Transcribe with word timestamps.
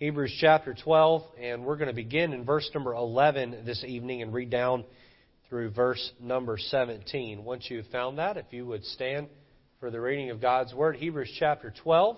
Hebrews 0.00 0.34
chapter 0.40 0.72
12, 0.72 1.22
and 1.38 1.62
we're 1.62 1.76
going 1.76 1.88
to 1.88 1.94
begin 1.94 2.32
in 2.32 2.46
verse 2.46 2.66
number 2.72 2.94
11 2.94 3.64
this 3.66 3.84
evening 3.86 4.22
and 4.22 4.32
read 4.32 4.48
down 4.48 4.86
through 5.50 5.72
verse 5.72 6.12
number 6.18 6.56
17. 6.56 7.44
Once 7.44 7.66
you've 7.68 7.84
found 7.88 8.16
that, 8.16 8.38
if 8.38 8.46
you 8.48 8.64
would 8.64 8.82
stand 8.82 9.28
for 9.78 9.90
the 9.90 10.00
reading 10.00 10.30
of 10.30 10.40
God's 10.40 10.72
Word, 10.72 10.96
Hebrews 10.96 11.30
chapter 11.38 11.70
12 11.82 12.16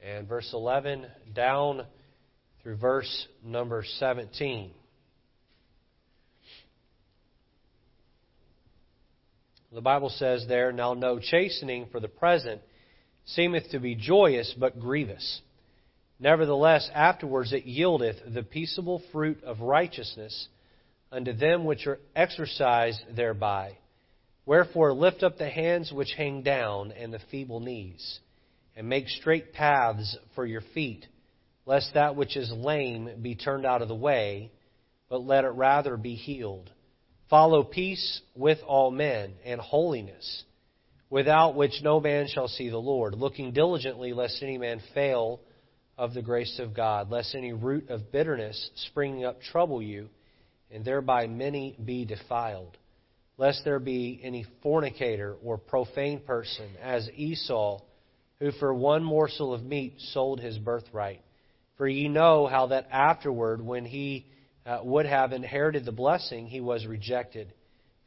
and 0.00 0.28
verse 0.28 0.48
11 0.52 1.06
down 1.34 1.86
through 2.62 2.76
verse 2.76 3.26
number 3.44 3.82
17. 3.98 4.70
The 9.72 9.80
Bible 9.80 10.10
says 10.10 10.44
there, 10.46 10.70
Now 10.70 10.94
no 10.94 11.18
chastening 11.18 11.88
for 11.90 11.98
the 11.98 12.06
present 12.06 12.60
seemeth 13.24 13.70
to 13.70 13.80
be 13.80 13.96
joyous, 13.96 14.54
but 14.56 14.78
grievous. 14.78 15.40
Nevertheless, 16.20 16.90
afterwards 16.94 17.52
it 17.52 17.64
yieldeth 17.64 18.34
the 18.34 18.42
peaceable 18.42 19.00
fruit 19.12 19.42
of 19.44 19.60
righteousness 19.60 20.48
unto 21.12 21.32
them 21.32 21.64
which 21.64 21.86
are 21.86 22.00
exercised 22.16 23.00
thereby. 23.14 23.78
Wherefore 24.44 24.92
lift 24.92 25.22
up 25.22 25.38
the 25.38 25.48
hands 25.48 25.92
which 25.92 26.14
hang 26.14 26.42
down 26.42 26.90
and 26.92 27.12
the 27.12 27.20
feeble 27.30 27.60
knees, 27.60 28.18
and 28.74 28.88
make 28.88 29.08
straight 29.08 29.52
paths 29.52 30.16
for 30.34 30.44
your 30.44 30.62
feet, 30.74 31.06
lest 31.66 31.94
that 31.94 32.16
which 32.16 32.36
is 32.36 32.50
lame 32.50 33.20
be 33.22 33.36
turned 33.36 33.64
out 33.64 33.82
of 33.82 33.88
the 33.88 33.94
way, 33.94 34.50
but 35.08 35.24
let 35.24 35.44
it 35.44 35.48
rather 35.50 35.96
be 35.96 36.14
healed. 36.14 36.70
Follow 37.30 37.62
peace 37.62 38.22
with 38.34 38.58
all 38.66 38.90
men 38.90 39.34
and 39.44 39.60
holiness, 39.60 40.44
without 41.10 41.54
which 41.54 41.82
no 41.82 42.00
man 42.00 42.26
shall 42.26 42.48
see 42.48 42.70
the 42.70 42.78
Lord, 42.78 43.14
looking 43.14 43.52
diligently 43.52 44.12
lest 44.12 44.42
any 44.42 44.58
man 44.58 44.80
fail 44.94 45.40
of 45.98 46.14
the 46.14 46.22
grace 46.22 46.60
of 46.60 46.74
God, 46.74 47.10
lest 47.10 47.34
any 47.34 47.52
root 47.52 47.90
of 47.90 48.12
bitterness 48.12 48.70
springing 48.86 49.24
up 49.24 49.42
trouble 49.42 49.82
you, 49.82 50.08
and 50.70 50.84
thereby 50.84 51.26
many 51.26 51.76
be 51.84 52.04
defiled. 52.04 52.78
Lest 53.36 53.64
there 53.64 53.80
be 53.80 54.20
any 54.22 54.46
fornicator 54.62 55.36
or 55.42 55.58
profane 55.58 56.20
person, 56.20 56.68
as 56.80 57.08
Esau, 57.14 57.80
who 58.38 58.52
for 58.52 58.72
one 58.72 59.02
morsel 59.02 59.52
of 59.52 59.64
meat 59.64 59.94
sold 60.12 60.40
his 60.40 60.56
birthright. 60.58 61.22
For 61.76 61.88
ye 61.88 62.08
know 62.08 62.46
how 62.46 62.68
that 62.68 62.88
afterward, 62.90 63.60
when 63.60 63.84
he 63.84 64.26
uh, 64.64 64.80
would 64.82 65.06
have 65.06 65.32
inherited 65.32 65.84
the 65.84 65.92
blessing, 65.92 66.46
he 66.46 66.60
was 66.60 66.86
rejected. 66.86 67.52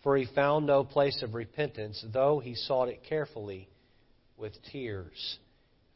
For 0.03 0.17
he 0.17 0.27
found 0.33 0.65
no 0.65 0.83
place 0.83 1.21
of 1.23 1.33
repentance, 1.33 2.03
though 2.13 2.39
he 2.39 2.55
sought 2.55 2.89
it 2.89 3.03
carefully 3.03 3.69
with 4.37 4.53
tears. 4.71 5.37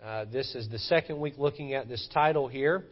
Uh, 0.05 0.23
this 0.31 0.53
is 0.53 0.69
the 0.69 0.77
second 0.77 1.19
week 1.19 1.33
looking 1.39 1.73
at 1.73 1.89
this 1.89 2.07
title 2.13 2.47
here. 2.47 2.83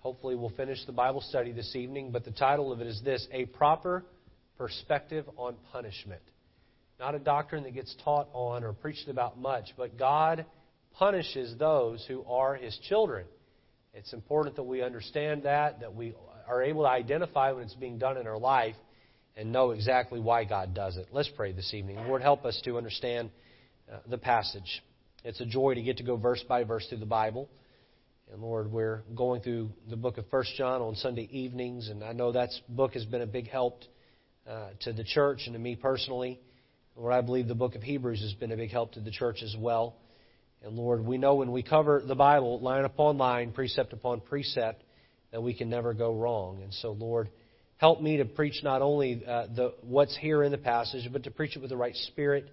Hopefully, 0.00 0.34
we'll 0.34 0.50
finish 0.50 0.84
the 0.84 0.92
Bible 0.92 1.20
study 1.20 1.52
this 1.52 1.76
evening, 1.76 2.10
but 2.10 2.24
the 2.24 2.32
title 2.32 2.72
of 2.72 2.80
it 2.80 2.88
is 2.88 3.00
this 3.04 3.24
A 3.30 3.44
Proper 3.44 4.04
Perspective 4.58 5.24
on 5.36 5.54
Punishment. 5.70 6.22
Not 6.98 7.14
a 7.14 7.20
doctrine 7.20 7.62
that 7.62 7.74
gets 7.74 7.94
taught 8.02 8.28
on 8.32 8.64
or 8.64 8.72
preached 8.72 9.08
about 9.08 9.38
much, 9.38 9.74
but 9.76 9.96
God 9.96 10.44
punishes 10.94 11.56
those 11.56 12.04
who 12.08 12.24
are 12.24 12.56
His 12.56 12.76
children. 12.88 13.26
It's 13.94 14.12
important 14.12 14.56
that 14.56 14.64
we 14.64 14.82
understand 14.82 15.44
that, 15.44 15.78
that 15.78 15.94
we 15.94 16.14
are 16.48 16.64
able 16.64 16.82
to 16.82 16.88
identify 16.88 17.52
when 17.52 17.62
it's 17.62 17.74
being 17.74 17.98
done 17.98 18.16
in 18.16 18.26
our 18.26 18.38
life 18.38 18.74
and 19.36 19.52
know 19.52 19.70
exactly 19.70 20.18
why 20.18 20.42
God 20.42 20.74
does 20.74 20.96
it. 20.96 21.06
Let's 21.12 21.30
pray 21.36 21.52
this 21.52 21.72
evening. 21.74 22.08
Lord, 22.08 22.22
help 22.22 22.44
us 22.44 22.60
to 22.64 22.76
understand 22.76 23.30
uh, 23.88 23.98
the 24.08 24.18
passage. 24.18 24.82
It's 25.26 25.40
a 25.40 25.44
joy 25.46 25.74
to 25.74 25.82
get 25.82 25.96
to 25.96 26.04
go 26.04 26.16
verse 26.16 26.44
by 26.48 26.62
verse 26.62 26.86
through 26.88 26.98
the 26.98 27.04
Bible. 27.04 27.48
And 28.32 28.40
Lord, 28.40 28.70
we're 28.70 29.02
going 29.16 29.42
through 29.42 29.70
the 29.90 29.96
book 29.96 30.18
of 30.18 30.24
First 30.28 30.54
John 30.56 30.80
on 30.80 30.94
Sunday 30.94 31.28
evenings, 31.32 31.88
and 31.88 32.04
I 32.04 32.12
know 32.12 32.30
that 32.30 32.50
book 32.68 32.94
has 32.94 33.04
been 33.04 33.22
a 33.22 33.26
big 33.26 33.48
help 33.48 33.80
uh, 34.48 34.68
to 34.82 34.92
the 34.92 35.02
church 35.02 35.42
and 35.46 35.54
to 35.54 35.58
me 35.58 35.74
personally. 35.74 36.38
Lord, 36.94 37.12
I 37.12 37.22
believe 37.22 37.48
the 37.48 37.56
book 37.56 37.74
of 37.74 37.82
Hebrews 37.82 38.20
has 38.20 38.34
been 38.34 38.52
a 38.52 38.56
big 38.56 38.70
help 38.70 38.92
to 38.92 39.00
the 39.00 39.10
church 39.10 39.38
as 39.42 39.56
well. 39.58 39.96
And 40.62 40.76
Lord, 40.76 41.04
we 41.04 41.18
know 41.18 41.34
when 41.34 41.50
we 41.50 41.64
cover 41.64 42.00
the 42.06 42.14
Bible 42.14 42.60
line 42.60 42.84
upon 42.84 43.18
line, 43.18 43.50
precept 43.50 43.92
upon 43.92 44.20
precept, 44.20 44.84
that 45.32 45.42
we 45.42 45.54
can 45.54 45.68
never 45.68 45.92
go 45.92 46.14
wrong. 46.14 46.62
And 46.62 46.72
so, 46.72 46.92
Lord, 46.92 47.30
help 47.78 48.00
me 48.00 48.18
to 48.18 48.26
preach 48.26 48.60
not 48.62 48.80
only 48.80 49.24
uh, 49.26 49.46
the, 49.52 49.74
what's 49.82 50.16
here 50.16 50.44
in 50.44 50.52
the 50.52 50.58
passage, 50.58 51.08
but 51.12 51.24
to 51.24 51.32
preach 51.32 51.56
it 51.56 51.62
with 51.62 51.70
the 51.70 51.76
right 51.76 51.96
spirit 51.96 52.48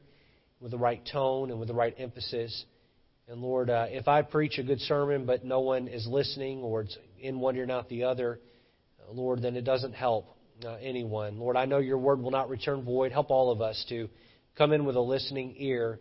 with 0.64 0.72
the 0.72 0.78
right 0.78 1.02
tone 1.12 1.52
and 1.52 1.60
with 1.60 1.68
the 1.68 1.74
right 1.74 1.94
emphasis. 1.98 2.66
And 3.28 3.42
Lord, 3.42 3.70
uh, 3.70 3.88
if 3.90 4.08
I 4.08 4.22
preach 4.22 4.58
a 4.58 4.64
good 4.64 4.80
sermon 4.80 5.26
but 5.26 5.44
no 5.44 5.60
one 5.60 5.90
is 5.90 6.08
listening 6.08 6.60
or 6.60 6.82
it's 6.82 6.98
in 7.20 7.40
one 7.42 7.58
ear 7.58 7.66
not 7.66 7.90
the 7.90 8.06
other, 8.06 8.40
uh, 9.00 9.12
Lord, 9.12 9.42
then 9.42 9.58
it 9.58 9.66
doesn't 9.66 9.92
help 9.92 10.38
uh, 10.66 10.76
anyone. 10.76 11.38
Lord, 11.38 11.58
I 11.58 11.66
know 11.66 11.80
your 11.80 11.98
word 11.98 12.22
will 12.22 12.32
not 12.32 12.50
return 12.50 12.84
void. 12.84 13.12
Help 13.12 13.30
all 13.30 13.52
of 13.52 13.62
us 13.62 13.86
to 13.90 14.10
come 14.58 14.72
in 14.72 14.86
with 14.86 14.96
a 14.96 15.02
listening 15.02 15.56
ear. 15.58 16.00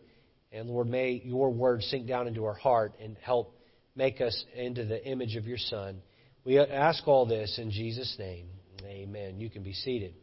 And 0.53 0.71
Lord, 0.71 0.87
may 0.87 1.21
your 1.25 1.51
word 1.51 1.83
sink 1.83 2.07
down 2.07 2.29
into 2.29 2.45
our 2.45 2.55
heart 2.55 2.95
and 3.03 3.17
help 3.21 3.57
make 3.97 4.21
us 4.21 4.45
into 4.55 4.85
the 4.85 5.05
image 5.05 5.35
of 5.35 5.47
your 5.47 5.59
Son. 5.59 6.01
We 6.45 6.59
ask 6.61 7.07
all 7.09 7.27
this 7.27 7.59
in 7.59 7.73
Jesus' 7.73 8.15
name. 8.17 8.47
Amen. 8.85 9.41
You 9.41 9.51
can 9.51 9.65
be 9.65 9.73
seated. 9.73 10.15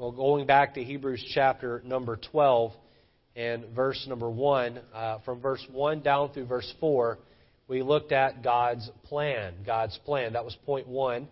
Well, 0.00 0.12
going 0.12 0.46
back 0.46 0.72
to 0.76 0.82
Hebrews 0.82 1.22
chapter 1.34 1.82
number 1.84 2.16
12 2.16 2.72
and 3.36 3.66
verse 3.76 4.02
number 4.08 4.30
1, 4.30 4.80
uh, 4.94 5.18
from 5.26 5.42
verse 5.42 5.62
1 5.70 6.00
down 6.00 6.32
through 6.32 6.46
verse 6.46 6.72
4, 6.80 7.18
we 7.68 7.82
looked 7.82 8.10
at 8.10 8.42
God's 8.42 8.88
plan. 9.04 9.52
God's 9.66 9.98
plan. 10.06 10.32
That 10.32 10.42
was 10.46 10.56
point 10.64 10.88
1. 10.88 11.28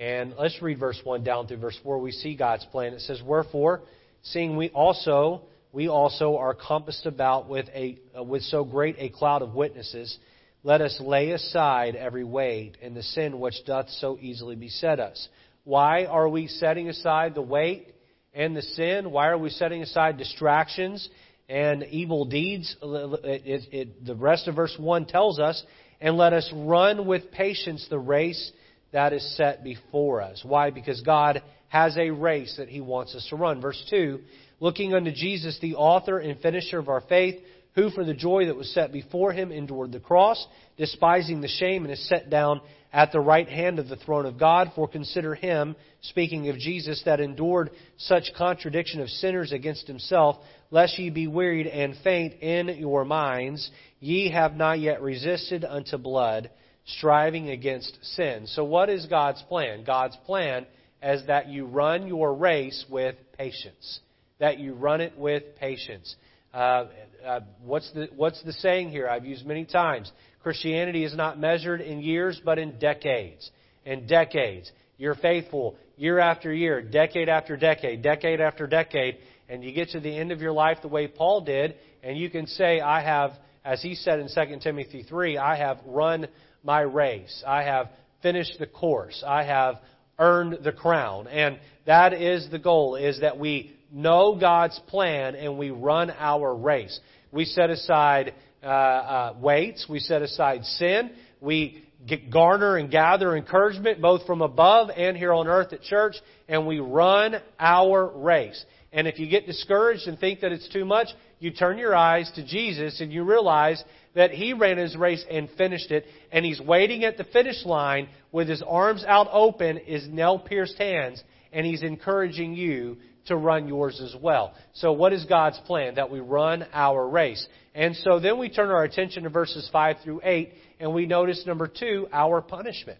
And 0.00 0.34
let's 0.36 0.60
read 0.60 0.80
verse 0.80 1.00
1 1.04 1.22
down 1.22 1.46
through 1.46 1.58
verse 1.58 1.78
4. 1.84 2.00
We 2.00 2.10
see 2.10 2.34
God's 2.34 2.64
plan. 2.72 2.92
It 2.92 3.02
says, 3.02 3.22
Wherefore, 3.24 3.82
seeing 4.22 4.56
we 4.56 4.70
also, 4.70 5.42
we 5.70 5.86
also 5.86 6.38
are 6.38 6.54
compassed 6.54 7.06
about 7.06 7.48
with, 7.48 7.66
a, 7.68 8.00
uh, 8.18 8.24
with 8.24 8.42
so 8.42 8.64
great 8.64 8.96
a 8.98 9.10
cloud 9.10 9.42
of 9.42 9.54
witnesses, 9.54 10.18
let 10.64 10.80
us 10.80 10.98
lay 11.00 11.30
aside 11.30 11.94
every 11.94 12.24
weight 12.24 12.78
and 12.82 12.96
the 12.96 13.02
sin 13.04 13.38
which 13.38 13.64
doth 13.64 13.88
so 13.90 14.18
easily 14.20 14.56
beset 14.56 14.98
us. 14.98 15.28
Why 15.62 16.06
are 16.06 16.28
we 16.28 16.48
setting 16.48 16.88
aside 16.88 17.36
the 17.36 17.42
weight 17.42 17.94
and 18.38 18.56
the 18.56 18.62
sin? 18.62 19.10
Why 19.10 19.28
are 19.28 19.36
we 19.36 19.50
setting 19.50 19.82
aside 19.82 20.16
distractions 20.16 21.06
and 21.48 21.82
evil 21.82 22.24
deeds? 22.24 22.74
It, 22.80 23.68
it, 23.72 24.06
the 24.06 24.14
rest 24.14 24.48
of 24.48 24.54
verse 24.54 24.74
1 24.78 25.06
tells 25.06 25.38
us, 25.38 25.62
and 26.00 26.16
let 26.16 26.32
us 26.32 26.48
run 26.54 27.06
with 27.06 27.32
patience 27.32 27.84
the 27.90 27.98
race 27.98 28.52
that 28.92 29.12
is 29.12 29.36
set 29.36 29.64
before 29.64 30.22
us. 30.22 30.42
Why? 30.44 30.70
Because 30.70 31.02
God 31.02 31.42
has 31.66 31.98
a 31.98 32.10
race 32.10 32.54
that 32.58 32.68
He 32.68 32.80
wants 32.80 33.14
us 33.16 33.26
to 33.30 33.36
run. 33.36 33.60
Verse 33.60 33.84
2 33.90 34.20
Looking 34.60 34.94
unto 34.94 35.12
Jesus, 35.12 35.58
the 35.60 35.74
author 35.74 36.18
and 36.18 36.40
finisher 36.40 36.78
of 36.78 36.88
our 36.88 37.02
faith, 37.02 37.40
who 37.74 37.90
for 37.90 38.04
the 38.04 38.14
joy 38.14 38.46
that 38.46 38.56
was 38.56 38.72
set 38.74 38.92
before 38.92 39.32
him 39.32 39.52
endured 39.52 39.92
the 39.92 40.00
cross, 40.00 40.44
despising 40.76 41.40
the 41.40 41.48
shame, 41.48 41.84
and 41.84 41.92
is 41.92 42.08
set 42.08 42.28
down 42.28 42.60
at 42.92 43.12
the 43.12 43.20
right 43.20 43.48
hand 43.48 43.78
of 43.78 43.88
the 43.88 43.96
throne 43.96 44.26
of 44.26 44.38
God. 44.38 44.72
For 44.74 44.88
consider 44.88 45.34
him, 45.34 45.76
speaking 46.02 46.48
of 46.48 46.58
Jesus, 46.58 47.02
that 47.04 47.20
endured 47.20 47.70
such 47.96 48.32
contradiction 48.36 49.00
of 49.00 49.08
sinners 49.08 49.52
against 49.52 49.86
himself, 49.86 50.36
lest 50.70 50.98
ye 50.98 51.10
be 51.10 51.26
wearied 51.26 51.66
and 51.66 51.94
faint 52.02 52.34
in 52.40 52.68
your 52.78 53.04
minds. 53.04 53.70
Ye 54.00 54.30
have 54.30 54.54
not 54.54 54.80
yet 54.80 55.02
resisted 55.02 55.64
unto 55.64 55.98
blood, 55.98 56.50
striving 56.86 57.50
against 57.50 57.98
sin. 58.16 58.46
So, 58.46 58.64
what 58.64 58.88
is 58.88 59.06
God's 59.06 59.42
plan? 59.42 59.84
God's 59.84 60.16
plan 60.24 60.66
is 61.02 61.26
that 61.26 61.48
you 61.48 61.66
run 61.66 62.06
your 62.06 62.34
race 62.34 62.84
with 62.88 63.16
patience. 63.36 64.00
That 64.40 64.58
you 64.58 64.74
run 64.74 65.00
it 65.00 65.16
with 65.16 65.56
patience. 65.56 66.14
Uh, 66.54 66.86
uh, 67.24 67.40
what's, 67.62 67.90
the, 67.92 68.08
what's 68.16 68.42
the 68.42 68.52
saying 68.52 68.90
here? 68.90 69.08
I've 69.08 69.24
used 69.24 69.44
many 69.44 69.64
times. 69.64 70.10
Christianity 70.48 71.04
is 71.04 71.14
not 71.14 71.38
measured 71.38 71.82
in 71.82 72.00
years, 72.00 72.40
but 72.42 72.58
in 72.58 72.78
decades. 72.78 73.50
In 73.84 74.06
decades. 74.06 74.72
You're 74.96 75.14
faithful 75.14 75.76
year 75.98 76.18
after 76.18 76.50
year, 76.50 76.80
decade 76.80 77.28
after 77.28 77.54
decade, 77.54 78.00
decade 78.00 78.40
after 78.40 78.66
decade, 78.66 79.18
and 79.50 79.62
you 79.62 79.72
get 79.72 79.90
to 79.90 80.00
the 80.00 80.16
end 80.16 80.32
of 80.32 80.40
your 80.40 80.52
life 80.52 80.78
the 80.80 80.88
way 80.88 81.06
Paul 81.06 81.42
did, 81.42 81.74
and 82.02 82.16
you 82.16 82.30
can 82.30 82.46
say, 82.46 82.80
I 82.80 83.02
have, 83.02 83.32
as 83.62 83.82
he 83.82 83.94
said 83.94 84.20
in 84.20 84.28
2 84.34 84.60
Timothy 84.60 85.02
3, 85.02 85.36
I 85.36 85.56
have 85.56 85.80
run 85.84 86.28
my 86.62 86.80
race. 86.80 87.44
I 87.46 87.64
have 87.64 87.90
finished 88.22 88.54
the 88.58 88.66
course. 88.66 89.22
I 89.26 89.44
have 89.44 89.74
earned 90.18 90.60
the 90.64 90.72
crown. 90.72 91.28
And 91.28 91.58
that 91.84 92.14
is 92.14 92.48
the 92.50 92.58
goal, 92.58 92.96
is 92.96 93.20
that 93.20 93.38
we 93.38 93.76
know 93.92 94.36
God's 94.38 94.78
plan 94.86 95.34
and 95.34 95.58
we 95.58 95.70
run 95.70 96.10
our 96.10 96.54
race. 96.54 96.98
We 97.32 97.44
set 97.44 97.70
aside 97.70 98.34
uh, 98.62 98.66
uh, 98.66 99.34
weights. 99.40 99.86
We 99.88 100.00
set 100.00 100.22
aside 100.22 100.64
sin. 100.64 101.10
We 101.40 101.84
garner 102.30 102.76
and 102.76 102.90
gather 102.90 103.36
encouragement 103.36 104.00
both 104.00 104.26
from 104.26 104.42
above 104.42 104.90
and 104.96 105.16
here 105.16 105.32
on 105.32 105.48
earth 105.48 105.72
at 105.72 105.82
church, 105.82 106.14
and 106.48 106.66
we 106.66 106.78
run 106.78 107.36
our 107.58 108.06
race. 108.16 108.64
And 108.92 109.06
if 109.06 109.18
you 109.18 109.28
get 109.28 109.46
discouraged 109.46 110.06
and 110.06 110.18
think 110.18 110.40
that 110.40 110.52
it's 110.52 110.68
too 110.72 110.84
much, 110.84 111.08
you 111.40 111.50
turn 111.50 111.78
your 111.78 111.94
eyes 111.94 112.30
to 112.36 112.46
Jesus 112.46 113.00
and 113.00 113.12
you 113.12 113.24
realize 113.24 113.82
that 114.14 114.30
He 114.30 114.52
ran 114.52 114.78
His 114.78 114.96
race 114.96 115.24
and 115.30 115.48
finished 115.58 115.90
it, 115.90 116.06
and 116.32 116.44
He's 116.44 116.60
waiting 116.60 117.04
at 117.04 117.16
the 117.16 117.24
finish 117.24 117.64
line 117.64 118.08
with 118.32 118.48
His 118.48 118.62
arms 118.66 119.04
out 119.06 119.28
open, 119.30 119.78
His 119.84 120.08
nail 120.08 120.38
pierced 120.38 120.78
hands, 120.78 121.22
and 121.52 121.66
He's 121.66 121.82
encouraging 121.82 122.54
you 122.54 122.96
to 123.28 123.36
run 123.36 123.68
yours 123.68 124.00
as 124.02 124.14
well. 124.20 124.54
So, 124.74 124.92
what 124.92 125.12
is 125.12 125.24
God's 125.24 125.58
plan? 125.66 125.94
That 125.94 126.10
we 126.10 126.20
run 126.20 126.66
our 126.72 127.08
race. 127.08 127.46
And 127.74 127.94
so 127.96 128.18
then 128.18 128.38
we 128.38 128.48
turn 128.48 128.70
our 128.70 128.82
attention 128.82 129.22
to 129.22 129.28
verses 129.28 129.68
5 129.72 129.98
through 130.02 130.20
8, 130.24 130.52
and 130.80 130.92
we 130.92 131.06
notice 131.06 131.44
number 131.46 131.68
two, 131.68 132.08
our 132.12 132.40
punishment. 132.40 132.98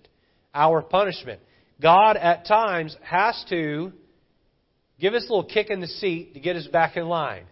Our 0.54 0.82
punishment. 0.82 1.40
God 1.80 2.16
at 2.16 2.46
times 2.46 2.96
has 3.02 3.44
to 3.50 3.92
give 5.00 5.14
us 5.14 5.22
a 5.28 5.32
little 5.32 5.48
kick 5.48 5.70
in 5.70 5.80
the 5.80 5.88
seat 5.88 6.34
to 6.34 6.40
get 6.40 6.56
us 6.56 6.66
back 6.68 6.96
in 6.96 7.08
line. 7.08 7.44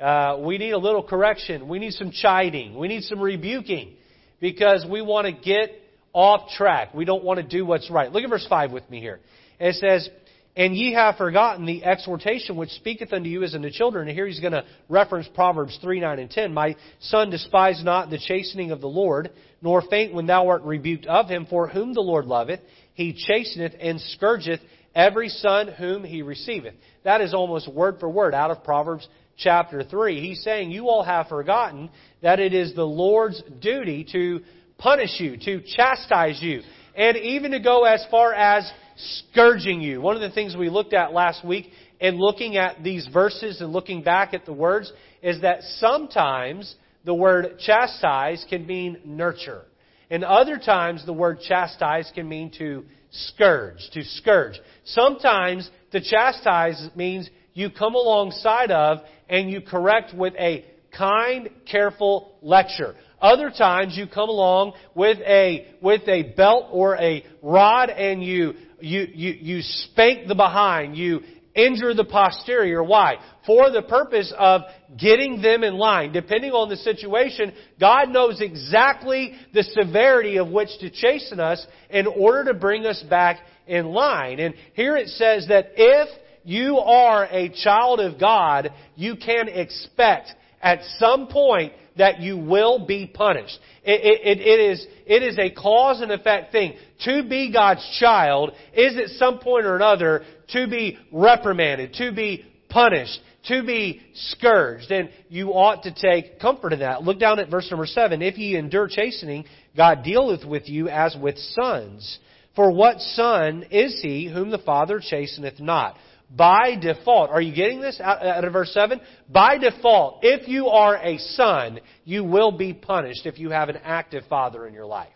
Uh, 0.00 0.38
we 0.40 0.58
need 0.58 0.72
a 0.72 0.78
little 0.78 1.02
correction. 1.02 1.68
We 1.68 1.78
need 1.78 1.92
some 1.92 2.10
chiding. 2.10 2.78
We 2.78 2.88
need 2.88 3.04
some 3.04 3.20
rebuking 3.20 3.94
because 4.40 4.86
we 4.90 5.00
want 5.00 5.26
to 5.26 5.32
get 5.32 5.70
off 6.12 6.50
track. 6.56 6.94
We 6.94 7.04
don't 7.04 7.24
want 7.24 7.40
to 7.40 7.46
do 7.46 7.64
what's 7.64 7.90
right. 7.90 8.10
Look 8.10 8.22
at 8.22 8.30
verse 8.30 8.46
5 8.48 8.72
with 8.72 8.88
me 8.90 9.00
here. 9.00 9.20
It 9.58 9.74
says, 9.76 10.08
And 10.56 10.74
ye 10.74 10.94
have 10.94 11.16
forgotten 11.16 11.66
the 11.66 11.84
exhortation 11.84 12.56
which 12.56 12.70
speaketh 12.70 13.12
unto 13.12 13.28
you 13.28 13.42
as 13.42 13.54
unto 13.54 13.70
children. 13.70 14.08
And 14.08 14.16
here 14.16 14.26
he's 14.26 14.40
going 14.40 14.54
to 14.54 14.64
reference 14.88 15.28
Proverbs 15.34 15.78
3, 15.82 16.00
9, 16.00 16.18
and 16.18 16.30
10. 16.30 16.54
My 16.54 16.76
son, 17.00 17.28
despise 17.28 17.84
not 17.84 18.08
the 18.08 18.18
chastening 18.18 18.70
of 18.70 18.80
the 18.80 18.88
Lord, 18.88 19.30
nor 19.60 19.82
faint 19.82 20.14
when 20.14 20.26
thou 20.26 20.48
art 20.48 20.62
rebuked 20.62 21.04
of 21.06 21.28
him. 21.28 21.46
For 21.50 21.68
whom 21.68 21.92
the 21.92 22.00
Lord 22.00 22.24
loveth, 22.24 22.60
he 22.94 23.12
chasteneth 23.12 23.74
and 23.78 24.00
scourgeth 24.00 24.60
every 24.94 25.28
son 25.28 25.68
whom 25.68 26.02
he 26.04 26.22
receiveth. 26.22 26.74
That 27.04 27.20
is 27.20 27.34
almost 27.34 27.70
word 27.70 28.00
for 28.00 28.08
word 28.08 28.32
out 28.32 28.50
of 28.50 28.64
Proverbs 28.64 29.06
chapter 29.36 29.84
3. 29.84 30.20
He's 30.20 30.42
saying, 30.42 30.70
You 30.70 30.88
all 30.88 31.02
have 31.02 31.28
forgotten 31.28 31.90
that 32.22 32.40
it 32.40 32.54
is 32.54 32.74
the 32.74 32.84
Lord's 32.84 33.42
duty 33.60 34.06
to 34.12 34.40
punish 34.78 35.20
you, 35.20 35.36
to 35.36 35.60
chastise 35.76 36.40
you, 36.40 36.62
and 36.94 37.16
even 37.18 37.50
to 37.50 37.60
go 37.60 37.84
as 37.84 38.04
far 38.10 38.32
as 38.32 38.70
scourging 38.96 39.80
you. 39.80 40.00
One 40.00 40.16
of 40.16 40.22
the 40.22 40.30
things 40.30 40.56
we 40.56 40.70
looked 40.70 40.92
at 40.92 41.12
last 41.12 41.44
week 41.44 41.70
in 42.00 42.18
looking 42.18 42.56
at 42.56 42.82
these 42.82 43.08
verses 43.12 43.60
and 43.60 43.72
looking 43.72 44.02
back 44.02 44.34
at 44.34 44.44
the 44.46 44.52
words 44.52 44.92
is 45.22 45.40
that 45.42 45.62
sometimes 45.78 46.74
the 47.04 47.14
word 47.14 47.58
chastise 47.58 48.44
can 48.48 48.66
mean 48.66 48.98
nurture. 49.04 49.62
And 50.10 50.24
other 50.24 50.58
times 50.58 51.04
the 51.04 51.12
word 51.12 51.40
chastise 51.40 52.10
can 52.14 52.28
mean 52.28 52.52
to 52.58 52.84
scourge, 53.10 53.78
to 53.92 54.04
scourge. 54.04 54.60
Sometimes 54.84 55.68
to 55.92 56.00
chastise 56.00 56.90
means 56.94 57.28
you 57.54 57.70
come 57.70 57.94
alongside 57.94 58.70
of 58.70 58.98
and 59.28 59.50
you 59.50 59.60
correct 59.60 60.14
with 60.14 60.34
a 60.38 60.64
kind, 60.96 61.48
careful 61.70 62.36
lecture. 62.42 62.94
Other 63.20 63.50
times 63.50 63.96
you 63.96 64.06
come 64.06 64.28
along 64.28 64.74
with 64.94 65.18
a, 65.18 65.74
with 65.80 66.02
a 66.06 66.34
belt 66.36 66.68
or 66.70 66.96
a 66.96 67.24
rod 67.42 67.90
and 67.90 68.22
you, 68.22 68.54
you, 68.80 69.06
you, 69.12 69.30
you 69.32 69.62
spank 69.62 70.28
the 70.28 70.34
behind. 70.34 70.96
You 70.96 71.20
injure 71.54 71.94
the 71.94 72.04
posterior. 72.04 72.82
Why? 72.82 73.16
For 73.46 73.70
the 73.70 73.82
purpose 73.82 74.32
of 74.36 74.62
getting 74.98 75.40
them 75.40 75.64
in 75.64 75.74
line. 75.74 76.12
Depending 76.12 76.52
on 76.52 76.68
the 76.68 76.76
situation, 76.76 77.52
God 77.80 78.10
knows 78.10 78.40
exactly 78.40 79.34
the 79.54 79.62
severity 79.62 80.38
of 80.38 80.50
which 80.50 80.68
to 80.80 80.90
chasten 80.90 81.40
us 81.40 81.66
in 81.90 82.06
order 82.06 82.52
to 82.52 82.58
bring 82.58 82.84
us 82.84 83.02
back 83.08 83.38
in 83.66 83.86
line. 83.86 84.38
And 84.38 84.54
here 84.74 84.96
it 84.96 85.08
says 85.08 85.46
that 85.48 85.70
if 85.76 86.08
you 86.44 86.78
are 86.78 87.24
a 87.24 87.48
child 87.48 88.00
of 88.00 88.20
God, 88.20 88.70
you 88.94 89.16
can 89.16 89.48
expect 89.48 90.32
at 90.60 90.80
some 90.98 91.28
point 91.28 91.72
that 91.98 92.20
you 92.20 92.36
will 92.36 92.86
be 92.86 93.06
punished. 93.06 93.58
It, 93.82 94.00
it, 94.02 94.40
it, 94.40 94.60
is, 94.72 94.86
it 95.06 95.22
is 95.22 95.38
a 95.38 95.50
cause 95.50 96.00
and 96.00 96.12
effect 96.12 96.52
thing. 96.52 96.74
To 97.04 97.22
be 97.28 97.52
God's 97.52 97.86
child 98.00 98.52
is 98.74 98.96
at 98.96 99.16
some 99.16 99.38
point 99.38 99.66
or 99.66 99.76
another 99.76 100.24
to 100.52 100.66
be 100.66 100.98
reprimanded, 101.12 101.94
to 101.94 102.12
be 102.12 102.44
punished, 102.68 103.18
to 103.48 103.62
be 103.62 104.02
scourged. 104.14 104.90
And 104.90 105.10
you 105.28 105.50
ought 105.50 105.84
to 105.84 105.94
take 105.94 106.40
comfort 106.40 106.72
in 106.72 106.80
that. 106.80 107.02
Look 107.02 107.18
down 107.18 107.38
at 107.38 107.50
verse 107.50 107.70
number 107.70 107.86
7. 107.86 108.22
If 108.22 108.38
ye 108.38 108.56
endure 108.56 108.88
chastening, 108.88 109.44
God 109.76 110.02
dealeth 110.04 110.44
with 110.44 110.68
you 110.68 110.88
as 110.88 111.16
with 111.20 111.38
sons. 111.38 112.18
For 112.54 112.70
what 112.72 113.00
son 113.00 113.66
is 113.70 114.00
he 114.02 114.30
whom 114.32 114.50
the 114.50 114.58
Father 114.58 115.00
chasteneth 115.00 115.60
not? 115.60 115.96
By 116.34 116.76
default. 116.76 117.30
Are 117.30 117.40
you 117.40 117.54
getting 117.54 117.80
this 117.80 118.00
out 118.00 118.44
of 118.44 118.52
verse 118.52 118.72
7? 118.72 119.00
By 119.28 119.58
default, 119.58 120.20
if 120.22 120.48
you 120.48 120.68
are 120.68 120.96
a 120.96 121.18
son, 121.18 121.80
you 122.04 122.24
will 122.24 122.52
be 122.52 122.72
punished 122.74 123.26
if 123.26 123.38
you 123.38 123.50
have 123.50 123.68
an 123.68 123.78
active 123.84 124.24
father 124.28 124.66
in 124.66 124.74
your 124.74 124.86
life. 124.86 125.08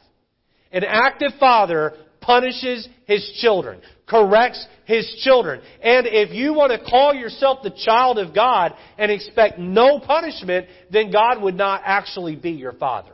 An 0.73 0.85
active 0.85 1.33
father 1.41 1.95
punishes 2.21 2.89
his 3.07 3.29
children, 3.41 3.81
corrects 4.07 4.65
his 4.85 5.07
children. 5.25 5.61
And 5.83 6.07
if 6.07 6.33
you 6.33 6.55
want 6.55 6.71
to 6.73 6.91
call 6.91 7.13
yourself 7.13 7.61
the 7.63 7.71
child 7.71 8.19
of 8.19 8.35
God 8.35 8.75
and 8.99 9.11
expect 9.11 9.59
no 9.59 9.99
punishment, 9.99 10.67
then 10.93 11.11
God 11.11 11.43
would 11.43 11.57
not 11.57 11.83
actually 11.85 12.37
be 12.37 12.51
your 12.51 12.73
father. 12.73 13.13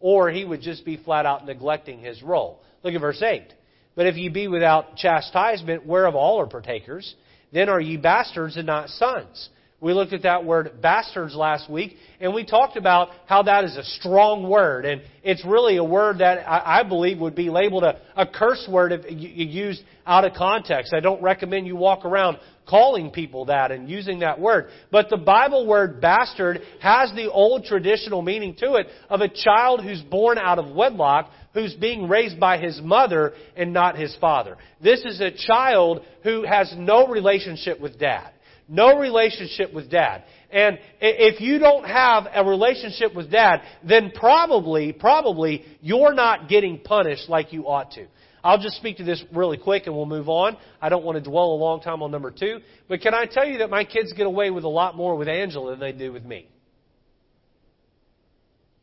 Or 0.00 0.30
he 0.30 0.44
would 0.44 0.62
just 0.62 0.84
be 0.84 0.96
flat 0.96 1.26
out 1.26 1.44
neglecting 1.44 2.00
his 2.00 2.22
role. 2.22 2.62
Look 2.82 2.94
at 2.94 3.00
verse 3.00 3.20
8. 3.20 3.52
But 3.94 4.06
if 4.06 4.16
ye 4.16 4.28
be 4.28 4.46
without 4.46 4.96
chastisement, 4.96 5.86
whereof 5.86 6.14
all 6.14 6.38
are 6.40 6.46
partakers, 6.46 7.14
then 7.56 7.68
are 7.68 7.80
ye 7.80 7.96
bastards 7.96 8.56
and 8.56 8.66
not 8.66 8.88
sons. 8.90 9.48
We 9.80 9.92
looked 9.92 10.14
at 10.14 10.22
that 10.22 10.44
word 10.44 10.80
bastards 10.80 11.34
last 11.34 11.70
week, 11.70 11.96
and 12.18 12.32
we 12.32 12.46
talked 12.46 12.76
about 12.76 13.10
how 13.26 13.42
that 13.42 13.64
is 13.64 13.76
a 13.76 13.84
strong 13.84 14.48
word, 14.48 14.86
and 14.86 15.02
it's 15.22 15.44
really 15.44 15.76
a 15.76 15.84
word 15.84 16.18
that 16.18 16.48
I 16.48 16.80
I 16.80 16.82
believe 16.82 17.18
would 17.18 17.34
be 17.34 17.50
labeled 17.50 17.84
a, 17.84 18.00
a 18.16 18.26
curse 18.26 18.66
word 18.70 18.92
if 18.92 19.04
used 19.08 19.82
out 20.06 20.24
of 20.24 20.32
context. 20.32 20.94
I 20.94 21.00
don't 21.00 21.22
recommend 21.22 21.66
you 21.66 21.76
walk 21.76 22.06
around 22.06 22.38
calling 22.66 23.10
people 23.10 23.46
that 23.46 23.70
and 23.70 23.88
using 23.88 24.20
that 24.20 24.40
word. 24.40 24.68
But 24.90 25.08
the 25.08 25.16
Bible 25.16 25.66
word 25.66 26.00
bastard 26.00 26.60
has 26.80 27.12
the 27.14 27.30
old 27.30 27.64
traditional 27.64 28.22
meaning 28.22 28.56
to 28.58 28.74
it 28.74 28.88
of 29.08 29.20
a 29.20 29.28
child 29.28 29.82
who's 29.82 30.02
born 30.02 30.38
out 30.38 30.58
of 30.58 30.74
wedlock 30.74 31.30
who's 31.54 31.74
being 31.74 32.06
raised 32.06 32.38
by 32.38 32.58
his 32.58 32.80
mother 32.82 33.32
and 33.56 33.72
not 33.72 33.96
his 33.96 34.14
father. 34.20 34.58
This 34.82 35.04
is 35.04 35.20
a 35.20 35.30
child 35.30 36.02
who 36.22 36.44
has 36.44 36.72
no 36.76 37.08
relationship 37.08 37.80
with 37.80 37.98
dad. 37.98 38.30
No 38.68 38.98
relationship 38.98 39.72
with 39.72 39.90
dad. 39.90 40.24
And 40.50 40.78
if 41.00 41.40
you 41.40 41.58
don't 41.58 41.84
have 41.84 42.26
a 42.32 42.44
relationship 42.44 43.14
with 43.14 43.30
dad, 43.30 43.62
then 43.86 44.12
probably, 44.14 44.92
probably 44.92 45.64
you're 45.80 46.14
not 46.14 46.48
getting 46.48 46.78
punished 46.80 47.28
like 47.28 47.52
you 47.52 47.68
ought 47.68 47.92
to. 47.92 48.06
I'll 48.46 48.58
just 48.58 48.76
speak 48.76 48.98
to 48.98 49.04
this 49.04 49.24
really 49.32 49.56
quick 49.56 49.86
and 49.86 49.96
we'll 49.96 50.06
move 50.06 50.28
on. 50.28 50.56
I 50.80 50.88
don't 50.88 51.04
want 51.04 51.22
to 51.22 51.30
dwell 51.30 51.46
a 51.46 51.56
long 51.56 51.80
time 51.80 52.00
on 52.00 52.12
number 52.12 52.30
two. 52.30 52.60
But 52.88 53.00
can 53.00 53.12
I 53.12 53.26
tell 53.26 53.44
you 53.44 53.58
that 53.58 53.70
my 53.70 53.82
kids 53.82 54.12
get 54.12 54.24
away 54.24 54.50
with 54.52 54.62
a 54.62 54.68
lot 54.68 54.96
more 54.96 55.16
with 55.16 55.26
Angela 55.26 55.72
than 55.72 55.80
they 55.80 55.90
do 55.90 56.12
with 56.12 56.24
me? 56.24 56.48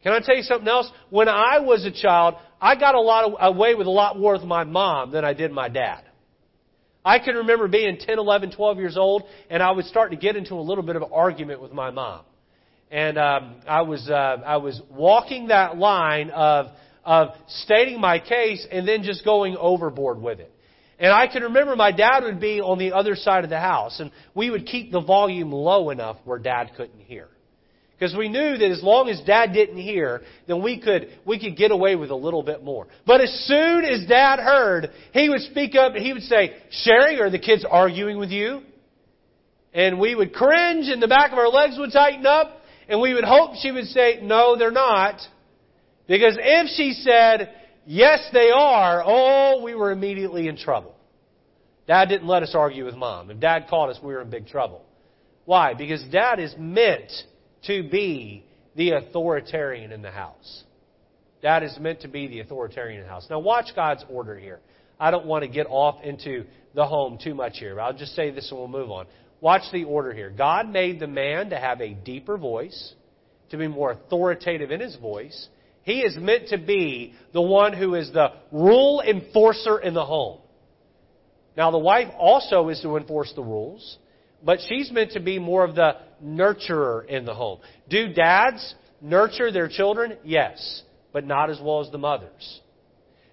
Can 0.04 0.12
I 0.12 0.20
tell 0.20 0.36
you 0.36 0.44
something 0.44 0.68
else? 0.68 0.92
When 1.10 1.30
I 1.30 1.60
was 1.60 1.86
a 1.86 1.92
child, 1.92 2.36
I 2.60 2.76
got 2.76 2.94
a 2.94 3.00
lot 3.00 3.24
of, 3.24 3.56
away 3.56 3.74
with 3.74 3.88
a 3.88 3.90
lot 3.90 4.20
more 4.20 4.34
with 4.34 4.44
my 4.44 4.66
mom 4.66 5.12
than 5.12 5.24
I 5.24 5.32
did 5.32 5.50
my 5.54 5.70
dad. 5.70 6.04
I 7.06 7.20
can 7.20 7.36
remember 7.36 7.70
being 7.70 7.98
10, 7.98 8.20
11, 8.20 8.52
12 8.52 8.78
years 8.80 8.98
old, 8.98 9.24
and 9.50 9.64
I 9.64 9.72
would 9.72 9.86
start 9.86 10.12
to 10.12 10.18
get 10.18 10.36
into 10.36 10.56
a 10.56 10.62
little 10.62 10.84
bit 10.84 10.98
of 10.98 11.04
an 11.04 11.10
argument 11.14 11.62
with 11.62 11.72
my 11.72 11.90
mom. 11.90 12.26
And 12.92 13.18
um, 13.18 13.56
I 13.66 13.82
was 13.84 14.10
uh, 14.10 14.14
I 14.46 14.58
was 14.58 14.80
walking 14.92 15.48
that 15.48 15.78
line 15.78 16.32
of 16.32 16.68
of 17.04 17.30
stating 17.48 18.00
my 18.00 18.20
case 18.20 18.66
and 18.72 18.88
then 18.88 19.04
just 19.04 19.26
going 19.26 19.58
overboard 19.58 20.22
with 20.22 20.40
it. 20.40 20.52
And 21.00 21.12
I 21.12 21.28
can 21.28 21.44
remember 21.44 21.76
my 21.76 21.92
dad 21.92 22.24
would 22.24 22.40
be 22.40 22.62
on 22.62 22.78
the 22.78 22.94
other 22.94 23.16
side 23.16 23.44
of 23.44 23.50
the 23.50 23.60
house, 23.60 24.00
and 24.00 24.12
we 24.34 24.50
would 24.50 24.66
keep 24.66 24.92
the 24.92 25.02
volume 25.02 25.52
low 25.52 25.90
enough 25.90 26.18
where 26.24 26.40
dad 26.40 26.72
couldn't 26.78 27.00
hear. 27.00 27.28
Because 27.98 28.16
we 28.18 28.28
knew 28.28 28.58
that 28.58 28.72
as 28.72 28.84
long 28.84 29.10
as 29.10 29.22
dad 29.22 29.54
didn't 29.54 29.78
hear, 29.78 30.22
then 30.48 30.62
we 30.62 30.80
could, 30.80 31.08
we 31.26 31.40
could 31.40 31.56
get 31.56 31.72
away 31.72 31.96
with 31.96 32.10
a 32.10 32.16
little 32.16 32.44
bit 32.44 32.64
more. 32.64 32.88
But 33.06 33.22
as 33.22 33.32
soon 33.48 33.86
as 33.86 34.06
dad 34.08 34.40
heard, 34.40 34.92
he 35.14 35.30
would 35.30 35.42
speak 35.42 35.76
up 35.76 35.94
and 35.96 36.06
he 36.06 36.14
would 36.14 36.24
say, 36.24 36.56
Sherry, 36.70 37.22
are 37.22 37.30
the 37.30 37.40
kids 37.40 37.66
arguing 37.70 38.18
with 38.18 38.30
you? 38.30 38.62
And 39.74 40.00
we 40.00 40.16
would 40.16 40.34
cringe 40.34 40.88
and 40.88 41.02
the 41.02 41.08
back 41.08 41.32
of 41.32 41.38
our 41.38 41.50
legs 41.50 41.76
would 41.78 41.92
tighten 41.92 42.26
up 42.26 42.58
and 42.88 43.00
we 43.00 43.14
would 43.14 43.24
hope 43.24 43.56
she 43.56 43.72
would 43.72 43.86
say, 43.86 44.20
no, 44.22 44.58
they're 44.58 44.72
not. 44.72 45.22
Because 46.08 46.38
if 46.40 46.70
she 46.76 46.94
said, 46.94 47.54
yes, 47.86 48.28
they 48.34 48.52
are, 48.52 49.04
oh, 49.06 49.62
we 49.64 49.76
were 49.76 49.92
immediately 49.92 50.48
in 50.48 50.58
trouble. 50.58 50.96
Dad 51.88 52.10
didn't 52.10 52.28
let 52.28 52.44
us 52.44 52.54
argue 52.56 52.86
with 52.86 52.96
mom. 52.96 53.30
If 53.30 53.40
dad 53.40 53.68
caught 53.70 53.90
us, 53.90 54.00
we 54.02 54.14
were 54.14 54.22
in 54.22 54.30
big 54.30 54.48
trouble. 54.48 54.84
Why? 55.46 55.74
Because 55.74 56.04
dad 56.12 56.40
is 56.40 56.54
meant 56.58 57.12
to 57.64 57.88
be 57.90 58.46
the 58.76 58.92
authoritarian 58.92 59.92
in 59.92 60.02
the 60.02 60.12
house. 60.12 60.64
Dad 61.42 61.64
is 61.64 61.78
meant 61.80 62.02
to 62.02 62.08
be 62.08 62.28
the 62.28 62.40
authoritarian 62.40 63.02
in 63.02 63.06
the 63.06 63.12
house. 63.12 63.28
Now 63.30 63.40
watch 63.40 63.76
God's 63.76 64.06
order 64.10 64.38
here. 64.38 64.60
I 65.00 65.12
don't 65.12 65.26
want 65.26 65.44
to 65.44 65.50
get 65.50 65.68
off 65.70 66.02
into 66.04 66.46
the 66.74 66.86
home 66.86 67.18
too 67.22 67.36
much 67.36 67.58
here. 67.58 67.76
but 67.76 67.82
I'll 67.82 67.94
just 67.94 68.16
say 68.16 68.32
this 68.32 68.50
and 68.50 68.60
we'll 68.60 68.70
move 68.70 68.90
on. 68.90 69.06
watch 69.42 69.64
the 69.74 69.84
order 69.84 70.14
here. 70.14 70.30
God 70.30 70.70
made 70.70 71.00
the 71.00 71.08
man 71.08 71.50
to 71.50 71.58
have 71.58 71.82
a 71.82 71.94
deeper 71.94 72.38
voice, 72.38 72.94
to 73.50 73.58
be 73.58 73.68
more 73.68 73.92
authoritative 73.92 74.72
in 74.72 74.80
his 74.80 74.96
voice. 74.96 75.50
He 75.84 76.00
is 76.02 76.16
meant 76.18 76.50
to 76.50 76.58
be 76.58 77.14
the 77.34 77.42
one 77.42 77.74
who 77.74 77.96
is 77.96 78.12
the 78.12 78.30
rule 78.52 79.02
enforcer 79.02 79.80
in 79.80 79.94
the 79.94 80.06
home. 80.06 80.40
Now, 81.56 81.72
the 81.72 81.78
wife 81.78 82.08
also 82.18 82.70
is 82.70 82.80
to 82.82 82.98
enforce 82.98 83.32
the 83.36 83.44
rules, 83.44 83.98
but 84.44 84.60
she's 84.68 84.92
meant 84.92 85.12
to 85.12 85.20
be 85.20 85.40
more 85.40 85.64
of 85.64 85.76
the 85.76 85.98
nurturer 86.24 87.06
in 87.06 87.26
the 87.26 87.34
home. 87.34 87.60
Do 87.90 88.12
dads 88.12 88.74
nurture 89.02 89.52
their 89.52 89.68
children? 89.68 90.18
Yes, 90.24 90.84
but 91.12 91.26
not 91.26 91.50
as 91.50 91.60
well 91.62 91.82
as 91.82 91.92
the 91.92 91.98
mothers. 91.98 92.62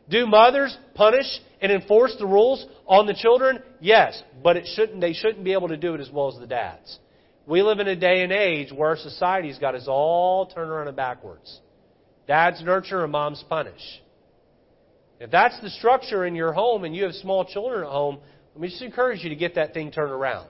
Do 0.09 0.27
mothers 0.27 0.77
punish 0.95 1.27
and 1.63 1.71
enforce 1.71 2.17
the 2.19 2.27
rules 2.27 2.67
on 2.87 3.07
the 3.07 3.15
children? 3.15 3.61
Yes, 3.81 4.21
but 4.43 4.57
it 4.57 4.67
shouldn't, 4.75 5.01
they 5.01 5.13
shouldn't 5.13 5.45
be 5.45 5.53
able 5.53 5.69
to 5.69 5.77
do 5.77 5.95
it 5.95 6.01
as 6.01 6.11
well 6.11 6.33
as 6.33 6.39
the 6.39 6.49
dads. 6.49 6.99
We 7.47 7.63
live 7.63 7.79
in 7.79 7.87
a 7.89 7.97
day 7.97 8.23
and 8.23 8.33
age 8.33 8.73
where 8.73 8.91
our 8.91 8.97
society's 8.97 9.59
got 9.59 9.77
us 9.77 9.87
all 9.89 10.47
turned 10.47 10.71
around 10.71 10.89
and 10.89 10.97
backwards. 10.97 11.61
Dads 12.31 12.63
nurture 12.63 13.03
and 13.03 13.11
moms 13.11 13.45
punish. 13.49 13.81
If 15.19 15.33
that's 15.33 15.61
the 15.63 15.71
structure 15.71 16.27
in 16.27 16.37
your 16.37 16.53
home 16.53 16.85
and 16.85 16.95
you 16.95 17.03
have 17.03 17.15
small 17.15 17.45
children 17.45 17.83
at 17.83 17.91
home, 17.91 18.21
let 18.55 18.63
me 18.63 18.69
just 18.69 18.83
encourage 18.83 19.25
you 19.25 19.31
to 19.31 19.35
get 19.35 19.57
that 19.57 19.75
thing 19.75 19.91
turned 19.91 20.13
around. 20.13 20.47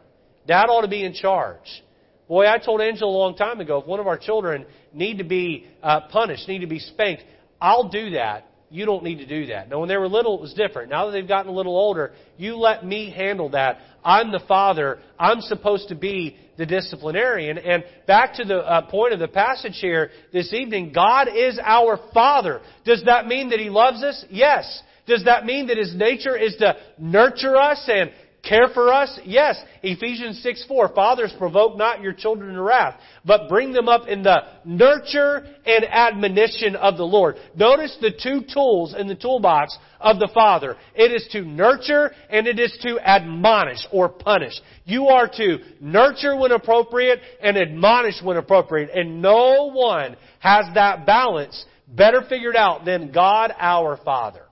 Dad 0.46 0.66
ought 0.66 0.82
to 0.82 0.88
be 0.88 1.02
in 1.02 1.14
charge. 1.14 1.82
Boy, 2.28 2.46
I 2.46 2.58
told 2.58 2.82
Angela 2.82 3.10
a 3.10 3.16
long 3.16 3.34
time 3.34 3.60
ago, 3.60 3.78
if 3.78 3.86
one 3.86 3.98
of 3.98 4.06
our 4.06 4.18
children 4.18 4.66
need 4.92 5.16
to 5.18 5.24
be 5.24 5.68
uh, 5.82 6.02
punished, 6.10 6.46
need 6.48 6.58
to 6.58 6.66
be 6.66 6.80
spanked, 6.80 7.22
I'll 7.62 7.88
do 7.88 8.10
that. 8.10 8.46
You 8.68 8.84
don't 8.84 9.02
need 9.02 9.16
to 9.16 9.26
do 9.26 9.46
that. 9.46 9.70
Now, 9.70 9.80
when 9.80 9.88
they 9.88 9.96
were 9.96 10.06
little, 10.06 10.34
it 10.34 10.42
was 10.42 10.52
different. 10.52 10.90
Now 10.90 11.06
that 11.06 11.12
they've 11.12 11.26
gotten 11.26 11.50
a 11.50 11.54
little 11.54 11.78
older, 11.78 12.12
you 12.36 12.56
let 12.56 12.84
me 12.84 13.08
handle 13.10 13.48
that. 13.52 13.78
I'm 14.04 14.32
the 14.32 14.42
father. 14.46 14.98
I'm 15.18 15.40
supposed 15.40 15.88
to 15.88 15.94
be 15.94 16.36
the 16.56 16.66
disciplinarian. 16.66 17.58
And 17.58 17.84
back 18.06 18.34
to 18.34 18.44
the 18.44 18.58
uh, 18.58 18.90
point 18.90 19.12
of 19.12 19.18
the 19.18 19.28
passage 19.28 19.78
here 19.80 20.10
this 20.32 20.52
evening, 20.52 20.92
God 20.92 21.28
is 21.34 21.58
our 21.62 21.98
Father. 22.12 22.60
Does 22.84 23.02
that 23.06 23.26
mean 23.26 23.50
that 23.50 23.58
He 23.58 23.70
loves 23.70 24.02
us? 24.02 24.24
Yes. 24.28 24.82
Does 25.06 25.24
that 25.24 25.46
mean 25.46 25.68
that 25.68 25.78
His 25.78 25.94
nature 25.94 26.36
is 26.36 26.56
to 26.56 26.76
nurture 26.98 27.56
us 27.56 27.82
and 27.88 28.10
care 28.42 28.68
for 28.72 28.92
us? 28.92 29.18
Yes. 29.24 29.56
Ephesians 29.82 30.42
6 30.42 30.64
4. 30.66 30.88
Fathers, 30.94 31.32
provoke 31.38 31.76
not 31.76 32.00
your 32.00 32.12
children 32.12 32.54
to 32.54 32.62
wrath, 32.62 32.98
but 33.24 33.48
bring 33.48 33.72
them 33.72 33.88
up 33.88 34.08
in 34.08 34.22
the 34.22 34.42
nurture 34.64 35.46
and 35.66 35.84
admonition 35.84 36.76
of 36.76 36.96
the 36.96 37.04
Lord. 37.04 37.36
Notice 37.54 37.96
the 38.00 38.10
two 38.10 38.42
tools 38.52 38.94
in 38.96 39.08
the 39.08 39.14
toolbox 39.14 39.76
of 40.00 40.18
the 40.18 40.30
Father. 40.32 40.76
It 40.94 41.12
is 41.12 41.28
to 41.32 41.42
nurture 41.42 42.12
and 42.28 42.46
it 42.46 42.58
is 42.58 42.76
to 42.82 42.98
admonish 43.00 43.86
or 43.92 44.08
punish. 44.08 44.54
You 44.84 45.08
are 45.08 45.28
to 45.28 45.58
nurture 45.80 46.36
when 46.36 46.52
appropriate 46.52 47.20
and 47.42 47.56
admonish 47.56 48.22
when 48.22 48.36
appropriate. 48.36 48.90
And 48.94 49.20
no 49.20 49.70
one 49.72 50.16
has 50.40 50.64
that 50.74 51.06
balance 51.06 51.64
better 51.88 52.22
figured 52.28 52.56
out 52.56 52.84
than 52.84 53.12
God 53.12 53.52
our 53.58 53.98
Father. 54.04 54.42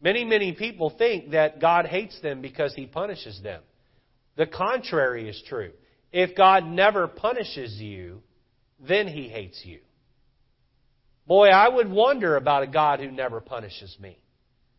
Many, 0.00 0.24
many 0.24 0.52
people 0.52 0.90
think 0.96 1.30
that 1.32 1.60
God 1.60 1.86
hates 1.86 2.20
them 2.20 2.40
because 2.40 2.74
He 2.74 2.86
punishes 2.86 3.40
them. 3.42 3.62
The 4.36 4.46
contrary 4.46 5.28
is 5.28 5.42
true. 5.48 5.72
If 6.12 6.36
God 6.36 6.64
never 6.64 7.08
punishes 7.08 7.74
you, 7.80 8.22
then 8.86 9.08
He 9.08 9.28
hates 9.28 9.60
you. 9.64 9.80
Boy, 11.26 11.48
I 11.48 11.68
would 11.68 11.90
wonder 11.90 12.36
about 12.36 12.62
a 12.62 12.68
God 12.68 13.00
who 13.00 13.10
never 13.10 13.40
punishes 13.40 13.96
me. 14.00 14.18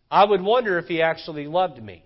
I 0.10 0.26
would 0.26 0.42
wonder 0.42 0.80
if 0.80 0.86
He 0.86 1.02
actually 1.02 1.48
loved 1.48 1.82
me. 1.84 2.06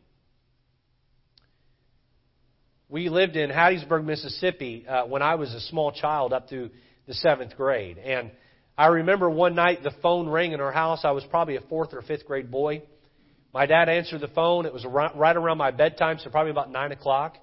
We 2.89 3.09
lived 3.09 3.35
in 3.35 3.49
Hattiesburg, 3.49 4.05
Mississippi 4.05 4.85
uh, 4.87 5.05
when 5.05 5.21
I 5.21 5.35
was 5.35 5.53
a 5.53 5.61
small 5.61 5.91
child 5.91 6.33
up 6.33 6.49
through 6.49 6.71
the 7.07 7.13
seventh 7.13 7.55
grade. 7.55 7.97
And 7.97 8.31
I 8.77 8.87
remember 8.87 9.29
one 9.29 9.55
night 9.55 9.83
the 9.83 9.93
phone 10.01 10.27
rang 10.27 10.51
in 10.51 10.59
our 10.59 10.71
house. 10.71 11.01
I 11.03 11.11
was 11.11 11.23
probably 11.23 11.55
a 11.55 11.61
fourth 11.61 11.93
or 11.93 12.01
fifth 12.01 12.25
grade 12.25 12.51
boy. 12.51 12.83
My 13.53 13.67
dad 13.67 13.87
answered 13.87 14.21
the 14.21 14.29
phone. 14.29 14.65
It 14.65 14.73
was 14.73 14.83
right 14.83 15.35
around 15.35 15.59
my 15.59 15.69
bedtime, 15.69 16.17
so 16.17 16.29
probably 16.31 16.51
about 16.51 16.71
9 16.71 16.91
o'clock. 16.91 17.37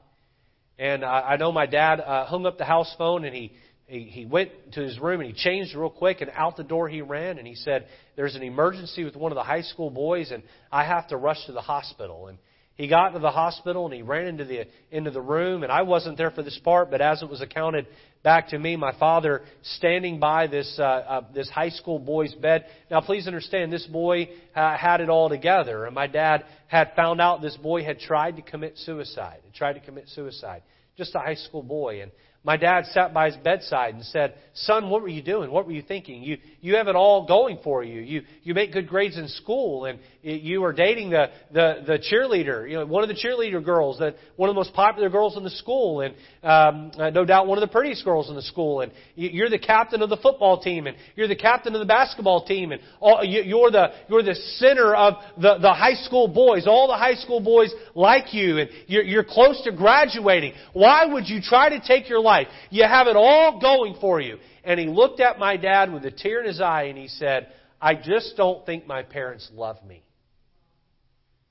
And 0.76 1.04
I 1.04 1.36
know 1.36 1.52
my 1.52 1.66
dad 1.66 2.00
uh, 2.00 2.24
hung 2.24 2.46
up 2.46 2.58
the 2.58 2.64
house 2.64 2.92
phone 2.96 3.24
and 3.24 3.34
he, 3.34 3.52
he, 3.86 4.04
he 4.04 4.24
went 4.24 4.50
to 4.72 4.80
his 4.80 4.98
room 4.98 5.20
and 5.20 5.28
he 5.28 5.36
changed 5.36 5.74
real 5.74 5.90
quick 5.90 6.20
and 6.20 6.30
out 6.34 6.56
the 6.56 6.64
door 6.64 6.88
he 6.88 7.02
ran 7.02 7.38
and 7.38 7.46
he 7.46 7.54
said, 7.54 7.86
There's 8.16 8.34
an 8.34 8.42
emergency 8.42 9.04
with 9.04 9.14
one 9.14 9.30
of 9.30 9.36
the 9.36 9.42
high 9.42 9.60
school 9.60 9.90
boys 9.90 10.30
and 10.30 10.42
I 10.72 10.84
have 10.84 11.06
to 11.08 11.16
rush 11.16 11.44
to 11.46 11.52
the 11.52 11.60
hospital. 11.60 12.28
And 12.28 12.38
he 12.80 12.88
got 12.88 13.10
to 13.10 13.18
the 13.18 13.30
hospital 13.30 13.84
and 13.84 13.92
he 13.92 14.00
ran 14.00 14.26
into 14.26 14.46
the 14.46 14.66
into 14.90 15.10
the 15.10 15.20
room 15.20 15.64
and 15.64 15.70
I 15.70 15.82
wasn't 15.82 16.16
there 16.16 16.30
for 16.30 16.42
this 16.42 16.58
part, 16.64 16.90
but 16.90 17.02
as 17.02 17.22
it 17.22 17.28
was 17.28 17.42
accounted 17.42 17.86
back 18.22 18.48
to 18.48 18.58
me, 18.58 18.74
my 18.74 18.98
father 18.98 19.42
standing 19.62 20.18
by 20.18 20.46
this 20.46 20.78
uh, 20.78 20.82
uh, 20.82 21.20
this 21.34 21.50
high 21.50 21.68
school 21.68 21.98
boy's 21.98 22.34
bed. 22.34 22.64
Now, 22.90 23.02
please 23.02 23.26
understand, 23.26 23.70
this 23.70 23.86
boy 23.86 24.30
uh, 24.56 24.78
had 24.78 25.02
it 25.02 25.10
all 25.10 25.28
together, 25.28 25.84
and 25.84 25.94
my 25.94 26.06
dad 26.06 26.46
had 26.68 26.92
found 26.96 27.20
out 27.20 27.42
this 27.42 27.56
boy 27.58 27.84
had 27.84 28.00
tried 28.00 28.36
to 28.36 28.42
commit 28.42 28.78
suicide. 28.78 29.40
Tried 29.54 29.74
to 29.74 29.80
commit 29.80 30.08
suicide, 30.08 30.62
just 30.96 31.14
a 31.14 31.18
high 31.18 31.34
school 31.34 31.62
boy, 31.62 32.00
and 32.00 32.10
my 32.42 32.56
dad 32.56 32.86
sat 32.86 33.12
by 33.12 33.26
his 33.26 33.36
bedside 33.36 33.94
and 33.94 34.02
said, 34.04 34.34
Son, 34.54 34.88
what 34.88 35.02
were 35.02 35.08
you 35.08 35.22
doing? 35.22 35.50
What 35.50 35.66
were 35.66 35.72
you 35.72 35.82
thinking? 35.82 36.22
You, 36.22 36.38
you 36.62 36.76
have 36.76 36.88
it 36.88 36.96
all 36.96 37.26
going 37.26 37.58
for 37.62 37.84
you. 37.84 38.00
You, 38.00 38.22
you 38.42 38.54
make 38.54 38.72
good 38.72 38.88
grades 38.88 39.18
in 39.18 39.28
school 39.28 39.84
and 39.84 39.98
you 40.22 40.64
are 40.64 40.72
dating 40.72 41.10
the, 41.10 41.26
the, 41.52 41.82
the 41.86 41.98
cheerleader, 41.98 42.68
you 42.68 42.76
know, 42.76 42.86
one 42.86 43.02
of 43.02 43.08
the 43.08 43.14
cheerleader 43.14 43.62
girls, 43.62 43.98
that, 43.98 44.16
one 44.36 44.48
of 44.48 44.54
the 44.54 44.58
most 44.58 44.72
popular 44.72 45.10
girls 45.10 45.36
in 45.36 45.44
the 45.44 45.50
school 45.50 46.00
and, 46.00 46.14
um, 46.42 46.90
uh, 46.98 47.10
no 47.10 47.26
doubt 47.26 47.46
one 47.46 47.58
of 47.58 47.62
the 47.62 47.72
prettiest 47.72 48.04
girls 48.04 48.30
in 48.30 48.34
the 48.34 48.42
school 48.42 48.80
and 48.80 48.90
you're 49.16 49.50
the 49.50 49.58
captain 49.58 50.00
of 50.00 50.08
the 50.08 50.16
football 50.16 50.62
team 50.62 50.86
and 50.86 50.96
you're 51.16 51.28
the 51.28 51.36
captain 51.36 51.74
of 51.74 51.80
the 51.80 51.86
basketball 51.86 52.46
team 52.46 52.72
and 52.72 52.80
all, 53.00 53.22
you're 53.22 53.70
the, 53.70 53.88
you're 54.08 54.22
the 54.22 54.34
center 54.56 54.94
of 54.94 55.14
the, 55.36 55.58
the 55.58 55.72
high 55.72 55.94
school 55.94 56.26
boys. 56.26 56.66
All 56.66 56.88
the 56.88 56.96
high 56.96 57.14
school 57.14 57.40
boys 57.40 57.72
like 57.94 58.32
you 58.32 58.58
and 58.58 58.70
you're, 58.86 59.02
you're 59.02 59.24
close 59.24 59.62
to 59.64 59.72
graduating. 59.72 60.54
Why 60.72 61.04
would 61.04 61.28
you 61.28 61.40
try 61.42 61.68
to 61.68 61.86
take 61.86 62.08
your 62.08 62.20
life 62.20 62.29
life. 62.30 62.46
You 62.70 62.84
have 62.84 63.06
it 63.06 63.16
all 63.16 63.60
going 63.60 63.96
for 64.00 64.20
you. 64.20 64.38
And 64.64 64.78
he 64.78 64.86
looked 64.86 65.20
at 65.20 65.38
my 65.38 65.56
dad 65.56 65.92
with 65.92 66.04
a 66.04 66.10
tear 66.10 66.40
in 66.40 66.46
his 66.46 66.60
eye 66.60 66.84
and 66.84 66.98
he 66.98 67.08
said, 67.08 67.48
I 67.80 67.94
just 67.94 68.36
don't 68.36 68.64
think 68.66 68.86
my 68.86 69.02
parents 69.02 69.48
love 69.52 69.76
me. 69.86 70.02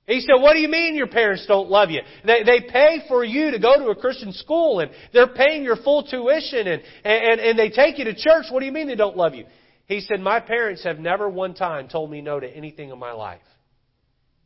He 0.06 0.22
said, 0.22 0.42
What 0.42 0.54
do 0.54 0.60
you 0.60 0.70
mean 0.70 0.96
your 0.96 1.08
parents 1.08 1.46
don't 1.48 1.70
love 1.70 1.90
you? 1.92 2.02
They, 2.26 2.44
they 2.44 2.62
pay 2.62 3.04
for 3.08 3.24
you 3.24 3.52
to 3.52 3.60
go 3.60 3.78
to 3.78 3.90
a 3.90 3.96
Christian 3.96 4.34
school 4.34 4.80
and 4.80 4.90
they're 5.14 5.28
paying 5.28 5.64
your 5.64 5.76
full 5.76 6.04
tuition 6.04 6.68
and, 6.68 6.82
and, 7.04 7.40
and 7.40 7.60
they 7.60 7.70
take 7.70 8.00
you 8.00 8.06
to 8.06 8.16
church. 8.16 8.46
What 8.50 8.62
do 8.62 8.66
you 8.66 8.72
mean 8.72 8.88
they 8.88 8.96
don't 8.96 9.18
love 9.18 9.36
you? 9.36 9.46
He 9.86 10.02
said, 10.02 10.20
My 10.20 10.40
parents 10.40 10.84
have 10.84 11.00
never 11.00 11.30
one 11.30 11.54
time 11.54 11.90
told 11.90 12.10
me 12.10 12.22
no 12.22 12.40
to 12.40 12.48
anything 12.48 12.90
in 12.90 12.98
my 12.98 13.12
life. 13.12 13.42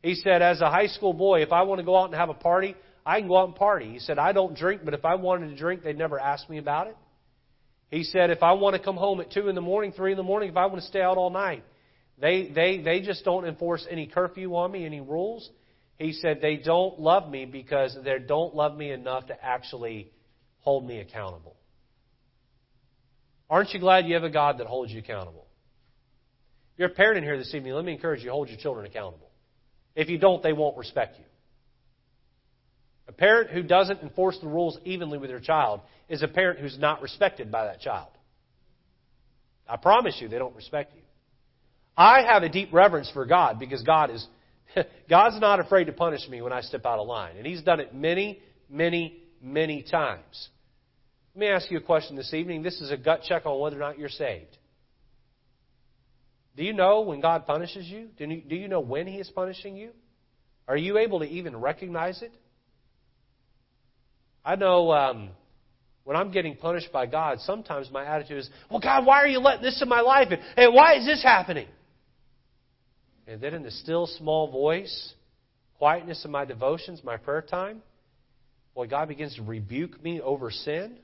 He 0.02 0.16
said, 0.16 0.42
As 0.42 0.60
a 0.60 0.70
high 0.70 0.88
school 0.88 1.14
boy, 1.14 1.42
if 1.42 1.52
I 1.52 1.62
want 1.62 1.78
to 1.78 1.84
go 1.84 1.98
out 1.98 2.06
and 2.06 2.14
have 2.14 2.28
a 2.28 2.34
party, 2.34 2.74
I 3.06 3.20
can 3.20 3.28
go 3.28 3.38
out 3.38 3.48
and 3.48 3.54
party. 3.54 3.92
He 3.92 3.98
said, 3.98 4.18
I 4.18 4.32
don't 4.32 4.56
drink, 4.56 4.82
but 4.84 4.94
if 4.94 5.04
I 5.04 5.16
wanted 5.16 5.50
to 5.50 5.56
drink, 5.56 5.82
they'd 5.82 5.98
never 5.98 6.18
ask 6.18 6.48
me 6.48 6.58
about 6.58 6.86
it. 6.86 6.96
He 7.90 8.02
said, 8.02 8.30
if 8.30 8.42
I 8.42 8.52
want 8.52 8.74
to 8.76 8.82
come 8.82 8.96
home 8.96 9.20
at 9.20 9.30
2 9.30 9.48
in 9.48 9.54
the 9.54 9.60
morning, 9.60 9.92
3 9.92 10.12
in 10.12 10.16
the 10.16 10.22
morning, 10.22 10.48
if 10.48 10.56
I 10.56 10.66
want 10.66 10.80
to 10.80 10.86
stay 10.86 11.02
out 11.02 11.16
all 11.16 11.30
night, 11.30 11.64
they, 12.18 12.50
they, 12.54 12.80
they 12.82 13.00
just 13.00 13.24
don't 13.24 13.44
enforce 13.44 13.86
any 13.90 14.06
curfew 14.06 14.56
on 14.56 14.72
me, 14.72 14.86
any 14.86 15.00
rules. 15.00 15.48
He 15.98 16.12
said, 16.12 16.40
they 16.40 16.56
don't 16.56 16.98
love 16.98 17.30
me 17.30 17.44
because 17.44 17.96
they 18.02 18.18
don't 18.18 18.54
love 18.54 18.76
me 18.76 18.90
enough 18.90 19.26
to 19.26 19.44
actually 19.44 20.10
hold 20.60 20.86
me 20.86 20.98
accountable. 20.98 21.56
Aren't 23.50 23.70
you 23.74 23.80
glad 23.80 24.06
you 24.06 24.14
have 24.14 24.24
a 24.24 24.30
God 24.30 24.58
that 24.58 24.66
holds 24.66 24.90
you 24.90 24.98
accountable? 25.00 25.46
You're 26.76 26.88
a 26.88 26.92
parent 26.92 27.18
in 27.18 27.24
here 27.24 27.38
this 27.38 27.54
evening, 27.54 27.74
let 27.74 27.84
me 27.84 27.92
encourage 27.92 28.24
you 28.24 28.30
hold 28.30 28.48
your 28.48 28.58
children 28.58 28.86
accountable. 28.86 29.30
If 29.94 30.08
you 30.08 30.18
don't, 30.18 30.42
they 30.42 30.52
won't 30.52 30.76
respect 30.76 31.18
you. 31.18 31.24
A 33.06 33.12
parent 33.12 33.50
who 33.50 33.62
doesn't 33.62 34.02
enforce 34.02 34.38
the 34.40 34.48
rules 34.48 34.78
evenly 34.84 35.18
with 35.18 35.30
their 35.30 35.40
child 35.40 35.80
is 36.08 36.22
a 36.22 36.28
parent 36.28 36.60
who's 36.60 36.78
not 36.78 37.02
respected 37.02 37.50
by 37.50 37.64
that 37.66 37.80
child. 37.80 38.08
I 39.68 39.76
promise 39.76 40.16
you, 40.20 40.28
they 40.28 40.38
don't 40.38 40.56
respect 40.56 40.94
you. 40.94 41.02
I 41.96 42.22
have 42.22 42.42
a 42.42 42.48
deep 42.48 42.72
reverence 42.72 43.10
for 43.12 43.24
God 43.24 43.58
because 43.58 43.82
God 43.82 44.10
is 44.10 44.26
God's 45.08 45.40
not 45.40 45.60
afraid 45.60 45.84
to 45.84 45.92
punish 45.92 46.28
me 46.28 46.42
when 46.42 46.52
I 46.52 46.60
step 46.60 46.84
out 46.86 46.98
of 46.98 47.06
line, 47.06 47.36
and 47.36 47.46
He's 47.46 47.62
done 47.62 47.80
it 47.80 47.94
many, 47.94 48.40
many, 48.68 49.22
many 49.40 49.82
times. 49.82 50.48
Let 51.34 51.40
me 51.40 51.46
ask 51.48 51.70
you 51.70 51.78
a 51.78 51.82
question 51.82 52.16
this 52.16 52.32
evening. 52.32 52.62
This 52.62 52.80
is 52.80 52.90
a 52.90 52.96
gut 52.96 53.22
check 53.26 53.46
on 53.46 53.60
whether 53.60 53.76
or 53.76 53.80
not 53.80 53.98
you're 53.98 54.08
saved. 54.08 54.56
Do 56.56 56.64
you 56.64 56.72
know 56.72 57.00
when 57.00 57.20
God 57.20 57.46
punishes 57.46 57.86
you? 57.86 58.08
Do 58.16 58.26
you, 58.26 58.42
do 58.42 58.54
you 58.54 58.68
know 58.68 58.80
when 58.80 59.06
He 59.06 59.16
is 59.16 59.28
punishing 59.30 59.76
you? 59.76 59.90
Are 60.68 60.76
you 60.76 60.98
able 60.98 61.18
to 61.18 61.26
even 61.26 61.56
recognize 61.56 62.22
it? 62.22 62.32
I 64.44 64.56
know 64.56 64.92
um, 64.92 65.30
when 66.04 66.16
I'm 66.16 66.30
getting 66.30 66.56
punished 66.56 66.92
by 66.92 67.06
God, 67.06 67.40
sometimes 67.40 67.90
my 67.90 68.04
attitude 68.04 68.38
is, 68.38 68.50
well, 68.70 68.80
God, 68.80 69.06
why 69.06 69.18
are 69.20 69.28
you 69.28 69.38
letting 69.40 69.62
this 69.62 69.80
in 69.80 69.88
my 69.88 70.00
life? 70.00 70.28
And, 70.30 70.40
and 70.56 70.74
why 70.74 70.96
is 70.96 71.06
this 71.06 71.22
happening? 71.22 71.68
And 73.26 73.40
then 73.40 73.54
in 73.54 73.62
the 73.62 73.70
still 73.70 74.06
small 74.06 74.50
voice, 74.50 75.14
quietness 75.78 76.24
of 76.24 76.30
my 76.30 76.44
devotions, 76.44 77.02
my 77.02 77.16
prayer 77.16 77.42
time, 77.42 77.82
Boy, 78.74 78.88
God 78.88 79.08
begins 79.08 79.36
to 79.36 79.42
rebuke 79.42 80.02
me 80.02 80.20
over 80.20 80.50
sin, 80.50 80.98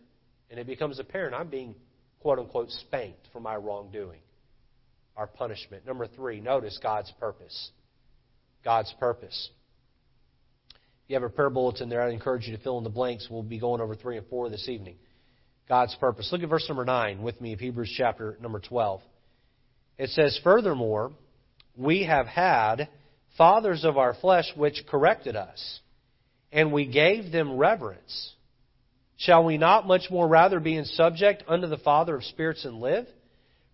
and 0.51 0.59
it 0.59 0.67
becomes 0.67 0.99
apparent 0.99 1.35
I'm 1.35 1.49
being, 1.49 1.77
quote 2.19 2.39
unquote, 2.39 2.71
spanked 2.71 3.29
for 3.33 3.41
my 3.41 3.57
wrongdoing. 3.57 4.21
Our 5.17 5.27
punishment. 5.27 5.87
Number 5.87 6.07
three, 6.07 6.41
notice 6.41 6.79
God's 6.83 7.13
purpose. 7.21 7.71
God's 8.65 8.93
purpose. 8.99 9.51
You 11.11 11.15
have 11.15 11.25
a 11.25 11.29
prayer 11.29 11.51
bulletin 11.51 11.89
there, 11.89 12.03
I'd 12.03 12.13
encourage 12.13 12.47
you 12.47 12.57
to 12.57 12.63
fill 12.63 12.79
in 12.79 12.85
the 12.85 12.89
blanks. 12.89 13.27
We'll 13.29 13.43
be 13.43 13.59
going 13.59 13.81
over 13.81 13.97
three 13.97 14.17
and 14.17 14.25
four 14.29 14.49
this 14.49 14.69
evening. 14.69 14.95
God's 15.69 15.93
purpose. 15.97 16.29
Look 16.31 16.45
at 16.45 16.49
verse 16.49 16.65
number 16.69 16.85
9 16.85 17.21
with 17.21 17.41
me 17.41 17.53
of 17.53 17.59
Hebrews 17.59 17.93
chapter 17.99 18.39
number 18.41 18.61
12. 18.61 19.01
It 19.99 20.11
says, 20.11 20.39
Furthermore, 20.45 21.11
we 21.77 22.05
have 22.05 22.27
had 22.27 22.89
fathers 23.37 23.85
of 23.85 23.99
our 23.99 24.15
flesh 24.15 24.45
which 24.55 24.85
corrected 24.89 25.35
us, 25.35 25.81
and 26.53 26.73
we 26.73 26.87
gave 26.87 27.33
them 27.33 27.57
reverence. 27.57 28.35
Shall 29.17 29.45
we 29.45 29.59
not 29.59 29.89
much 29.89 30.13
more 30.13 30.29
rather 30.29 30.61
be 30.61 30.77
in 30.77 30.85
subject 30.85 31.43
unto 31.49 31.67
the 31.67 31.79
Father 31.79 32.15
of 32.15 32.23
spirits 32.23 32.65
and 32.65 32.77
live? 32.77 33.09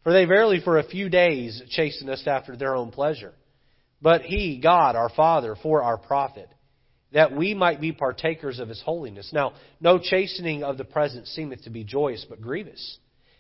For 0.04 0.12
they 0.14 0.24
verily 0.24 0.62
for 0.64 0.78
a 0.78 0.88
few 0.88 1.10
days 1.10 1.62
chasten 1.68 2.08
us 2.08 2.26
after 2.26 2.56
their 2.56 2.74
own 2.74 2.92
pleasure. 2.92 3.34
But 4.00 4.22
he, 4.22 4.58
God, 4.58 4.96
our 4.96 5.10
Father, 5.10 5.54
for 5.62 5.82
our 5.82 5.98
profit 5.98 6.48
that 7.16 7.34
we 7.34 7.54
might 7.54 7.80
be 7.80 7.92
partakers 7.92 8.58
of 8.58 8.68
his 8.68 8.82
holiness. 8.82 9.30
Now, 9.32 9.54
no 9.80 9.98
chastening 9.98 10.62
of 10.62 10.76
the 10.76 10.84
present 10.84 11.26
seemeth 11.26 11.62
to 11.62 11.70
be 11.70 11.82
joyous, 11.82 12.26
but 12.28 12.42
grievous. 12.42 12.98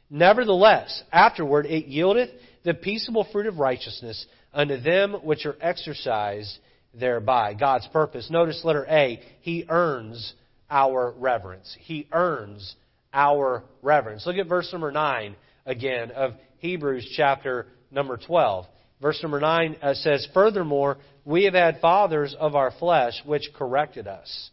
Nevertheless, 0.08 1.02
afterward 1.12 1.66
it 1.66 1.86
yieldeth 1.86 2.30
the 2.64 2.72
peaceable 2.72 3.26
fruit 3.30 3.44
of 3.44 3.58
righteousness 3.58 4.24
unto 4.54 4.80
them 4.80 5.12
which 5.22 5.44
are 5.44 5.58
exercised 5.60 6.58
thereby. 6.94 7.52
God's 7.52 7.86
purpose. 7.88 8.30
Notice 8.30 8.64
letter 8.64 8.86
A, 8.88 9.20
he 9.42 9.66
earns 9.68 10.32
our 10.70 11.12
reverence. 11.18 11.76
He 11.78 12.08
earns 12.12 12.76
our 13.12 13.62
reverence. 13.82 14.24
Look 14.24 14.36
at 14.36 14.46
verse 14.46 14.72
number 14.72 14.90
9 14.90 15.36
again 15.66 16.12
of 16.12 16.32
Hebrews 16.60 17.12
chapter 17.14 17.66
number 17.90 18.16
12. 18.16 18.64
Verse 19.00 19.18
number 19.22 19.40
9 19.40 19.76
uh, 19.82 19.94
says, 19.94 20.26
Furthermore, 20.32 20.98
we 21.24 21.44
have 21.44 21.54
had 21.54 21.80
fathers 21.80 22.34
of 22.38 22.54
our 22.54 22.70
flesh 22.78 23.14
which 23.24 23.50
corrected 23.54 24.06
us, 24.06 24.50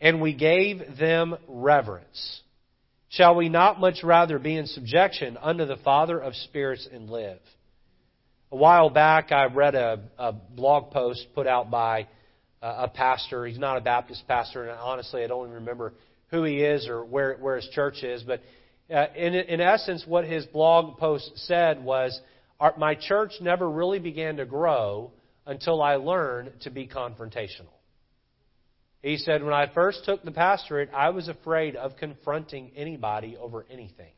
and 0.00 0.20
we 0.20 0.34
gave 0.34 0.98
them 0.98 1.36
reverence. 1.48 2.40
Shall 3.08 3.34
we 3.34 3.48
not 3.48 3.80
much 3.80 4.04
rather 4.04 4.38
be 4.38 4.56
in 4.56 4.66
subjection 4.66 5.36
unto 5.36 5.64
the 5.64 5.78
Father 5.78 6.18
of 6.18 6.34
spirits 6.34 6.88
and 6.92 7.10
live? 7.10 7.40
A 8.52 8.56
while 8.56 8.90
back, 8.90 9.32
I 9.32 9.46
read 9.46 9.74
a, 9.74 10.00
a 10.18 10.32
blog 10.32 10.92
post 10.92 11.26
put 11.34 11.46
out 11.46 11.70
by 11.70 12.06
a 12.62 12.88
pastor. 12.88 13.46
He's 13.46 13.58
not 13.58 13.78
a 13.78 13.80
Baptist 13.80 14.26
pastor, 14.28 14.68
and 14.68 14.78
honestly, 14.78 15.24
I 15.24 15.26
don't 15.26 15.46
even 15.46 15.60
remember 15.60 15.94
who 16.30 16.44
he 16.44 16.62
is 16.62 16.86
or 16.86 17.04
where, 17.04 17.36
where 17.36 17.56
his 17.56 17.68
church 17.72 18.02
is. 18.02 18.22
But 18.22 18.42
uh, 18.92 19.06
in, 19.16 19.34
in 19.34 19.60
essence, 19.60 20.04
what 20.06 20.24
his 20.24 20.46
blog 20.46 20.98
post 20.98 21.30
said 21.36 21.82
was 21.82 22.18
our, 22.60 22.74
my 22.76 22.94
church 22.94 23.32
never 23.40 23.68
really 23.68 23.98
began 23.98 24.36
to 24.36 24.44
grow 24.44 25.12
until 25.46 25.82
I 25.82 25.96
learned 25.96 26.52
to 26.60 26.70
be 26.70 26.86
confrontational. 26.86 27.72
He 29.02 29.16
said, 29.16 29.42
When 29.42 29.54
I 29.54 29.72
first 29.72 30.04
took 30.04 30.22
the 30.22 30.30
pastorate, 30.30 30.90
I 30.94 31.10
was 31.10 31.28
afraid 31.28 31.74
of 31.74 31.96
confronting 31.96 32.72
anybody 32.76 33.36
over 33.40 33.66
anything. 33.70 34.12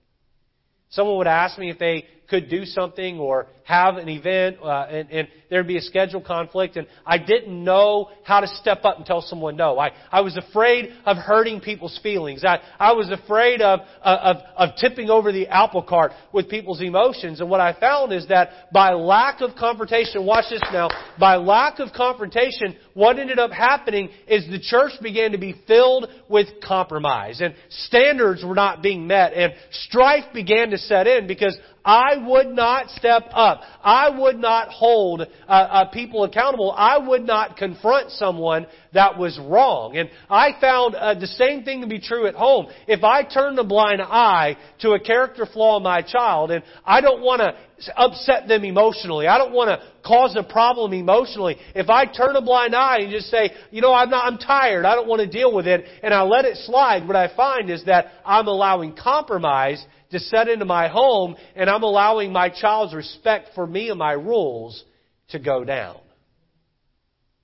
Someone 0.91 1.17
would 1.19 1.27
ask 1.27 1.59
me 1.59 1.71
if 1.71 1.79
they 1.79 2.05
could 2.33 2.49
do 2.49 2.65
something 2.65 3.19
or 3.19 3.47
have 3.65 3.97
an 3.97 4.09
event, 4.09 4.57
uh, 4.63 4.87
and, 4.89 5.11
and 5.11 5.29
there'd 5.51 5.67
be 5.67 5.77
a 5.77 5.83
schedule 5.83 6.21
conflict, 6.21 6.77
and 6.77 6.87
I 7.05 7.19
didn't 7.19 7.63
know 7.63 8.09
how 8.25 8.41
to 8.41 8.47
step 8.47 8.85
up 8.85 8.97
and 8.97 9.05
tell 9.05 9.21
someone 9.21 9.55
no. 9.55 9.79
I, 9.79 9.91
I 10.11 10.23
was 10.23 10.37
afraid 10.39 10.95
of 11.05 11.19
hurting 11.19 11.61
people's 11.61 12.01
feelings. 12.03 12.43
I, 12.43 12.59
I 12.79 12.93
was 12.93 13.11
afraid 13.11 13.61
of, 13.61 13.81
of, 14.03 14.37
of 14.57 14.71
tipping 14.81 15.11
over 15.11 15.31
the 15.31 15.47
apple 15.49 15.83
cart 15.83 16.13
with 16.33 16.49
people's 16.49 16.81
emotions. 16.81 17.41
And 17.41 17.51
what 17.51 17.61
I 17.61 17.79
found 17.79 18.13
is 18.15 18.27
that 18.29 18.73
by 18.73 18.95
lack 18.95 19.43
of 19.43 19.51
confrontation, 19.57 20.25
watch 20.25 20.47
this 20.49 20.63
now, 20.73 20.89
by 21.21 21.37
lack 21.37 21.79
of 21.81 21.91
confrontation, 21.95 22.77
what 22.95 23.19
ended 23.19 23.39
up 23.39 23.51
happening 23.51 24.09
is 24.27 24.47
the 24.49 24.59
church 24.59 24.93
began 25.03 25.33
to 25.33 25.39
be 25.39 25.55
filled 25.67 26.09
with 26.31 26.49
compromise, 26.67 27.43
and 27.43 27.55
standards 27.69 28.43
were 28.43 28.55
not 28.55 28.83
being 28.83 29.07
met, 29.07 29.35
and 29.35 29.53
strife 29.71 30.25
began 30.33 30.71
to 30.71 30.79
set 30.79 31.07
in 31.07 31.27
because 31.27 31.59
I 31.85 32.22
would 32.27 32.49
not 32.49 32.91
step 32.91 33.25
up. 33.33 33.63
I 33.83 34.11
would 34.11 34.39
not 34.39 34.69
hold 34.69 35.23
uh, 35.23 35.51
uh, 35.51 35.85
people 35.87 36.25
accountable. 36.25 36.73
I 36.77 36.99
would 36.99 37.23
not 37.23 37.57
confront 37.57 38.11
someone 38.11 38.67
that 38.93 39.19
was 39.19 39.39
wrong. 39.39 39.97
And 39.97 40.11
I 40.29 40.51
found 40.61 40.95
uh, 40.95 41.15
the 41.15 41.27
same 41.27 41.65
thing 41.65 41.81
to 41.81 41.87
be 41.87 42.01
true 42.01 42.27
at 42.27 42.35
home. 42.35 42.67
If 42.87 43.05
I 43.05 43.23
turn 43.23 43.59
a 43.59 43.65
blind 43.65 44.03
eye 44.03 44.57
to 44.81 44.93
a 44.93 45.01
character 45.01 45.47
flaw 45.47 45.79
in 45.79 45.83
my 45.83 46.03
child, 46.03 46.51
and 46.51 46.63
I 46.85 47.01
don't 47.01 47.23
want 47.23 47.41
to 47.41 47.55
upset 47.97 48.49
them 48.49 48.65
emotionally, 48.65 49.27
I 49.27 49.39
don't 49.39 49.53
want 49.53 49.69
to 49.69 49.87
cause 50.07 50.37
a 50.37 50.43
problem 50.43 50.93
emotionally. 50.93 51.57
If 51.75 51.89
I 51.89 52.07
turn 52.07 52.37
a 52.37 52.43
blind 52.43 52.75
eye 52.75 52.99
and 53.01 53.11
just 53.11 53.29
say, 53.29 53.51
you 53.71 53.81
know, 53.81 53.93
I'm 53.93 54.11
not, 54.11 54.27
I'm 54.27 54.39
tired, 54.39 54.85
I 54.85 54.95
don't 54.95 55.09
want 55.09 55.21
to 55.21 55.29
deal 55.29 55.55
with 55.55 55.67
it, 55.67 55.85
and 56.03 56.13
I 56.13 56.23
let 56.23 56.45
it 56.45 56.57
slide, 56.59 57.07
what 57.07 57.17
I 57.17 57.35
find 57.35 57.71
is 57.71 57.85
that 57.87 58.07
I'm 58.25 58.47
allowing 58.47 58.95
compromise 58.95 59.85
to 60.13 60.21
set 60.21 60.49
into 60.49 60.65
my 60.65 60.89
home, 60.89 61.37
and 61.57 61.69
I'm 61.69 61.83
allowing 61.83 62.33
my 62.33 62.49
child's 62.49 62.95
respect 62.95 63.51
for 63.55 63.67
me 63.67 63.91
and 63.91 63.99
my 63.99 64.13
rules 64.13 64.83
to 65.31 65.39
go 65.39 65.65
down. 65.65 65.99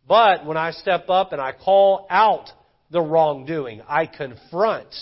But 0.07 0.47
when 0.47 0.57
I 0.57 0.71
step 0.71 1.11
up 1.11 1.33
and 1.33 1.41
I 1.41 1.53
call 1.53 2.07
out 2.09 2.47
the 2.91 3.01
wrongdoing, 3.01 3.83
I 3.87 4.07
confront. 4.07 4.95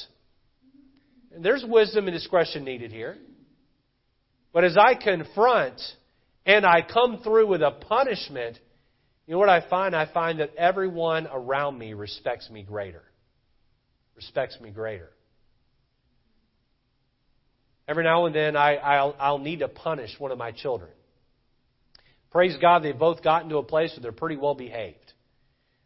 And 1.32 1.44
there's 1.44 1.64
wisdom 1.66 2.08
and 2.08 2.14
discretion 2.14 2.64
needed 2.64 2.90
here. 2.90 3.16
But 4.52 4.64
as 4.64 4.76
I 4.76 4.94
confront 4.94 5.80
and 6.44 6.64
I 6.64 6.80
come 6.82 7.20
through 7.22 7.46
with 7.46 7.62
a 7.62 7.72
punishment, 7.72 8.58
you 9.26 9.34
know 9.34 9.38
what 9.38 9.48
I 9.48 9.68
find? 9.68 9.94
I 9.94 10.10
find 10.12 10.40
that 10.40 10.54
everyone 10.56 11.28
around 11.30 11.78
me 11.78 11.92
respects 11.94 12.48
me 12.48 12.62
greater. 12.62 13.02
Respects 14.16 14.58
me 14.60 14.70
greater. 14.70 15.10
Every 17.88 18.04
now 18.04 18.26
and 18.26 18.34
then, 18.34 18.56
I, 18.56 18.76
I'll, 18.76 19.16
I'll 19.18 19.38
need 19.38 19.60
to 19.60 19.68
punish 19.68 20.10
one 20.18 20.32
of 20.32 20.38
my 20.38 20.50
children. 20.50 20.90
Praise 22.32 22.56
God, 22.60 22.82
they've 22.82 22.98
both 22.98 23.22
gotten 23.22 23.48
to 23.50 23.58
a 23.58 23.62
place 23.62 23.92
where 23.96 24.02
they're 24.02 24.12
pretty 24.12 24.36
well 24.36 24.54
behaved. 24.54 25.12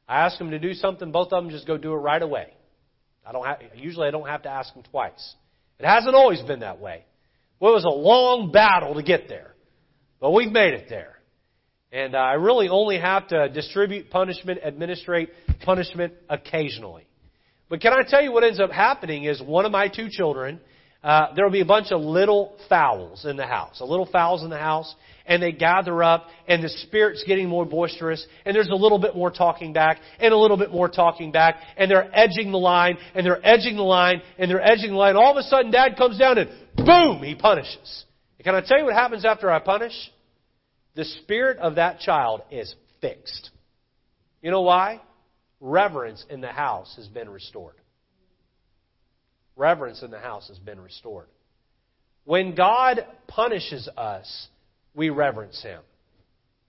I 0.08 0.24
ask 0.24 0.38
them 0.38 0.50
to 0.50 0.58
do 0.58 0.72
something, 0.74 1.12
both 1.12 1.32
of 1.32 1.44
them 1.44 1.50
just 1.52 1.66
go 1.66 1.76
do 1.76 1.92
it 1.92 1.96
right 1.96 2.22
away. 2.22 2.48
I 3.24 3.32
don't 3.32 3.46
have, 3.46 3.58
usually 3.76 4.08
I 4.08 4.10
don't 4.10 4.26
have 4.26 4.42
to 4.42 4.48
ask 4.48 4.72
them 4.74 4.82
twice. 4.90 5.34
It 5.78 5.86
hasn't 5.86 6.14
always 6.14 6.42
been 6.42 6.60
that 6.60 6.80
way. 6.80 7.04
Well, 7.60 7.72
it 7.72 7.74
was 7.76 7.84
a 7.84 7.88
long 7.88 8.50
battle 8.50 8.94
to 8.94 9.02
get 9.02 9.28
there, 9.28 9.54
but 10.20 10.32
we've 10.32 10.50
made 10.50 10.74
it 10.74 10.86
there. 10.88 11.18
And 11.92 12.14
uh, 12.14 12.18
I 12.18 12.34
really 12.34 12.68
only 12.68 12.98
have 12.98 13.28
to 13.28 13.48
distribute 13.48 14.10
punishment, 14.10 14.60
administrate 14.64 15.30
punishment 15.64 16.14
occasionally. 16.28 17.06
But 17.68 17.80
can 17.80 17.92
I 17.92 18.02
tell 18.08 18.22
you 18.22 18.32
what 18.32 18.42
ends 18.42 18.58
up 18.58 18.70
happening 18.70 19.24
is 19.24 19.40
one 19.42 19.66
of 19.66 19.72
my 19.72 19.88
two 19.88 20.08
children 20.10 20.60
uh, 21.02 21.34
there 21.34 21.44
will 21.44 21.52
be 21.52 21.62
a 21.62 21.66
bunch 21.66 21.92
of 21.92 22.02
little 22.02 22.54
fowls 22.68 23.24
in 23.24 23.36
the 23.36 23.46
house, 23.46 23.80
a 23.80 23.84
little 23.84 24.04
fowls 24.04 24.42
in 24.42 24.50
the 24.50 24.58
house, 24.58 24.94
and 25.24 25.42
they 25.42 25.50
gather 25.50 26.02
up, 26.02 26.26
and 26.46 26.62
the 26.62 26.68
spirit's 26.68 27.24
getting 27.24 27.48
more 27.48 27.64
boisterous, 27.64 28.26
and 28.44 28.54
there's 28.54 28.68
a 28.68 28.74
little 28.74 28.98
bit 28.98 29.16
more 29.16 29.30
talking 29.30 29.72
back, 29.72 29.98
and 30.18 30.34
a 30.34 30.36
little 30.36 30.58
bit 30.58 30.70
more 30.70 30.88
talking 30.90 31.32
back, 31.32 31.56
and 31.78 31.90
they're 31.90 32.10
edging 32.12 32.52
the 32.52 32.58
line, 32.58 32.98
and 33.14 33.24
they're 33.24 33.44
edging 33.46 33.76
the 33.76 33.82
line, 33.82 34.20
and 34.38 34.50
they're 34.50 34.62
edging 34.62 34.90
the 34.90 34.96
line. 34.96 35.16
All 35.16 35.30
of 35.30 35.38
a 35.38 35.42
sudden, 35.44 35.70
Dad 35.70 35.96
comes 35.96 36.18
down 36.18 36.36
and 36.36 36.50
boom, 36.76 37.22
he 37.22 37.34
punishes. 37.34 38.04
And 38.38 38.44
can 38.44 38.54
I 38.54 38.60
tell 38.60 38.78
you 38.78 38.84
what 38.84 38.94
happens 38.94 39.24
after 39.24 39.50
I 39.50 39.58
punish? 39.58 39.94
The 40.96 41.04
spirit 41.04 41.58
of 41.58 41.76
that 41.76 42.00
child 42.00 42.42
is 42.50 42.74
fixed. 43.00 43.50
You 44.42 44.50
know 44.50 44.62
why? 44.62 45.00
Reverence 45.60 46.26
in 46.28 46.42
the 46.42 46.48
house 46.48 46.94
has 46.96 47.08
been 47.08 47.30
restored 47.30 47.79
reverence 49.60 50.02
in 50.02 50.10
the 50.10 50.18
house 50.18 50.48
has 50.48 50.58
been 50.58 50.80
restored. 50.80 51.28
When 52.24 52.54
God 52.54 53.06
punishes 53.28 53.88
us, 53.96 54.48
we 54.94 55.10
reverence 55.10 55.62
Him. 55.62 55.80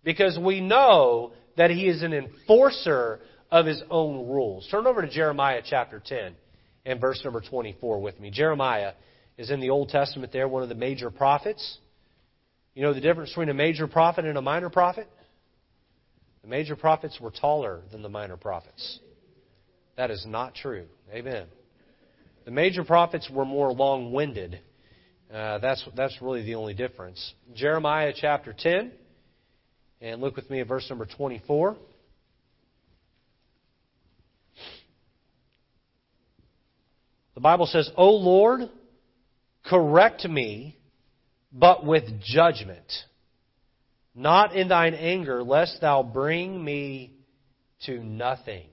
Because 0.03 0.37
we 0.37 0.61
know 0.61 1.33
that 1.57 1.71
He 1.71 1.87
is 1.87 2.03
an 2.03 2.13
enforcer 2.13 3.19
of 3.49 3.65
His 3.65 3.81
own 3.89 4.27
rules. 4.27 4.67
Turn 4.69 4.85
over 4.85 5.01
to 5.01 5.09
Jeremiah 5.09 5.61
chapter 5.65 6.01
10 6.05 6.35
and 6.85 7.01
verse 7.01 7.21
number 7.23 7.41
24 7.41 7.99
with 7.99 8.19
me. 8.19 8.29
Jeremiah 8.29 8.93
is 9.37 9.49
in 9.49 9.59
the 9.59 9.69
Old 9.69 9.89
Testament 9.89 10.31
there, 10.31 10.47
one 10.47 10.63
of 10.63 10.69
the 10.69 10.75
major 10.75 11.09
prophets. 11.09 11.77
You 12.75 12.83
know 12.83 12.93
the 12.93 13.01
difference 13.01 13.29
between 13.31 13.49
a 13.49 13.53
major 13.53 13.87
prophet 13.87 14.25
and 14.25 14.37
a 14.37 14.41
minor 14.41 14.69
prophet? 14.69 15.07
The 16.41 16.47
major 16.47 16.75
prophets 16.75 17.19
were 17.19 17.31
taller 17.31 17.81
than 17.91 18.01
the 18.01 18.09
minor 18.09 18.37
prophets. 18.37 18.99
That 19.95 20.09
is 20.09 20.25
not 20.27 20.55
true. 20.55 20.85
Amen. 21.13 21.45
The 22.45 22.51
major 22.51 22.83
prophets 22.83 23.29
were 23.29 23.45
more 23.45 23.71
long 23.71 24.11
winded. 24.11 24.59
Uh, 25.31 25.59
that's, 25.59 25.83
that's 25.95 26.21
really 26.21 26.43
the 26.43 26.55
only 26.55 26.73
difference. 26.73 27.33
Jeremiah 27.53 28.13
chapter 28.15 28.53
10, 28.57 28.91
and 30.01 30.21
look 30.21 30.35
with 30.35 30.49
me 30.49 30.59
at 30.59 30.67
verse 30.67 30.85
number 30.89 31.05
24. 31.05 31.77
The 37.35 37.41
Bible 37.41 37.67
says, 37.67 37.89
O 37.95 38.09
Lord, 38.09 38.69
correct 39.65 40.25
me, 40.25 40.77
but 41.53 41.85
with 41.85 42.03
judgment, 42.23 42.91
not 44.13 44.55
in 44.55 44.67
thine 44.67 44.95
anger, 44.95 45.43
lest 45.43 45.79
thou 45.79 46.03
bring 46.03 46.63
me 46.63 47.13
to 47.85 48.03
nothing. 48.03 48.65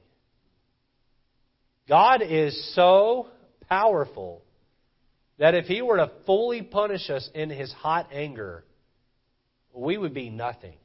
God 1.88 2.20
is 2.22 2.74
so 2.74 3.28
powerful 3.68 4.42
that 5.38 5.54
if 5.54 5.66
he 5.66 5.82
were 5.82 5.98
to 5.98 6.10
fully 6.26 6.62
punish 6.62 7.10
us 7.10 7.28
in 7.34 7.50
his 7.50 7.72
hot 7.72 8.08
anger, 8.12 8.64
we 9.72 9.96
would 9.96 10.14
be 10.14 10.30
nothing. 10.30 10.76